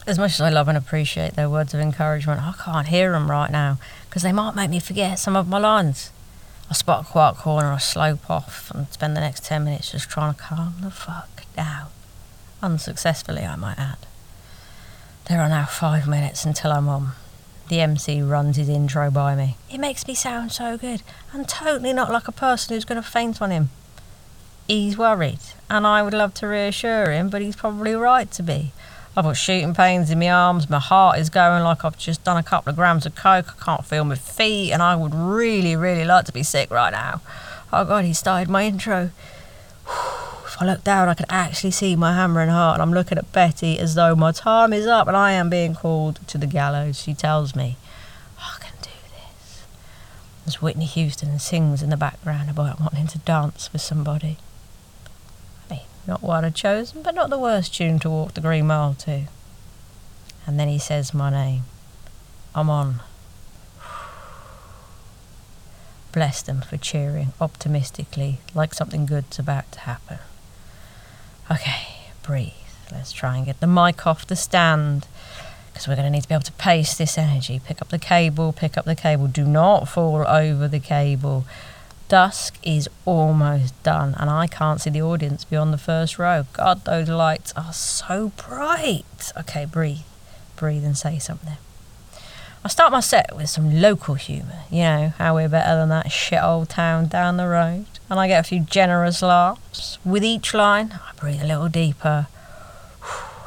As 0.06 0.18
much 0.18 0.32
as 0.32 0.42
I 0.42 0.50
love 0.50 0.68
and 0.68 0.76
appreciate 0.76 1.36
their 1.36 1.48
words 1.48 1.72
of 1.72 1.80
encouragement, 1.80 2.42
I 2.42 2.52
can't 2.62 2.88
hear 2.88 3.12
them 3.12 3.30
right 3.30 3.50
now 3.50 3.78
because 4.10 4.22
they 4.22 4.32
might 4.32 4.54
make 4.54 4.68
me 4.68 4.78
forget 4.78 5.18
some 5.18 5.36
of 5.36 5.48
my 5.48 5.58
lines. 5.58 6.10
I 6.68 6.74
spot 6.74 7.06
a 7.06 7.08
quiet 7.08 7.36
corner, 7.36 7.72
I 7.72 7.78
slope 7.78 8.28
off 8.28 8.70
and 8.72 8.88
spend 8.92 9.16
the 9.16 9.20
next 9.22 9.44
10 9.44 9.64
minutes 9.64 9.92
just 9.92 10.10
trying 10.10 10.34
to 10.34 10.40
calm 10.40 10.74
the 10.82 10.90
fuck 10.90 11.44
down. 11.56 11.86
Unsuccessfully, 12.62 13.42
I 13.42 13.56
might 13.56 13.78
add. 13.78 13.96
There 15.30 15.40
are 15.40 15.48
now 15.48 15.64
five 15.64 16.06
minutes 16.06 16.44
until 16.44 16.72
I'm 16.72 16.88
on. 16.90 17.12
The 17.68 17.80
MC 17.80 18.20
runs 18.20 18.56
his 18.56 18.68
intro 18.68 19.10
by 19.10 19.34
me. 19.34 19.56
It 19.70 19.78
makes 19.78 20.06
me 20.06 20.14
sound 20.14 20.52
so 20.52 20.76
good. 20.76 21.02
I'm 21.32 21.44
totally 21.44 21.92
not 21.92 22.12
like 22.12 22.28
a 22.28 22.32
person 22.32 22.74
who's 22.74 22.84
going 22.84 23.02
to 23.02 23.08
faint 23.08 23.40
on 23.40 23.50
him. 23.50 23.70
He's 24.68 24.98
worried, 24.98 25.40
and 25.70 25.86
I 25.86 26.02
would 26.02 26.14
love 26.14 26.34
to 26.34 26.46
reassure 26.46 27.10
him, 27.10 27.28
but 27.28 27.42
he's 27.42 27.56
probably 27.56 27.94
right 27.94 28.30
to 28.32 28.42
be. 28.42 28.72
I've 29.16 29.24
got 29.24 29.36
shooting 29.36 29.74
pains 29.74 30.10
in 30.10 30.18
my 30.18 30.30
arms, 30.30 30.68
my 30.68 30.80
heart 30.80 31.18
is 31.18 31.30
going 31.30 31.62
like 31.62 31.84
I've 31.84 31.96
just 31.96 32.24
done 32.24 32.36
a 32.36 32.42
couple 32.42 32.70
of 32.70 32.76
grams 32.76 33.06
of 33.06 33.14
coke, 33.14 33.54
I 33.60 33.64
can't 33.64 33.84
feel 33.84 34.04
my 34.04 34.16
feet, 34.16 34.72
and 34.72 34.82
I 34.82 34.96
would 34.96 35.14
really, 35.14 35.76
really 35.76 36.04
like 36.04 36.24
to 36.26 36.32
be 36.32 36.42
sick 36.42 36.70
right 36.70 36.90
now. 36.90 37.20
Oh 37.72 37.84
god, 37.84 38.04
he 38.04 38.12
started 38.12 38.50
my 38.50 38.64
intro. 38.64 39.10
If 40.54 40.62
I 40.62 40.66
look 40.66 40.84
down, 40.84 41.08
I 41.08 41.14
can 41.14 41.26
actually 41.28 41.72
see 41.72 41.96
my 41.96 42.14
hammer 42.14 42.40
and 42.40 42.48
heart, 42.48 42.74
and 42.74 42.82
I'm 42.82 42.94
looking 42.94 43.18
at 43.18 43.32
Betty 43.32 43.76
as 43.76 43.96
though 43.96 44.14
my 44.14 44.30
time 44.30 44.72
is 44.72 44.86
up 44.86 45.08
and 45.08 45.16
I 45.16 45.32
am 45.32 45.50
being 45.50 45.74
called 45.74 46.20
to 46.28 46.38
the 46.38 46.46
gallows. 46.46 47.02
She 47.02 47.12
tells 47.12 47.56
me, 47.56 47.76
I 48.38 48.58
can 48.60 48.76
do 48.80 48.90
this. 49.10 49.66
As 50.46 50.62
Whitney 50.62 50.84
Houston 50.84 51.40
sings 51.40 51.82
in 51.82 51.90
the 51.90 51.96
background 51.96 52.50
about 52.50 52.78
wanting 52.78 53.08
to 53.08 53.18
dance 53.18 53.72
with 53.72 53.82
somebody. 53.82 54.38
I 55.68 55.74
mean, 55.74 55.82
not 56.06 56.22
what 56.22 56.44
I'd 56.44 56.54
chosen, 56.54 57.02
but 57.02 57.16
not 57.16 57.30
the 57.30 57.38
worst 57.38 57.74
tune 57.74 57.98
to 57.98 58.10
walk 58.10 58.34
the 58.34 58.40
green 58.40 58.68
mile 58.68 58.94
to. 59.00 59.22
And 60.46 60.60
then 60.60 60.68
he 60.68 60.78
says 60.78 61.12
my 61.12 61.30
name. 61.30 61.64
I'm 62.54 62.70
on. 62.70 63.02
Bless 66.12 66.42
them 66.42 66.60
for 66.60 66.76
cheering 66.76 67.32
optimistically 67.40 68.38
like 68.54 68.72
something 68.72 69.04
good's 69.04 69.40
about 69.40 69.72
to 69.72 69.80
happen. 69.80 70.20
Okay, 71.54 71.86
breathe. 72.24 72.50
Let's 72.90 73.12
try 73.12 73.36
and 73.36 73.46
get 73.46 73.60
the 73.60 73.68
mic 73.68 74.08
off 74.08 74.26
the 74.26 74.34
stand 74.34 75.06
because 75.68 75.86
we're 75.86 75.94
going 75.94 76.06
to 76.06 76.10
need 76.10 76.22
to 76.22 76.28
be 76.28 76.34
able 76.34 76.42
to 76.42 76.52
pace 76.52 76.96
this 76.96 77.16
energy. 77.16 77.60
Pick 77.64 77.80
up 77.80 77.88
the 77.88 77.98
cable, 77.98 78.52
pick 78.52 78.76
up 78.76 78.84
the 78.84 78.96
cable. 78.96 79.28
Do 79.28 79.44
not 79.44 79.88
fall 79.88 80.26
over 80.26 80.66
the 80.66 80.80
cable. 80.80 81.44
Dusk 82.08 82.58
is 82.64 82.88
almost 83.04 83.80
done, 83.84 84.14
and 84.18 84.28
I 84.28 84.48
can't 84.48 84.80
see 84.80 84.90
the 84.90 85.02
audience 85.02 85.44
beyond 85.44 85.72
the 85.72 85.78
first 85.78 86.18
row. 86.18 86.44
God, 86.52 86.84
those 86.84 87.08
lights 87.08 87.52
are 87.56 87.72
so 87.72 88.32
bright. 88.36 89.32
Okay, 89.36 89.64
breathe, 89.64 89.98
breathe, 90.56 90.84
and 90.84 90.98
say 90.98 91.18
something. 91.20 91.56
I 92.64 92.68
start 92.68 92.90
my 92.90 93.00
set 93.00 93.34
with 93.36 93.48
some 93.48 93.80
local 93.80 94.14
humour, 94.14 94.62
you 94.70 94.82
know, 94.82 95.12
how 95.18 95.36
we're 95.36 95.48
better 95.48 95.76
than 95.76 95.88
that 95.90 96.10
shit 96.10 96.42
old 96.42 96.68
town 96.68 97.06
down 97.06 97.36
the 97.36 97.46
road. 97.46 97.86
And 98.10 98.20
I 98.20 98.28
get 98.28 98.40
a 98.40 98.48
few 98.48 98.60
generous 98.60 99.22
laughs. 99.22 99.98
With 100.04 100.24
each 100.24 100.54
line, 100.54 101.00
I 101.02 101.12
breathe 101.16 101.42
a 101.42 101.46
little 101.46 101.68
deeper 101.68 102.26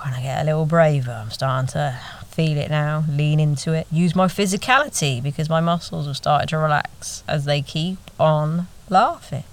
and 0.06 0.16
I 0.16 0.22
get 0.22 0.42
a 0.42 0.46
little 0.46 0.66
braver. 0.66 1.12
I'm 1.12 1.32
starting 1.32 1.68
to 1.70 2.00
feel 2.30 2.58
it 2.58 2.70
now, 2.70 3.04
lean 3.10 3.40
into 3.40 3.74
it, 3.74 3.88
use 3.92 4.16
my 4.16 4.28
physicality 4.28 5.22
because 5.22 5.50
my 5.50 5.60
muscles 5.60 6.06
have 6.06 6.18
started 6.18 6.50
to 6.50 6.58
relax 6.58 7.24
as 7.28 7.46
they 7.46 7.62
keep 7.62 8.00
on 8.20 8.68
laughing. 8.90 9.44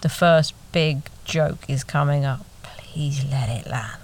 The 0.00 0.08
first 0.08 0.54
big 0.72 1.02
joke 1.24 1.68
is 1.68 1.84
coming 1.84 2.24
up. 2.24 2.44
Please 2.62 3.24
let 3.24 3.48
it 3.48 3.66
land. 3.68 4.00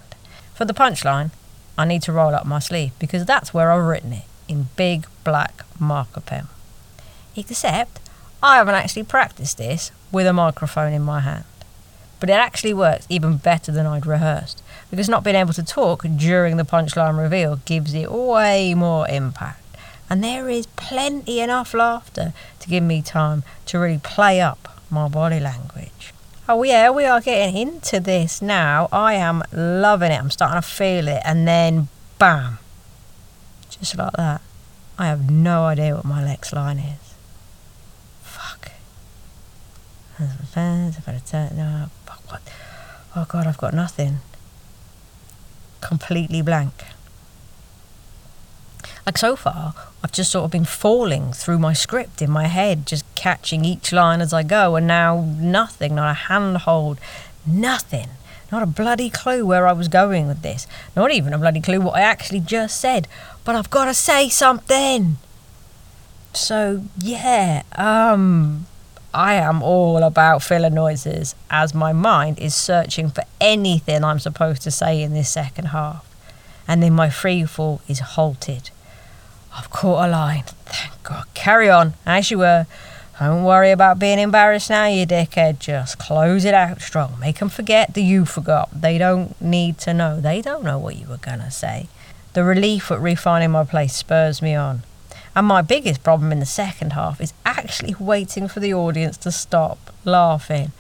For 0.55 0.65
the 0.65 0.75
punchline, 0.75 1.31
I 1.77 1.85
need 1.85 2.03
to 2.03 2.13
roll 2.13 2.35
up 2.35 2.47
my 2.47 2.59
sleeve 2.59 2.93
because 2.99 3.25
that's 3.25 3.53
where 3.53 3.71
I've 3.71 3.85
written 3.85 4.13
it 4.13 4.25
in 4.49 4.69
big 4.77 5.07
black 5.25 5.65
marker 5.79 6.21
pen. 6.21 6.49
Except 7.35 8.01
I 8.43 8.57
haven't 8.57 8.75
actually 8.75 9.05
practiced 9.05 9.59
this 9.59 9.91
with 10.13 10.27
a 10.27 10.33
microphone 10.33 10.93
in 10.93 11.03
my 11.03 11.21
hand. 11.21 11.45
But 12.21 12.31
it 12.31 12.35
actually 12.35 12.75
works 12.75 13.07
even 13.09 13.37
better 13.37 13.73
than 13.73 13.87
I'd 13.87 14.07
rehearsed 14.07 14.63
because 14.91 15.09
not 15.09 15.25
being 15.25 15.37
able 15.37 15.53
to 15.55 15.63
talk 15.63 16.05
during 16.17 16.57
the 16.57 16.65
punchline 16.65 17.19
reveal 17.19 17.57
gives 17.65 17.93
it 17.95 18.11
way 18.11 18.75
more 18.75 19.09
impact. 19.09 19.63
And 20.09 20.23
there 20.23 20.49
is 20.49 20.67
plenty 20.77 21.41
enough 21.41 21.75
laughter 21.75 22.33
to 22.61 22.69
give 22.69 22.85
me 22.85 23.03
time 23.03 23.43
to 23.67 23.79
really 23.79 23.99
play 23.99 24.41
up 24.41 24.81
my 24.91 25.09
body 25.09 25.41
language. 25.41 26.13
Oh, 26.49 26.63
yeah, 26.63 26.91
we 26.91 27.05
are 27.05 27.21
getting 27.21 27.57
into 27.57 27.99
this 27.99 28.41
now. 28.41 28.89
I 28.93 29.15
am 29.15 29.43
loving 29.53 30.13
it. 30.13 30.21
I'm 30.21 30.31
starting 30.31 30.63
to 30.63 30.67
feel 30.67 31.09
it. 31.09 31.21
And 31.25 31.47
then, 31.47 31.89
bam, 32.19 32.59
just 33.69 33.99
like 33.99 34.13
that. 34.13 34.41
I 34.97 35.07
have 35.07 35.29
no 35.29 35.65
idea 35.65 35.97
what 35.97 36.05
my 36.05 36.25
next 36.25 36.53
line 36.53 36.79
is. 36.79 37.15
Fuck. 38.23 38.71
No, 41.55 41.87
fuck 42.07 42.21
what? 42.31 42.43
Oh 43.15 43.27
god, 43.29 43.47
I've 43.47 43.59
got 43.59 43.75
nothing. 43.75 44.19
Completely 45.81 46.43
blank. 46.43 46.73
Like 49.05 49.19
so 49.19 49.37
far, 49.37 49.75
I've 50.03 50.13
just 50.13 50.33
sort 50.33 50.45
of 50.45 50.51
been 50.51 50.65
falling 50.65 51.33
through 51.33 51.59
my 51.59 51.73
script 51.73 52.21
in 52.21 52.31
my 52.31 52.49
head, 52.49 52.87
just 52.87 53.05
catching 53.15 53.65
each 53.65 53.93
line 53.93 54.21
as 54.21 54.33
I 54.33 54.43
go, 54.43 54.75
and 54.75 54.87
now 54.87 55.21
nothing, 55.39 55.95
not 55.95 56.11
a 56.11 56.15
handhold, 56.15 56.99
nothing. 57.47 58.09
Not 58.51 58.63
a 58.63 58.67
bloody 58.67 59.11
clue 59.11 59.45
where 59.45 59.67
I 59.67 59.73
was 59.73 59.89
going 59.89 60.29
with 60.29 60.43
this. 60.43 60.67
Not 60.95 61.11
even 61.11 61.33
a 61.33 61.39
bloody 61.39 61.61
clue 61.61 61.81
what 61.81 61.97
I 61.97 62.03
actually 62.03 62.41
just 62.41 62.81
said. 62.81 63.09
But 63.45 63.57
I've 63.57 63.71
got 63.71 63.87
to 63.87 63.95
say 63.95 64.29
something. 64.29 65.17
So, 66.33 66.85
yeah, 66.99 67.63
um, 67.75 68.67
I 69.17 69.33
am 69.37 69.63
all 69.63 70.03
about 70.03 70.43
filler 70.43 70.69
noises 70.69 71.35
as 71.51 71.75
my 71.75 71.95
mind 71.95 72.39
is 72.39 72.55
searching 72.55 73.09
for 73.09 73.25
anything 73.41 74.05
I'm 74.05 74.19
supposed 74.19 74.61
to 74.63 74.71
say 74.71 75.03
in 75.03 75.15
this 75.15 75.31
second 75.31 75.69
half. 75.69 76.05
And 76.69 76.83
then 76.83 76.93
my 76.93 77.09
free 77.09 77.47
fall 77.47 77.81
is 77.89 78.01
halted. 78.01 78.69
I've 79.55 79.71
caught 79.71 80.07
a 80.07 80.11
line. 80.11 80.45
Thank 80.67 81.03
God. 81.03 81.25
Carry 81.33 81.71
on, 81.71 81.95
as 82.05 82.31
you 82.31 82.37
were. 82.37 82.67
Don't 83.19 83.45
worry 83.45 83.71
about 83.71 83.99
being 83.99 84.19
embarrassed 84.19 84.69
now, 84.69 84.85
you 84.85 85.07
dickhead. 85.07 85.61
Just 85.61 85.99
close 85.99 86.45
it 86.45 86.53
out 86.53 86.83
strong. 86.83 87.19
Make 87.19 87.39
them 87.39 87.49
forget 87.49 87.95
that 87.95 88.03
you 88.03 88.27
forgot. 88.27 88.69
They 88.79 88.99
don't 88.99 89.41
need 89.41 89.79
to 89.79 89.95
know. 89.95 90.21
They 90.21 90.43
don't 90.43 90.63
know 90.63 90.79
what 90.79 90.97
you 90.97 91.09
were 91.09 91.17
going 91.17 91.39
to 91.39 91.51
say. 91.51 91.89
The 92.35 92.45
relief 92.45 92.91
at 92.91 92.99
refinding 92.99 93.53
my 93.53 93.65
place 93.65 93.97
spurs 93.97 94.43
me 94.43 94.55
on. 94.55 94.83
And 95.37 95.47
my 95.47 95.61
biggest 95.61 96.03
problem 96.03 96.33
in 96.33 96.41
the 96.41 96.47
second 96.47 96.95
half 96.95 97.21
is 97.21 97.35
actually 97.45 97.95
waiting 98.01 98.49
for 98.49 98.59
the 98.59 98.73
audience 98.73 99.19
to 99.19 99.31
stop 99.31 99.93
laughing. 100.07 100.73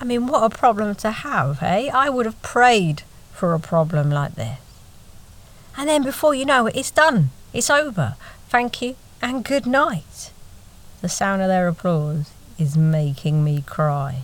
I 0.00 0.04
mean, 0.04 0.28
what 0.28 0.44
a 0.44 0.56
problem 0.56 0.94
to 0.96 1.10
have, 1.10 1.60
eh? 1.60 1.90
I 1.92 2.10
would 2.10 2.24
have 2.24 2.40
prayed 2.40 3.02
for 3.32 3.54
a 3.54 3.58
problem 3.58 4.10
like 4.10 4.36
this. 4.36 4.58
And 5.76 5.88
then 5.88 6.04
before 6.04 6.32
you 6.32 6.44
know 6.44 6.66
it, 6.66 6.76
it's 6.76 6.92
done. 6.92 7.30
It's 7.52 7.68
over. 7.68 8.14
Thank 8.48 8.80
you 8.80 8.94
and 9.20 9.44
good 9.44 9.66
night. 9.66 10.30
The 11.00 11.08
sound 11.08 11.42
of 11.42 11.48
their 11.48 11.66
applause 11.66 12.30
is 12.56 12.76
making 12.76 13.42
me 13.42 13.62
cry. 13.66 14.22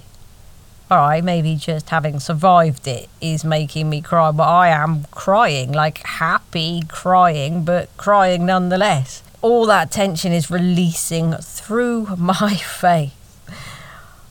Alright, 0.88 1.24
maybe 1.24 1.56
just 1.56 1.90
having 1.90 2.20
survived 2.20 2.86
it 2.86 3.08
is 3.20 3.44
making 3.44 3.90
me 3.90 4.00
cry, 4.02 4.30
but 4.30 4.48
I 4.48 4.68
am 4.68 5.06
crying, 5.10 5.72
like 5.72 5.98
happy 6.06 6.82
crying, 6.86 7.64
but 7.64 7.88
crying 7.96 8.46
nonetheless. 8.46 9.24
All 9.42 9.66
that 9.66 9.90
tension 9.90 10.32
is 10.32 10.50
releasing 10.50 11.32
through 11.34 12.06
my 12.18 12.54
face. 12.56 13.12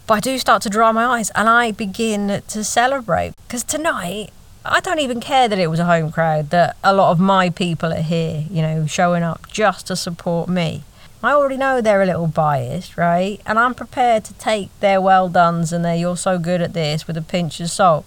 But 0.05 0.13
I 0.15 0.19
do 0.21 0.39
start 0.39 0.61
to 0.63 0.69
dry 0.69 0.91
my 0.91 1.05
eyes 1.05 1.29
and 1.35 1.47
I 1.47 1.71
begin 1.71 2.41
to 2.47 2.63
celebrate. 2.63 3.33
Because 3.47 3.63
tonight, 3.63 4.31
I 4.65 4.79
don't 4.79 4.99
even 4.99 5.19
care 5.19 5.47
that 5.47 5.59
it 5.59 5.67
was 5.67 5.79
a 5.79 5.85
home 5.85 6.11
crowd, 6.11 6.49
that 6.49 6.77
a 6.83 6.93
lot 6.93 7.11
of 7.11 7.19
my 7.19 7.49
people 7.49 7.93
are 7.93 8.01
here, 8.01 8.45
you 8.49 8.61
know, 8.61 8.85
showing 8.87 9.23
up 9.23 9.47
just 9.47 9.87
to 9.87 9.95
support 9.95 10.49
me. 10.49 10.83
I 11.21 11.33
already 11.33 11.57
know 11.57 11.81
they're 11.81 12.01
a 12.01 12.05
little 12.05 12.27
biased, 12.27 12.97
right? 12.97 13.41
And 13.45 13.59
I'm 13.59 13.75
prepared 13.75 14.23
to 14.25 14.33
take 14.35 14.69
their 14.79 15.01
well 15.01 15.27
dones 15.27 15.73
and 15.73 15.83
their 15.83 15.95
you're 15.95 16.17
so 16.17 16.39
good 16.39 16.61
at 16.61 16.73
this 16.73 17.07
with 17.07 17.17
a 17.17 17.21
pinch 17.21 17.59
of 17.59 17.69
salt. 17.69 18.05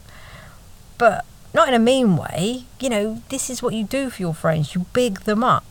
But 0.98 1.24
not 1.54 1.68
in 1.68 1.74
a 1.74 1.78
mean 1.78 2.16
way. 2.16 2.64
You 2.80 2.88
know, 2.88 3.22
this 3.28 3.50
is 3.50 3.62
what 3.62 3.74
you 3.74 3.84
do 3.84 4.08
for 4.08 4.22
your 4.22 4.34
friends. 4.34 4.74
You 4.74 4.86
big 4.92 5.20
them 5.20 5.44
up. 5.44 5.64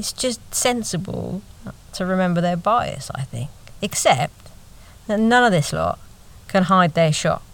It's 0.00 0.14
just 0.14 0.40
sensible 0.54 1.42
to 1.92 2.06
remember 2.06 2.40
their 2.40 2.56
bias, 2.56 3.10
I 3.14 3.24
think. 3.24 3.50
Except 3.82 4.48
that 5.06 5.20
none 5.20 5.44
of 5.44 5.52
this 5.52 5.74
lot 5.74 5.98
can 6.48 6.62
hide 6.62 6.94
their 6.94 7.12
shock 7.12 7.44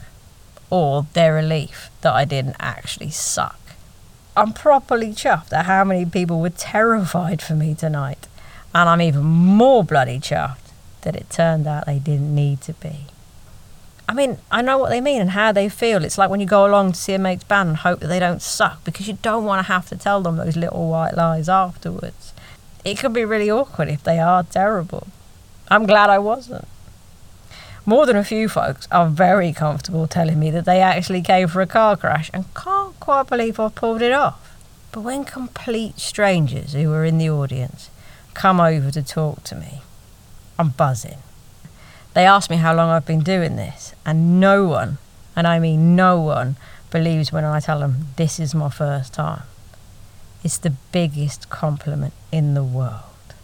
or 0.70 1.08
their 1.14 1.34
relief 1.34 1.90
that 2.02 2.14
I 2.14 2.24
didn't 2.24 2.54
actually 2.60 3.10
suck. 3.10 3.58
I'm 4.36 4.52
properly 4.52 5.10
chuffed 5.10 5.52
at 5.52 5.66
how 5.66 5.82
many 5.82 6.06
people 6.06 6.40
were 6.40 6.50
terrified 6.50 7.42
for 7.42 7.54
me 7.54 7.74
tonight 7.74 8.28
and 8.72 8.88
I'm 8.88 9.02
even 9.02 9.24
more 9.24 9.82
bloody 9.82 10.20
chuffed 10.20 10.70
that 11.00 11.16
it 11.16 11.28
turned 11.30 11.66
out 11.66 11.86
they 11.86 11.98
didn't 11.98 12.32
need 12.32 12.60
to 12.60 12.74
be. 12.74 13.06
I 14.08 14.14
mean, 14.14 14.38
I 14.52 14.62
know 14.62 14.78
what 14.78 14.90
they 14.90 15.00
mean 15.00 15.20
and 15.20 15.30
how 15.30 15.50
they 15.50 15.68
feel. 15.68 16.04
It's 16.04 16.16
like 16.16 16.30
when 16.30 16.38
you 16.38 16.46
go 16.46 16.64
along 16.64 16.92
to 16.92 17.00
see 17.00 17.14
a 17.14 17.18
mate's 17.18 17.42
band 17.42 17.70
and 17.70 17.78
hope 17.78 17.98
that 17.98 18.06
they 18.06 18.20
don't 18.20 18.40
suck 18.40 18.84
because 18.84 19.08
you 19.08 19.18
don't 19.20 19.44
want 19.44 19.66
to 19.66 19.72
have 19.72 19.88
to 19.88 19.96
tell 19.96 20.22
them 20.22 20.36
those 20.36 20.56
little 20.56 20.88
white 20.88 21.16
lies 21.16 21.48
afterwards. 21.48 22.25
It 22.86 22.98
could 22.98 23.12
be 23.12 23.24
really 23.24 23.50
awkward 23.50 23.88
if 23.88 24.04
they 24.04 24.20
are 24.20 24.44
terrible. 24.44 25.08
I'm 25.68 25.86
glad 25.86 26.08
I 26.08 26.20
wasn't. 26.20 26.68
More 27.84 28.06
than 28.06 28.14
a 28.16 28.22
few 28.22 28.48
folks 28.48 28.86
are 28.92 29.08
very 29.08 29.52
comfortable 29.52 30.06
telling 30.06 30.38
me 30.38 30.52
that 30.52 30.66
they 30.66 30.80
actually 30.80 31.22
came 31.22 31.48
for 31.48 31.60
a 31.60 31.66
car 31.66 31.96
crash 31.96 32.30
and 32.32 32.54
can't 32.54 32.98
quite 33.00 33.26
believe 33.28 33.58
I've 33.58 33.74
pulled 33.74 34.02
it 34.02 34.12
off. 34.12 34.56
But 34.92 35.00
when 35.00 35.24
complete 35.24 35.98
strangers 35.98 36.74
who 36.74 36.88
were 36.90 37.04
in 37.04 37.18
the 37.18 37.28
audience 37.28 37.90
come 38.34 38.60
over 38.60 38.92
to 38.92 39.02
talk 39.02 39.42
to 39.44 39.56
me. 39.56 39.80
I'm 40.56 40.68
buzzing. 40.68 41.18
They 42.14 42.24
ask 42.24 42.48
me 42.50 42.56
how 42.56 42.72
long 42.72 42.90
I've 42.90 43.06
been 43.06 43.24
doing 43.24 43.56
this, 43.56 43.94
and 44.04 44.38
no 44.38 44.64
one, 44.66 44.98
and 45.34 45.46
I 45.46 45.58
mean 45.58 45.96
no 45.96 46.20
one, 46.20 46.56
believes 46.90 47.32
when 47.32 47.44
I 47.44 47.58
tell 47.58 47.80
them 47.80 48.08
this 48.16 48.38
is 48.38 48.54
my 48.54 48.70
first 48.70 49.12
time. 49.12 49.42
It's 50.46 50.58
the 50.58 50.74
biggest 50.92 51.50
compliment 51.50 52.14
in 52.30 52.54
the 52.54 52.62
world. 52.62 53.34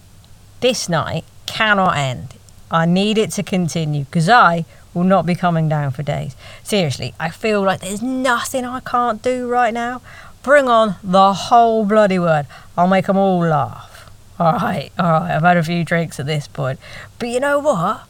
This 0.60 0.88
night 0.88 1.24
cannot 1.46 1.96
end. 1.96 2.34
I 2.70 2.86
need 2.86 3.18
it 3.18 3.32
to 3.32 3.42
continue 3.42 4.04
because 4.04 4.28
I 4.28 4.66
will 4.94 5.02
not 5.02 5.26
be 5.26 5.34
coming 5.34 5.68
down 5.68 5.90
for 5.90 6.04
days. 6.04 6.36
Seriously, 6.62 7.12
I 7.18 7.30
feel 7.30 7.60
like 7.60 7.80
there's 7.80 8.02
nothing 8.02 8.64
I 8.64 8.78
can't 8.78 9.20
do 9.20 9.48
right 9.48 9.74
now. 9.74 10.00
Bring 10.44 10.68
on 10.68 10.94
the 11.02 11.32
whole 11.32 11.84
bloody 11.84 12.20
word. 12.20 12.46
I'll 12.78 12.86
make 12.86 13.06
them 13.06 13.16
all 13.16 13.40
laugh. 13.40 14.08
All 14.38 14.52
right, 14.52 14.92
all 14.96 15.10
right, 15.10 15.34
I've 15.34 15.42
had 15.42 15.56
a 15.56 15.64
few 15.64 15.82
drinks 15.82 16.20
at 16.20 16.26
this 16.26 16.46
point. 16.46 16.78
But 17.18 17.30
you 17.30 17.40
know 17.40 17.58
what? 17.58 18.02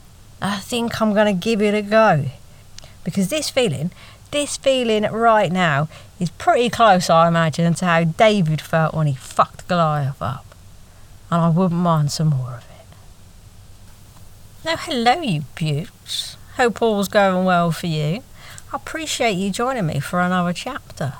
I 0.42 0.58
think 0.58 1.00
I'm 1.00 1.14
going 1.14 1.34
to 1.34 1.44
give 1.44 1.62
it 1.62 1.72
a 1.72 1.80
go. 1.80 2.26
Because 3.04 3.30
this 3.30 3.48
feeling, 3.48 3.90
this 4.32 4.58
feeling 4.58 5.04
right 5.04 5.50
now 5.50 5.88
is 6.22 6.30
pretty 6.30 6.70
close, 6.70 7.10
I 7.10 7.26
imagine, 7.26 7.74
to 7.74 7.84
how 7.84 8.04
David 8.04 8.60
felt 8.60 8.94
when 8.94 9.08
he 9.08 9.14
fucked 9.14 9.66
Goliath 9.66 10.22
up. 10.22 10.46
And 11.30 11.42
I 11.42 11.48
wouldn't 11.48 11.80
mind 11.80 12.12
some 12.12 12.28
more 12.28 12.54
of 12.54 12.64
it. 12.64 12.86
Now, 14.64 14.76
hello, 14.76 15.20
you 15.20 15.42
beauts. 15.56 16.36
Hope 16.56 16.80
all's 16.80 17.08
going 17.08 17.44
well 17.44 17.72
for 17.72 17.88
you. 17.88 18.22
I 18.72 18.76
appreciate 18.76 19.32
you 19.32 19.50
joining 19.50 19.86
me 19.86 19.98
for 19.98 20.20
another 20.20 20.52
chapter. 20.52 21.14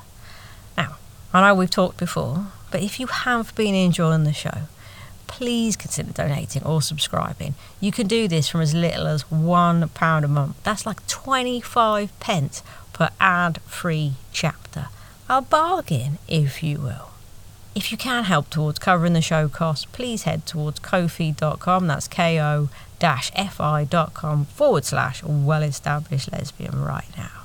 Now, 0.76 0.96
I 1.32 1.40
know 1.40 1.54
we've 1.56 1.68
talked 1.68 1.98
before, 1.98 2.46
but 2.70 2.82
if 2.82 3.00
you 3.00 3.08
have 3.08 3.54
been 3.56 3.74
enjoying 3.74 4.24
the 4.24 4.32
show, 4.32 4.68
please 5.32 5.76
consider 5.76 6.12
donating 6.12 6.62
or 6.62 6.82
subscribing. 6.82 7.54
You 7.80 7.90
can 7.90 8.06
do 8.06 8.28
this 8.28 8.50
from 8.50 8.60
as 8.60 8.74
little 8.74 9.06
as 9.06 9.24
£1 9.24 10.24
a 10.24 10.28
month. 10.28 10.62
That's 10.62 10.84
like 10.84 11.06
25 11.06 12.20
pence 12.20 12.62
per 12.92 13.08
ad 13.18 13.58
free 13.62 14.12
chapter. 14.30 14.88
A 15.30 15.40
bargain, 15.40 16.18
if 16.28 16.62
you 16.62 16.78
will. 16.78 17.12
If 17.74 17.90
you 17.90 17.96
can 17.96 18.24
help 18.24 18.50
towards 18.50 18.78
covering 18.78 19.14
the 19.14 19.22
show 19.22 19.48
costs, 19.48 19.86
please 19.86 20.24
head 20.24 20.44
towards 20.44 20.80
ko-fi.com. 20.80 21.86
That's 21.86 22.08
ko 22.08 22.68
fi.com 23.00 24.44
forward 24.44 24.84
slash 24.84 25.24
well 25.24 25.62
established 25.62 26.30
lesbian 26.30 26.84
right 26.84 27.08
now. 27.16 27.42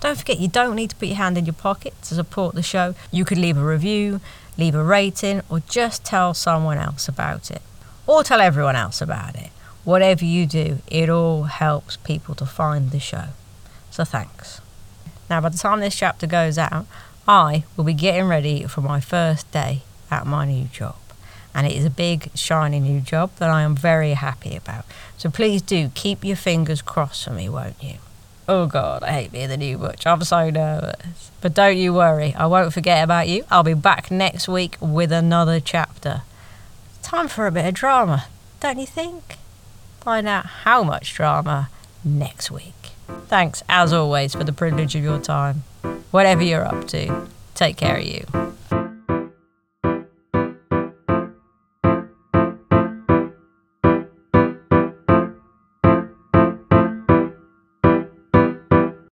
Don't 0.00 0.18
forget, 0.18 0.40
you 0.40 0.48
don't 0.48 0.74
need 0.74 0.90
to 0.90 0.96
put 0.96 1.08
your 1.08 1.18
hand 1.18 1.36
in 1.36 1.44
your 1.44 1.52
pocket 1.52 1.94
to 2.04 2.14
support 2.14 2.54
the 2.54 2.62
show. 2.62 2.94
You 3.12 3.26
could 3.26 3.38
leave 3.38 3.58
a 3.58 3.64
review, 3.64 4.20
leave 4.58 4.74
a 4.74 4.84
rating, 4.84 5.42
or 5.48 5.60
just 5.60 6.04
tell 6.04 6.34
someone 6.34 6.78
else 6.78 7.08
about 7.08 7.50
it. 7.50 7.62
Or 8.06 8.22
tell 8.22 8.40
everyone 8.40 8.76
else 8.76 9.00
about 9.00 9.34
it. 9.36 9.50
Whatever 9.84 10.24
you 10.24 10.46
do, 10.46 10.78
it 10.86 11.08
all 11.08 11.44
helps 11.44 11.96
people 11.96 12.34
to 12.36 12.46
find 12.46 12.90
the 12.90 13.00
show. 13.00 13.28
So 13.90 14.04
thanks. 14.04 14.60
Now, 15.28 15.40
by 15.40 15.48
the 15.48 15.58
time 15.58 15.80
this 15.80 15.96
chapter 15.96 16.26
goes 16.26 16.58
out, 16.58 16.86
I 17.26 17.64
will 17.76 17.84
be 17.84 17.94
getting 17.94 18.26
ready 18.26 18.64
for 18.64 18.80
my 18.80 19.00
first 19.00 19.50
day 19.52 19.82
at 20.10 20.26
my 20.26 20.46
new 20.46 20.64
job. 20.66 20.96
And 21.54 21.66
it 21.66 21.72
is 21.72 21.84
a 21.84 21.90
big, 21.90 22.30
shiny 22.34 22.80
new 22.80 23.00
job 23.00 23.30
that 23.36 23.50
I 23.50 23.62
am 23.62 23.76
very 23.76 24.14
happy 24.14 24.56
about. 24.56 24.84
So 25.18 25.30
please 25.30 25.62
do 25.62 25.90
keep 25.94 26.24
your 26.24 26.36
fingers 26.36 26.82
crossed 26.82 27.24
for 27.24 27.30
me, 27.30 27.48
won't 27.48 27.82
you? 27.82 27.96
Oh 28.48 28.66
God, 28.66 29.02
I 29.04 29.12
hate 29.12 29.32
being 29.32 29.48
the 29.48 29.56
new 29.56 29.78
butch. 29.78 30.06
I'm 30.06 30.22
so 30.24 30.50
nervous. 30.50 31.30
But 31.40 31.54
don't 31.54 31.76
you 31.76 31.94
worry, 31.94 32.34
I 32.34 32.46
won't 32.46 32.72
forget 32.72 33.04
about 33.04 33.28
you. 33.28 33.44
I'll 33.50 33.62
be 33.62 33.74
back 33.74 34.10
next 34.10 34.48
week 34.48 34.76
with 34.80 35.12
another 35.12 35.60
chapter. 35.60 36.22
Time 37.02 37.28
for 37.28 37.46
a 37.46 37.52
bit 37.52 37.66
of 37.66 37.74
drama, 37.74 38.26
don't 38.60 38.78
you 38.78 38.86
think? 38.86 39.36
Find 40.00 40.26
out 40.26 40.46
how 40.46 40.82
much 40.82 41.14
drama 41.14 41.68
next 42.04 42.50
week. 42.50 42.90
Thanks, 43.28 43.62
as 43.68 43.92
always, 43.92 44.34
for 44.34 44.44
the 44.44 44.52
privilege 44.52 44.94
of 44.94 45.02
your 45.02 45.20
time. 45.20 45.62
Whatever 46.10 46.42
you're 46.42 46.64
up 46.64 46.88
to, 46.88 47.28
take 47.54 47.76
care 47.76 47.96
of 47.96 48.04
you. 48.04 48.91